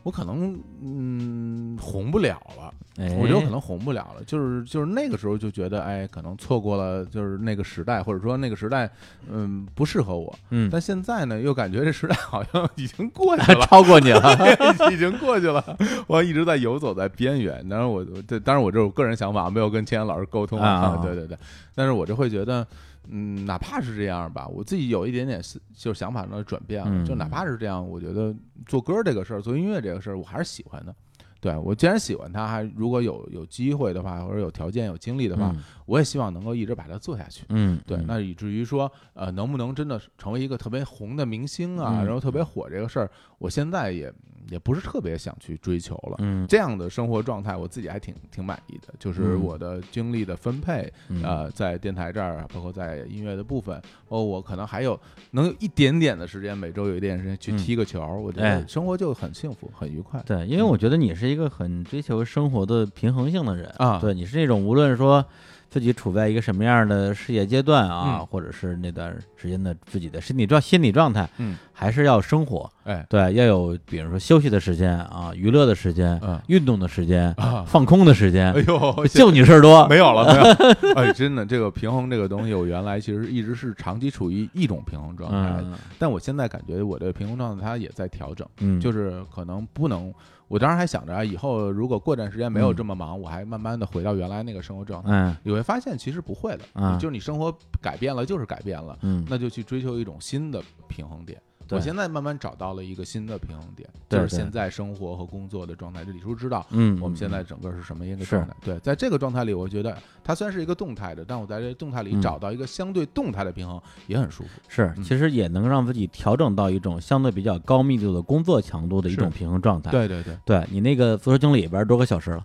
[0.02, 2.72] 我可能嗯红不了了。
[2.96, 8.90] 哎我觉得我可能红不了了，就是就是那个时候就觉得，哎，可能错过了就是那个时代，或者说那个时代，
[9.30, 10.36] 嗯，不适合我。
[10.50, 14.20] 嗯，但现在呢，又感觉这时代好像已经过去了， 超过你了。
[14.92, 15.64] 已经过去了。
[16.06, 17.66] 我一直在游走在边缘。
[17.68, 21.38] 当然我我这当然我这种个人想法没有跟千言老师沟通啊对对对，
[21.74, 22.66] 但是我就会觉得。
[23.08, 26.90] 嗯，哪怕是这样吧，我自己有一点点思就是想法上的转变了。
[26.90, 28.34] 嗯就哪怕是这样，我觉得
[28.66, 30.94] 做歌这个事儿，做音乐这个事儿，我还是喜欢的。
[31.40, 37.44] 对我既然喜欢它，还如果有有机会的话，或者有条件、有精力的话，嗯我也希望能够一直把它做下去。
[37.48, 44.12] 嗯，对，嗯那以至于说，呃，能不能真的成为一个特别红的明星啊，嗯然后特别火这个事儿，我现在也
[44.50, 46.16] 也不是特别想去追求了。
[46.20, 53.74] 嗯这样的生活状态，我自己还挺挺满意的，就是嗯我的精力的分配，嗯呃，在电台这儿，包括在音乐的部分，
[54.08, 54.98] 包括我可能还有
[55.32, 60.22] 能有一点点的时间，每周有一点时间去嗯踢个球，我觉哎得生活就很幸福，很愉快。
[60.24, 63.72] 对，因为我觉得你是一个很追求生活的平衡性的人。
[63.78, 63.98] 啊。
[64.00, 65.24] 对，你是那种无论说
[65.68, 68.26] 自己处在一个什么样的事业阶段啊，嗯。
[68.26, 76.40] 或者是那段时间的自己的身体状心理状态，嗯，还是要生活，哎，对，要有比如说休息的时间啊，娱乐的时间，嗯。
[76.48, 80.94] 运动的时间，啊，放空的时间，哎呦，就你事儿多，没有了，没有。
[80.98, 85.74] 哎，真的，这个平衡这个东西，我原来其实一直是长期处于一种平衡状态，嗯。
[86.00, 90.12] 但我现在感觉我的平衡状态它也在调整，嗯，就是可能不能。
[90.50, 95.08] 我当时还想着啊，以后如果过段时间没有这么忙，我还慢慢的回到原来那个生活状态。
[95.12, 101.40] 嗯你会发现其实不会的，啊就是你生活改变了就是改变了，嗯，那就去追求一种新的平衡点。
[101.70, 106.04] 对我现在慢慢找到了一个新的平衡点，就是现在生活和工作的状态。
[106.04, 108.52] 这李叔知道，嗯，我们现在嗯整个是什么一个状态？
[108.64, 114.50] 对，在这个状态里，我觉得它虽然是一个动态的，但我在这个动态里嗯找到一个相对动态的平衡，也很舒服。
[114.68, 119.92] 是，嗯其实也能让自己调整到一种相对比较高密度的工作强度的一种平衡状态。
[119.92, 122.42] 对对对，对你那个足球经理里边多个小时了？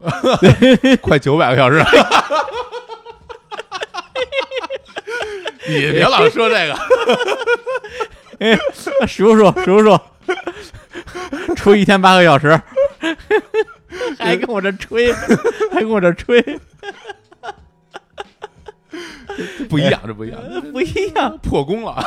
[1.01, 1.83] 快九百个小时。
[5.67, 6.75] 你别老说这个，
[9.07, 9.99] 数数数数，
[11.55, 12.59] 出一天八个小时，
[14.17, 15.13] 还跟我这吹，
[15.71, 16.41] 还跟我这吹，
[19.69, 20.39] 不一样，这不一样，
[20.71, 21.37] 不一样。
[21.39, 21.95] 破功了，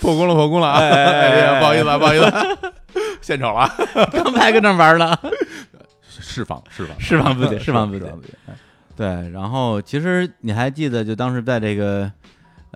[0.00, 0.78] 破功了，破功了啊！
[0.78, 2.46] 哎哎哎哎呀，哎不好意思啊，不好意思啊，
[3.20, 3.74] 献丑了啊，
[4.12, 5.16] 刚才跟那玩呢，
[6.08, 8.06] 释放，释放，释放自己释放自己
[8.96, 9.06] 对。
[9.30, 12.10] 然后其实你还记得，就当时在这个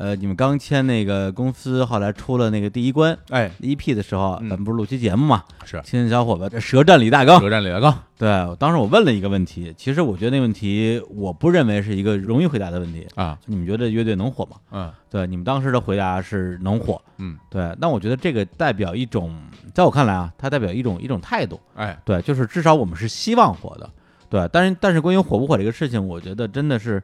[0.01, 5.43] 呃，你们刚签那个公司，后来出了那个第一关哎，EP 的时候，嗯咱们不是录期节目嘛？
[5.65, 7.41] 是青年小伙伴，这舌战李大刚。
[7.41, 8.29] 舌战李大刚，对，
[8.61, 13.05] 当时我问了一个问题，其实我觉得那问题我不认为是一个容易回答的问题。
[13.17, 14.57] 啊，你们觉得乐队能火吗？
[14.71, 17.03] 嗯对，你们当时的回答是能火。
[17.17, 19.37] 嗯，对，那我觉得这个代表一种，
[19.75, 21.59] 在我看来啊，它代表一种一种态度。
[21.75, 23.91] 哎，对，就是至少我们是希望火的。
[24.31, 27.03] 对，但是但是关于火不火这个事情，我觉得真的是，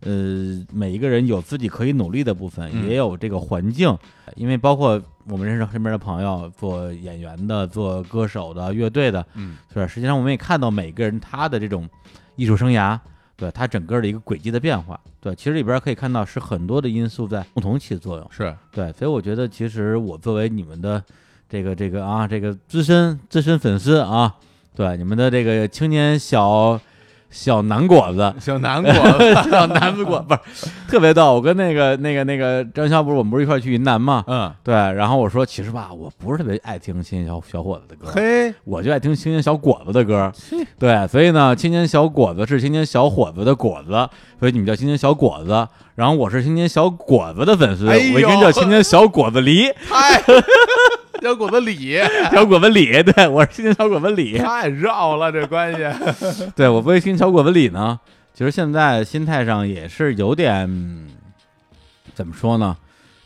[0.00, 3.96] 呃，每一个人有自己可以努力的部分，嗯也有这个环境，
[4.34, 9.86] 因为包括我们认识身边的朋友，做演员的、做歌手的、乐队的，嗯是吧？
[9.86, 11.88] 实际上我们也看到每个人他的这种
[12.36, 12.98] 艺术生涯，
[13.36, 15.00] 对他整个的一个轨迹的变化。
[15.20, 18.26] 对，其实里边可以看到是很多的因素在共同起作用。
[18.30, 21.02] 是，对，所以我觉得其实我作为你们的
[21.48, 24.32] 这个这个啊这个资深资深粉丝啊，
[24.76, 26.80] 对你们的这个青年小
[27.30, 28.34] 小南果子。
[28.40, 34.24] 小南果子， 小南子果不是特别逗，我跟那个那个那个张潇不是我们不是一块去云南吗？
[34.26, 40.32] 嗯，对，然后我说其实吧，我不是特别爱听青年小小伙子的歌，嘿，我就爱听青年小果子的歌。
[40.78, 43.90] 对，所以呢，青年小果子是青年小伙子的果子，
[44.38, 45.66] 所以你们叫青年小果子。
[45.96, 50.22] 然后我是青年小果子的粉丝，哎我应该叫青年小果子梨， 太
[51.22, 51.98] 小果子李，
[52.30, 53.02] 小果子李。
[53.02, 54.36] 对，我是青年小果子李。
[54.36, 55.80] 太绕了，这关系。
[56.54, 57.98] 对我作为青年小果子李呢，
[58.34, 61.08] 其实现在心态上也是有点嗯
[62.14, 62.76] 怎么说呢，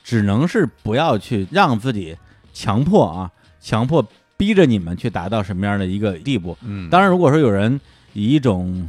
[0.05, 2.17] 只能是不要去让自己
[2.55, 3.31] 强迫啊，
[3.61, 4.07] 强迫
[4.37, 6.57] 逼着你们去达到什么样的一个地步。
[6.65, 7.81] 嗯当然，如果说有人
[8.13, 8.89] 以一种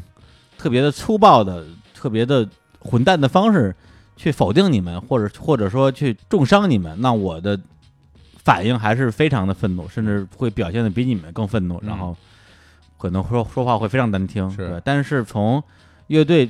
[0.60, 2.48] 特别的粗暴的、特别的
[2.84, 3.76] 混蛋的方式
[4.18, 7.60] 去否定你们，或者或者说去重伤你们，那我的
[8.44, 12.16] 反应还是非常的愤怒，甚至会表现的比你们更愤怒，嗯然后
[12.98, 14.50] 可能说说话会非常难听。
[14.52, 15.64] 是对，但是从
[16.08, 16.50] 乐队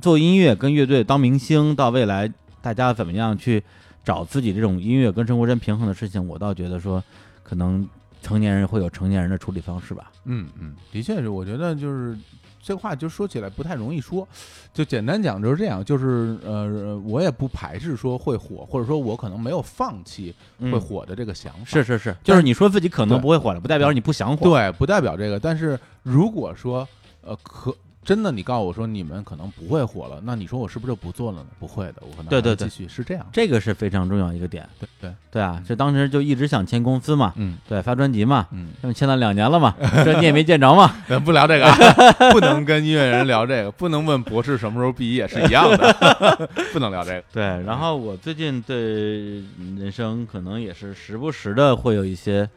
[0.00, 3.62] 做音乐跟乐队当明星到未来大家怎么样去
[4.04, 7.02] 找自己这种音乐跟生活真平衡的事情，我倒觉得说
[7.42, 7.88] 可能
[8.20, 10.10] 成年人会有成年人的处理方式吧。
[10.24, 12.16] 嗯嗯，的确是，我觉得就是
[12.62, 14.26] 这话就说起来不太容易说，
[14.72, 24.44] 就简单讲就是这样，就是呃，我也不排斥说会火，或者说我可能没有放弃会火的这个想法，嗯是是是，就是你说自己可能不会火了，不代表你不想火。
[24.48, 25.40] 对，不代表这个。
[25.40, 26.86] 但是如果说
[27.22, 31.46] 呃可真的，你告诉我说你们可能不会火了，那你说我是不是就不做了呢？
[31.60, 33.24] 不会的，我可能对对继续是这样。
[33.32, 34.68] 这个是非常重要一个点。
[34.80, 40.94] 对对，对啊，这当时就一直想签公司嘛，嗯对，发专辑嘛，嗯，那么签了两年了嘛， 这你也没见着嘛。
[41.08, 41.76] 咱不聊这个啊，
[42.32, 47.24] 不能跟音乐人聊这个，不能问博士什么时候毕业是一样的， 不能聊这个。
[47.32, 49.42] 对，然后我最近对
[49.78, 52.48] 人生可能也是时不时的会有一些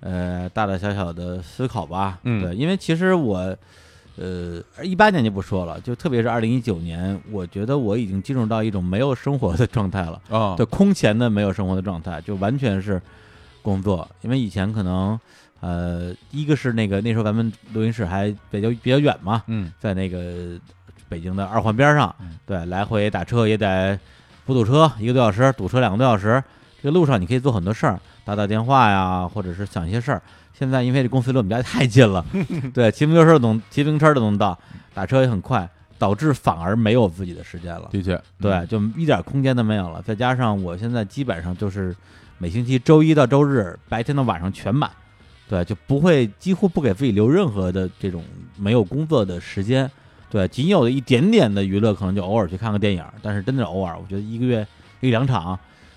[0.00, 2.18] 呃大大小小的思考吧。
[2.24, 3.56] 嗯对，因为其实我
[4.16, 13.00] 呃一八年就不说了，就特别是二零一九年，我觉得我已经进入到一种没有生活的状态了，啊，对，空前的没有生活的状态，就完全是
[13.62, 14.08] 工作。
[14.22, 15.18] 因为以前可能
[15.60, 20.58] 呃一个是那个那时候咱们录音室还比较比较远嘛，嗯在那个
[21.08, 23.98] 北京的二环边上嗯，对，来回打车也得
[24.46, 26.42] 不堵车一个多小时，堵车两个多小时。
[26.82, 30.20] 这个路上你可以做很多事儿，打打电话呀，或者是想一些事儿。
[30.56, 32.24] 现在因为这公司离我们家太近了，
[32.72, 34.58] 对，骑摩托车都能骑自行车都能到，
[34.94, 35.68] 打车也很快，
[35.98, 37.88] 导致反而没有自己的时间了。
[37.90, 40.00] 的确，对，嗯，就一点空间都没有了。
[40.02, 41.94] 再加上我现在基本上就是
[42.38, 44.88] 每星期周一到周日白天到晚上全满，
[45.48, 48.22] 对，就不会几乎不给自己留任何的这种
[48.56, 49.90] 没有工作的时间。
[50.30, 53.96] 对，仅有的一点点的娱乐，可能就偶尔去看个电影，但是真的是偶尔。
[53.96, 54.66] 我觉得一个月
[55.00, 55.56] 一两场，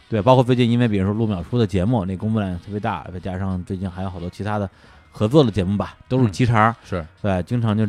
[0.09, 4.69] 对，包括最近因为比如说录秒叔的节目，那工作量特别大，再加上最近还有好多其他的
[5.11, 6.75] 合作的节目吧，都是嗯齐茬儿。
[6.84, 7.85] 是对，经常就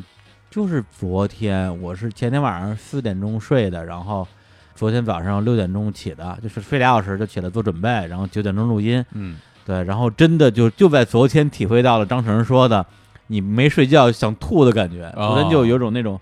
[0.51, 4.27] 就是昨天，我是前天晚上四点钟睡的，然后
[4.75, 9.05] 昨天早上六点钟起的，就是睡俩小时就起来做准备，然后九点钟录音。
[9.13, 12.85] 嗯对，然后真的就就在昨天体会到了张成说的，
[13.27, 16.19] 你没睡觉想吐的感觉，昨天就有种那种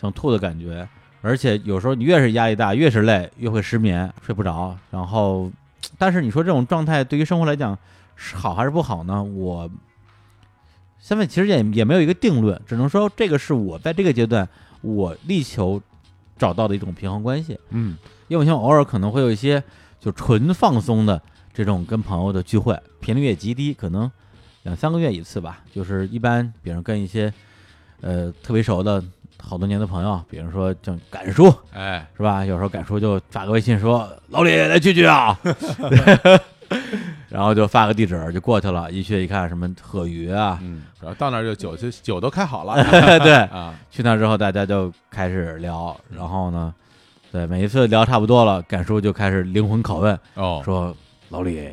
[0.00, 0.88] 想吐的感觉，
[1.24, 4.76] 而且有时候你越是压力大，越是累，越会失眠，睡不着。
[4.90, 5.50] 然后，
[5.96, 7.76] 但是你说这种状态对于生活来讲
[8.14, 9.22] 是好还是不好呢？
[9.22, 9.70] 我
[10.98, 14.46] 现在其实也也没有一个定论，只能说这个是我在这个阶段
[14.82, 15.80] 我力求
[16.36, 17.58] 找到的一种平衡关系。
[17.70, 17.96] 嗯
[18.28, 19.62] 因为我像偶尔可能会有一些
[19.98, 21.20] 就纯放松的
[21.54, 24.10] 这种跟朋友的聚会，频率也极低，可能
[24.64, 25.62] 两三个月一次吧。
[25.72, 27.32] 就是一般，比如跟一些
[28.02, 29.02] 呃特别熟的
[29.42, 32.44] 好多年的朋友，比如说像敢叔哎，是吧？
[32.44, 35.38] 有时候敢叔就发个微信说：“老李来聚聚啊。
[37.28, 42.82] ”然后就发个地址就过去了，一去一看什么贺鱼啊，嗯，然后到那儿就酒就 酒都开好了
[43.18, 46.72] 对，啊，去那之后大家就开始聊，然后呢，
[47.32, 50.94] 对每一次聊差不多了，敢叔就开始灵魂拷问，哦，说
[51.28, 51.68] 老李，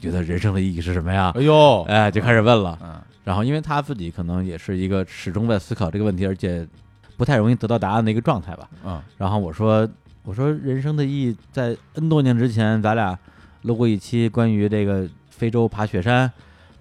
[0.00, 1.32] 觉得人生的意义是什么呀？
[1.36, 2.76] 哎呦，哎，就开始问了。
[2.82, 3.00] 嗯
[3.30, 6.66] 然后因为他自己可能也是一个始终在思考这个问题，而且
[7.16, 8.68] 不太容易得到答案的一个状态吧。
[8.84, 9.88] 嗯然后我说，
[10.24, 13.16] 我说人生的意义，在 N 多年之前，咱俩
[13.62, 16.28] 录过一期关于这个非洲爬雪山，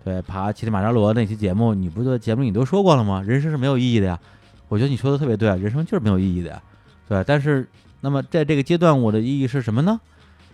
[0.04, 3.22] 对，爬乞力马扎罗那期节目，你不是节目你都说过了吗？
[3.24, 4.20] 人生是没有意义的呀。
[4.70, 6.64] 我觉得你说的特别对啊，人生就是没有意义的呀，
[7.08, 7.24] 对。
[7.26, 7.70] 但是，
[8.02, 10.02] 那么在这个阶段，我的意义是什么呢？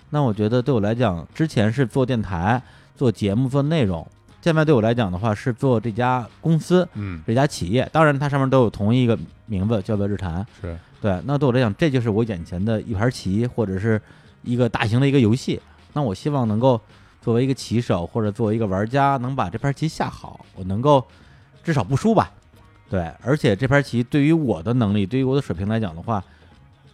[0.09, 2.61] 那我觉得对我来讲，之前是做电台、
[2.97, 4.05] 做节目、做内容，
[4.45, 9.17] 现在对我来讲的话是做这家公司、嗯，这家企业，当然它上面都有同一个
[9.47, 10.45] 名字，叫做日坛。
[10.61, 13.99] 是，对，那对我来讲，这就是我眼前的一盘棋，或者是
[14.43, 15.59] 一个大型的一个游戏。
[15.93, 16.79] 那我希望能够
[17.23, 21.03] 作为一个棋手或者作为一个玩家，能把这盘棋下好，我能够
[21.63, 22.31] 至少不输吧。
[22.87, 26.23] 对，而且这盘棋对于我的能力，对于我的水平来讲的话，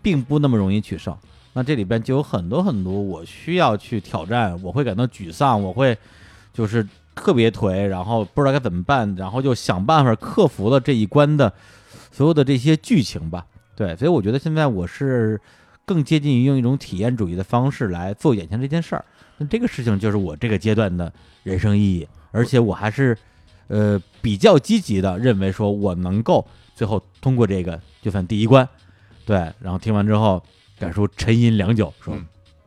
[0.02, 1.14] 并不那么容易取胜。
[1.52, 5.98] 那这里边就有很多很多我需要去挑战，我会感到沮丧，我会
[6.54, 11.54] 就是特别颓，然后不知道该怎么办，然后就想办法克服了这一关的
[12.12, 13.46] 所有的这些剧情吧。
[13.76, 15.40] 对，所以我觉得现在我是
[15.86, 19.04] 更接近于用一种体验主义的方式来做眼前这件事儿。
[19.38, 21.12] 那这个事情就是我这个阶段的
[21.44, 23.18] 人生意义，而且我还是
[23.68, 28.68] 呃比较积极的认为说我能够最后通过这个就算第一关。
[29.26, 30.44] 对，然后听完之后，
[30.80, 32.16] 感受沉吟良久，说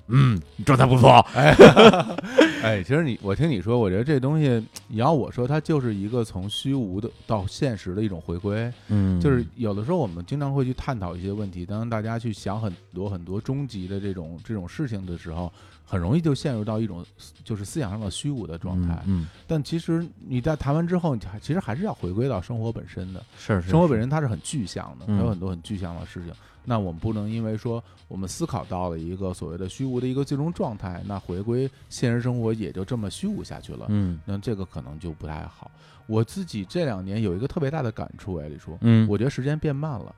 [0.09, 1.11] 嗯：“嗯，你状态不错。
[1.35, 8.73] 哎， 其实你我听你说，我觉得这东西，你要我说，它就是一个从虚无的到现实的一种回归。
[8.89, 15.53] 嗯，就是有的时候我们经常会去探讨一些问题，当大家去想很多很多终极的这种这种事情的时候，
[15.87, 17.05] 很容易就陷入到一种
[17.43, 19.03] 就是思想上的虚无的状态。
[19.07, 23.23] 嗯，但其实你在谈完之后，你还其实还是要回归到生活本身的。
[23.39, 26.33] 是是生活本身它是很具象的，嗯它有很多很具象的事情。
[26.65, 33.87] 那我们不能因为说我们思考到了一个所谓的虚无的一个最终状态，那回归现实生活也就这么虚无下去了。
[33.89, 35.71] 嗯那这个可能就不太好。
[36.07, 40.15] 我自己这两年有一个特别大的感触，哎，李叔，嗯，我觉得时间变慢了。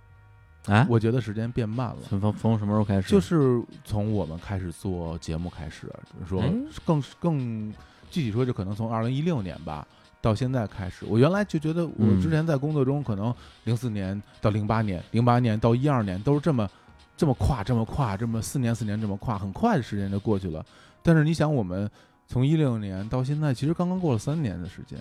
[0.66, 1.98] 啊，我觉得时间变慢了。
[2.09, 3.09] 从从从什么时候开始？
[3.09, 5.89] 就是从我们开始做节目开始，
[6.28, 6.52] 说哎
[6.85, 7.73] 更更
[8.10, 9.86] 具体说，就可能从二零一六年吧，
[10.20, 13.32] 到现在开始，我原来就觉得我嗯之前在工作中，可能
[13.64, 16.68] 零四年到零八年，零八年到一二年都是这么
[17.16, 20.64] 这么跨，这么跨，这么四年四年这么跨，很快的时间就过去了。
[21.02, 21.88] 但是你想，我们
[22.26, 24.98] 从一六年到现在，其实刚刚过了三年的时间，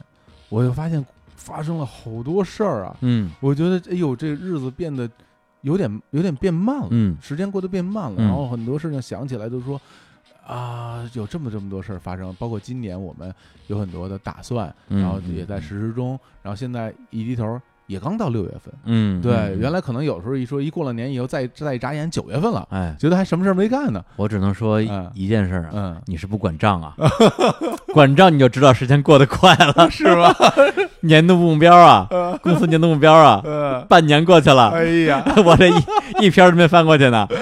[0.50, 1.04] 我就发现
[1.36, 2.96] 发生了好多事儿啊。
[3.02, 5.10] 嗯我觉得，哎呦，这日子变得
[5.62, 9.82] 有点有点变慢了，嗯时间过得变慢了，嗯然后很多事情想起来都说。
[10.46, 13.34] 啊，有这么这么多事儿发生，包括今年我们
[13.68, 24.82] 有很多的打算，嗯然后也在实施中，然后现在一低头也刚到六月份，嗯，对，嗯原来可能有时候一说一过了年以后再再一眨眼九月份了，哎，觉得还什么事儿没干呢，我只能说
[25.14, 26.96] 一件事儿啊，嗯，你是不管账啊，
[27.94, 30.34] 管账你就知道时间过得快了， 是吧？
[31.02, 32.08] 年度目标啊，
[32.42, 37.28] 公司年度目标啊，呃，半年过去了，哎呀，我这一一篇都没翻过去呢。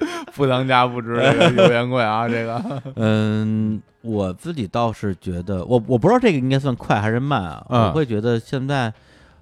[0.34, 1.14] 不当家不知
[1.56, 7.66] 油盐贵啊，这个， 嗯，我自己倒是觉得，我我不知道这个应该算快还是慢啊。
[7.68, 8.92] 嗯我会觉得现在，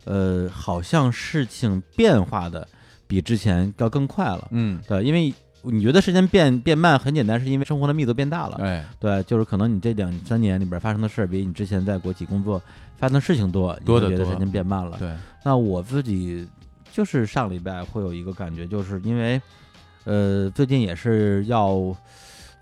[0.04, 2.66] 呃，好像事情变化的
[3.06, 4.48] 比之前要更快了。
[4.50, 5.32] 嗯，对，因为
[5.62, 8.56] 你觉得时间变变慢很简单，是因为生活的密度变大了。
[8.60, 12.60] 哎，对，就是可能你这两三年里边发生的事儿，比你之前在国企工作
[12.96, 14.96] 发生的事情多，你多得多会觉得时间变慢了。
[14.98, 15.12] 对，
[15.44, 16.48] 那我自己
[16.92, 19.40] 就是上礼拜会有一个感觉，就是因为
[20.08, 21.94] 呃最近也是要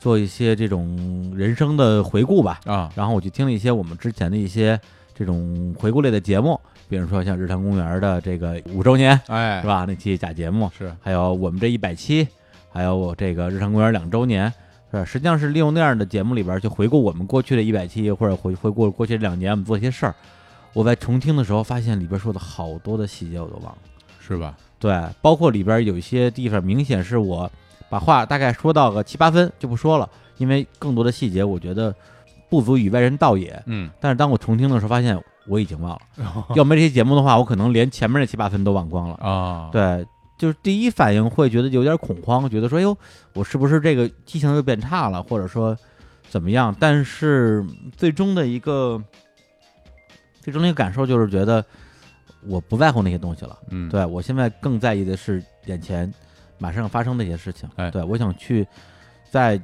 [0.01, 4.78] 做一些这种人生的回顾吧，啊，然后我就听了一些我们之前的一些
[5.14, 9.66] 这种回顾类的节目，比如说像日坛公园的这个五周年哎，是？
[9.68, 9.85] 吧？
[9.86, 12.27] 那期假节目，是，还有我们这一百期，
[12.73, 14.52] 还有我这个日坛公园两周年。
[14.89, 20.14] 是吧，实际上是利用那样的节目里边去回顾我们过去的一百期，或者回回顾过去这两年我们做一些事儿。
[20.73, 23.78] 我在重听的时候，发现里边说的好多的细节我都忘了。
[24.20, 24.56] 是吧？
[24.78, 27.51] 对，包括里边有一些地方，明显是我
[27.89, 30.09] 把话大概说到个七八分就不说了，
[30.39, 31.94] 因为更多的细节我觉得
[32.51, 33.62] 不足以外人道也。
[33.66, 39.15] 嗯，但是当我重听的时候，发现我已经忘了， 要没这些节目的话，我可能连前面那七八分都忘光了。
[39.16, 42.97] 啊，，对，就是第一反应会觉得有点恐慌，觉得说，哎呦，
[43.32, 45.77] 我是不是这个记性又变差了，或者说
[46.28, 46.74] 怎么样？
[46.78, 47.65] 但是
[47.97, 49.03] 最终的一个
[50.40, 51.65] 最终的一个感受就是觉得
[52.47, 53.59] 我不在乎那些东西了。
[53.70, 56.12] 嗯，，对我现在更在意的是眼前
[56.59, 57.68] 马上要发生的一些事情。
[57.77, 58.66] 哎对我想去
[59.31, 59.60] 在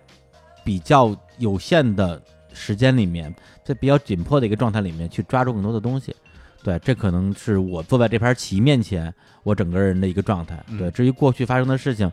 [0.64, 2.20] 比较有限的
[2.52, 3.34] 时间里面，
[3.64, 6.14] 在比较紧迫的一个状态里面去抓住更多的东西。
[6.62, 10.62] 对，这可能是我坐在这盘棋面前，我整个人的一个状态。
[10.68, 12.10] 嗯对，至于过去发生的事情，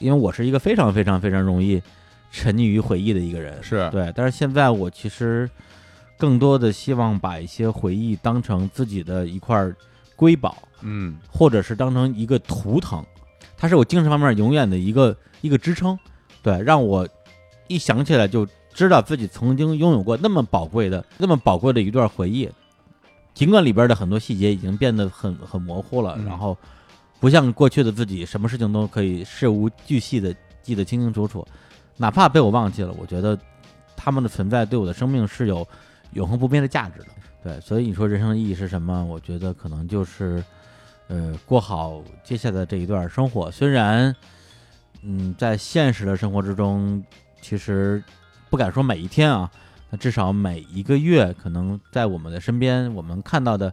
[0.00, 1.80] 因为我是一个非常非常非常容易
[2.32, 3.62] 沉溺于回忆的一个人。
[3.62, 5.48] 是，对，但是现在我其实
[6.18, 9.70] 更多的希望把一些回忆当成自己的一块
[10.24, 13.04] 瑰宝，嗯，或者是当成一个图腾，
[13.58, 15.98] 它是我精神方面永远的一个一个支撑，
[16.42, 17.06] 对，让我
[17.68, 22.48] 一想起来就知道自己曾经拥有过那么宝贵的、那么宝贵的一段回忆，
[23.34, 26.24] 尽管里边的很多细节已经变得很很模糊了，嗯。
[26.24, 26.56] 然后
[27.20, 31.46] 不像过去的自己，什么事情都可以事无巨细的记得清清楚楚，
[31.98, 33.38] 哪怕被我忘记了，我觉得
[33.94, 35.66] 他们的存在对我的生命是有
[36.14, 37.06] 永恒不变的价值的。
[37.44, 39.04] 对，所以你说人生的意义是什么？
[39.04, 40.42] 我觉得可能就是，
[41.08, 43.50] 呃，过好接下来这一段生活。
[43.50, 44.16] 虽然，
[45.02, 47.04] 嗯，在现实的生活之中，
[47.42, 48.02] 其实
[48.48, 49.50] 不敢说每一天啊，
[49.90, 53.70] 那至少每一个月，可能在我们的身边，我们看到的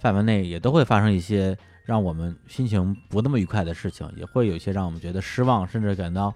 [0.00, 1.56] 范围内，也都会发生一些
[1.86, 6.34] 让我们心情不那么愉快的事情，也会有一些让我们觉得失望，甚至感到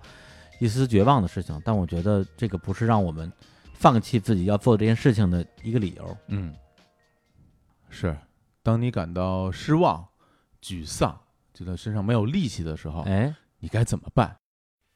[0.58, 1.60] 一丝绝望的事情。
[1.62, 3.30] 但我觉得这个不是让我们
[3.74, 6.16] 放弃自己要做这件事情的一个理由。
[6.28, 6.54] 嗯，
[7.90, 8.16] 是，
[8.62, 10.04] 当你感到失望、
[10.62, 11.18] 沮丧，
[11.54, 14.36] 觉得身上没有力气的时候，哎，你该怎么办？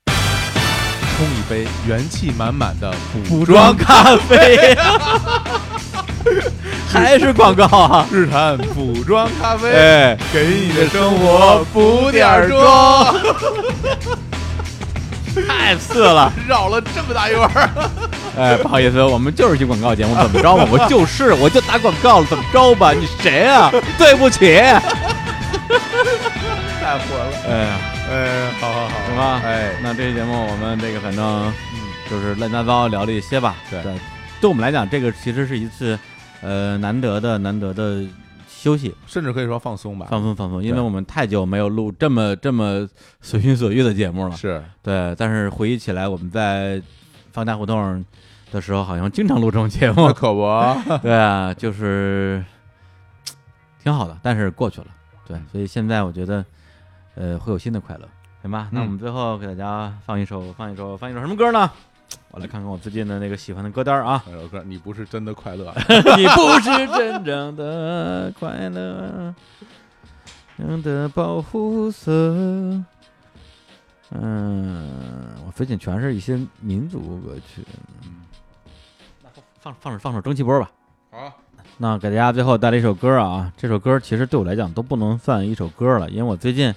[0.07, 4.75] 冲一杯元气满满的补补妆咖啡，
[6.89, 8.07] 还是广告啊！
[8.11, 13.15] 日坛补妆咖啡，哎，给你的生活补点儿妆。
[15.49, 16.33] 太次了！
[16.49, 17.71] 绕了这么大一弯儿，
[18.37, 20.67] 哎，不好意思，我们就是一广告节目，怎么着吧？
[20.71, 22.93] 我就是，我就打广告了，怎么着吧？
[22.93, 23.71] 你谁啊？
[23.99, 24.57] 对不起。
[26.81, 27.33] 太混了。
[27.49, 27.79] 哎呀，
[28.11, 31.53] 哎，好好好，行吧，哎，那这期节目我们这个反正嗯，
[32.11, 33.55] 就是乱七八糟聊了一些吧。
[33.71, 33.93] 对对，
[34.41, 35.99] 对我们来讲，这个其实是一次
[36.43, 38.03] 呃难得的难得的
[38.63, 40.07] 休息，甚至可以说放松吧。
[40.09, 42.89] 放松放松，因为我们太久没有录这么这么
[43.21, 44.37] 随心所欲的节目了。
[44.37, 46.81] 是，对，但是回忆起来，我们在
[47.33, 48.05] 放大胡同
[48.53, 50.13] 的时候，好像经常录这种节目。
[50.13, 50.47] 可不。
[51.03, 52.45] 对啊，就是
[53.83, 54.87] 挺好的，但是过去了。
[55.27, 56.45] 对，所以现在我觉得，
[57.17, 58.09] 呃，会有新的快乐，
[58.43, 58.69] 行吧？
[58.71, 61.69] 那我们最后给大家放一首，放一首，放一首什么歌呢？
[62.31, 64.23] 我来看看我最近的那个喜欢的歌单儿啊。
[64.27, 65.73] 这首歌你不是真的快乐，
[66.17, 69.35] 你不是真正的快乐，
[70.57, 72.11] 真的保护色。
[74.11, 74.91] 嗯，
[75.47, 77.65] 我最近全是一些民族歌曲。
[79.23, 79.31] 那
[79.61, 80.71] 放放首放首蒸汽波吧。
[81.11, 81.33] 好，
[81.79, 86.75] 那给大家最后带来一首歌啊，这首歌其实对我来讲都不能算一首歌了，因为我最近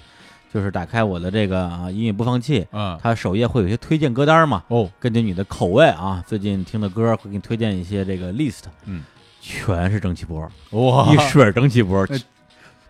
[0.56, 9.04] 就是打开我的这个啊音乐播放器，嗯，它首页会有一些推荐歌单嘛，哦，根据你的口味啊，最近听的歌会给你推荐一些这个 list，嗯，
[9.42, 11.12] 全是蒸汽波，哇。
[11.12, 12.16] 一水儿蒸汽波那，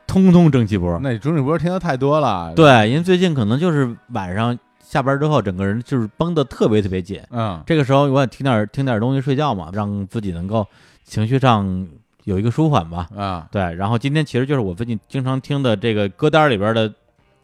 [0.06, 0.96] 通通蒸汽波。
[1.02, 10.64] 那你钟志波听的太多了，，对，因为最近可能就是晚上下班之后，整个人就是绷得特别特别紧，嗯，这个时候我也听点听点东西睡觉嘛，让自己能够
[11.02, 11.88] 情绪上
[12.22, 13.08] 有一个舒缓吧。
[13.16, 16.94] 啊，对，然后今天其实就是我最近经常听的这个歌单里边的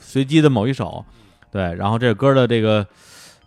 [0.03, 1.05] 随机的某一首，
[1.51, 2.87] 对，然后这个歌的这个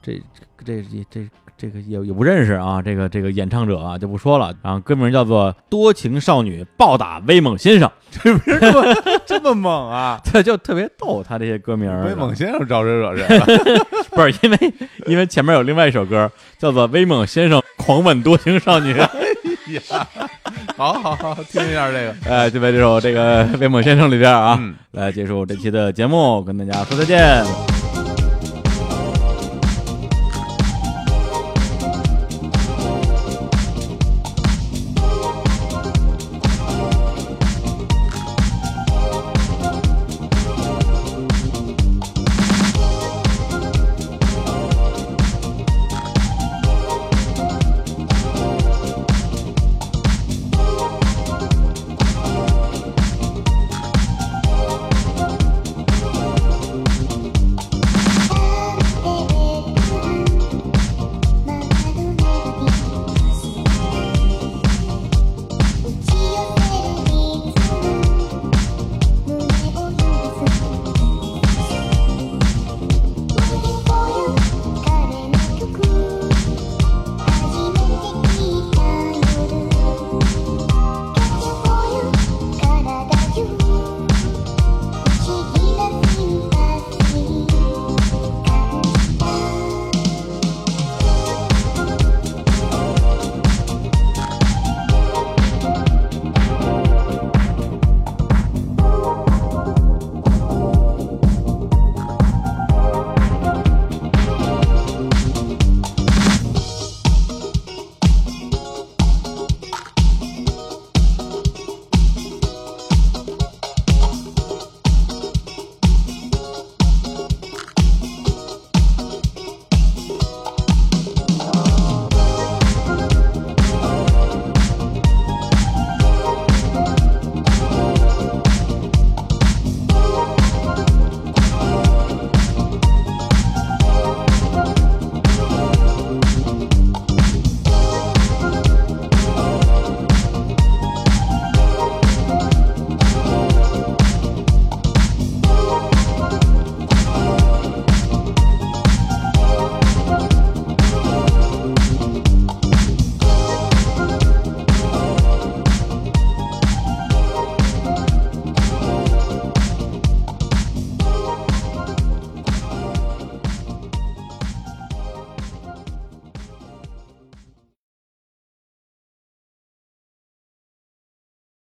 [0.01, 0.19] 这
[0.63, 10.19] 这这这这个也也不认识啊，这个这个演唱者啊就不说了，然后歌名叫做《多情少女暴打威猛先生》， 这不是这么这么猛啊？
[10.25, 11.89] 他就特别逗，他这些歌名。
[12.03, 13.45] 威猛先生招谁惹谁了？
[14.11, 14.73] 不是因为
[15.07, 18.93] 因为前面有另外一首歌叫做《威猛先生狂吻多情少女》，
[20.77, 24.75] 好好好，听一下这个， 哎，就在这首这个威猛先生里边啊，嗯。
[24.91, 27.74] 来结束这期的节目，跟大家说再见。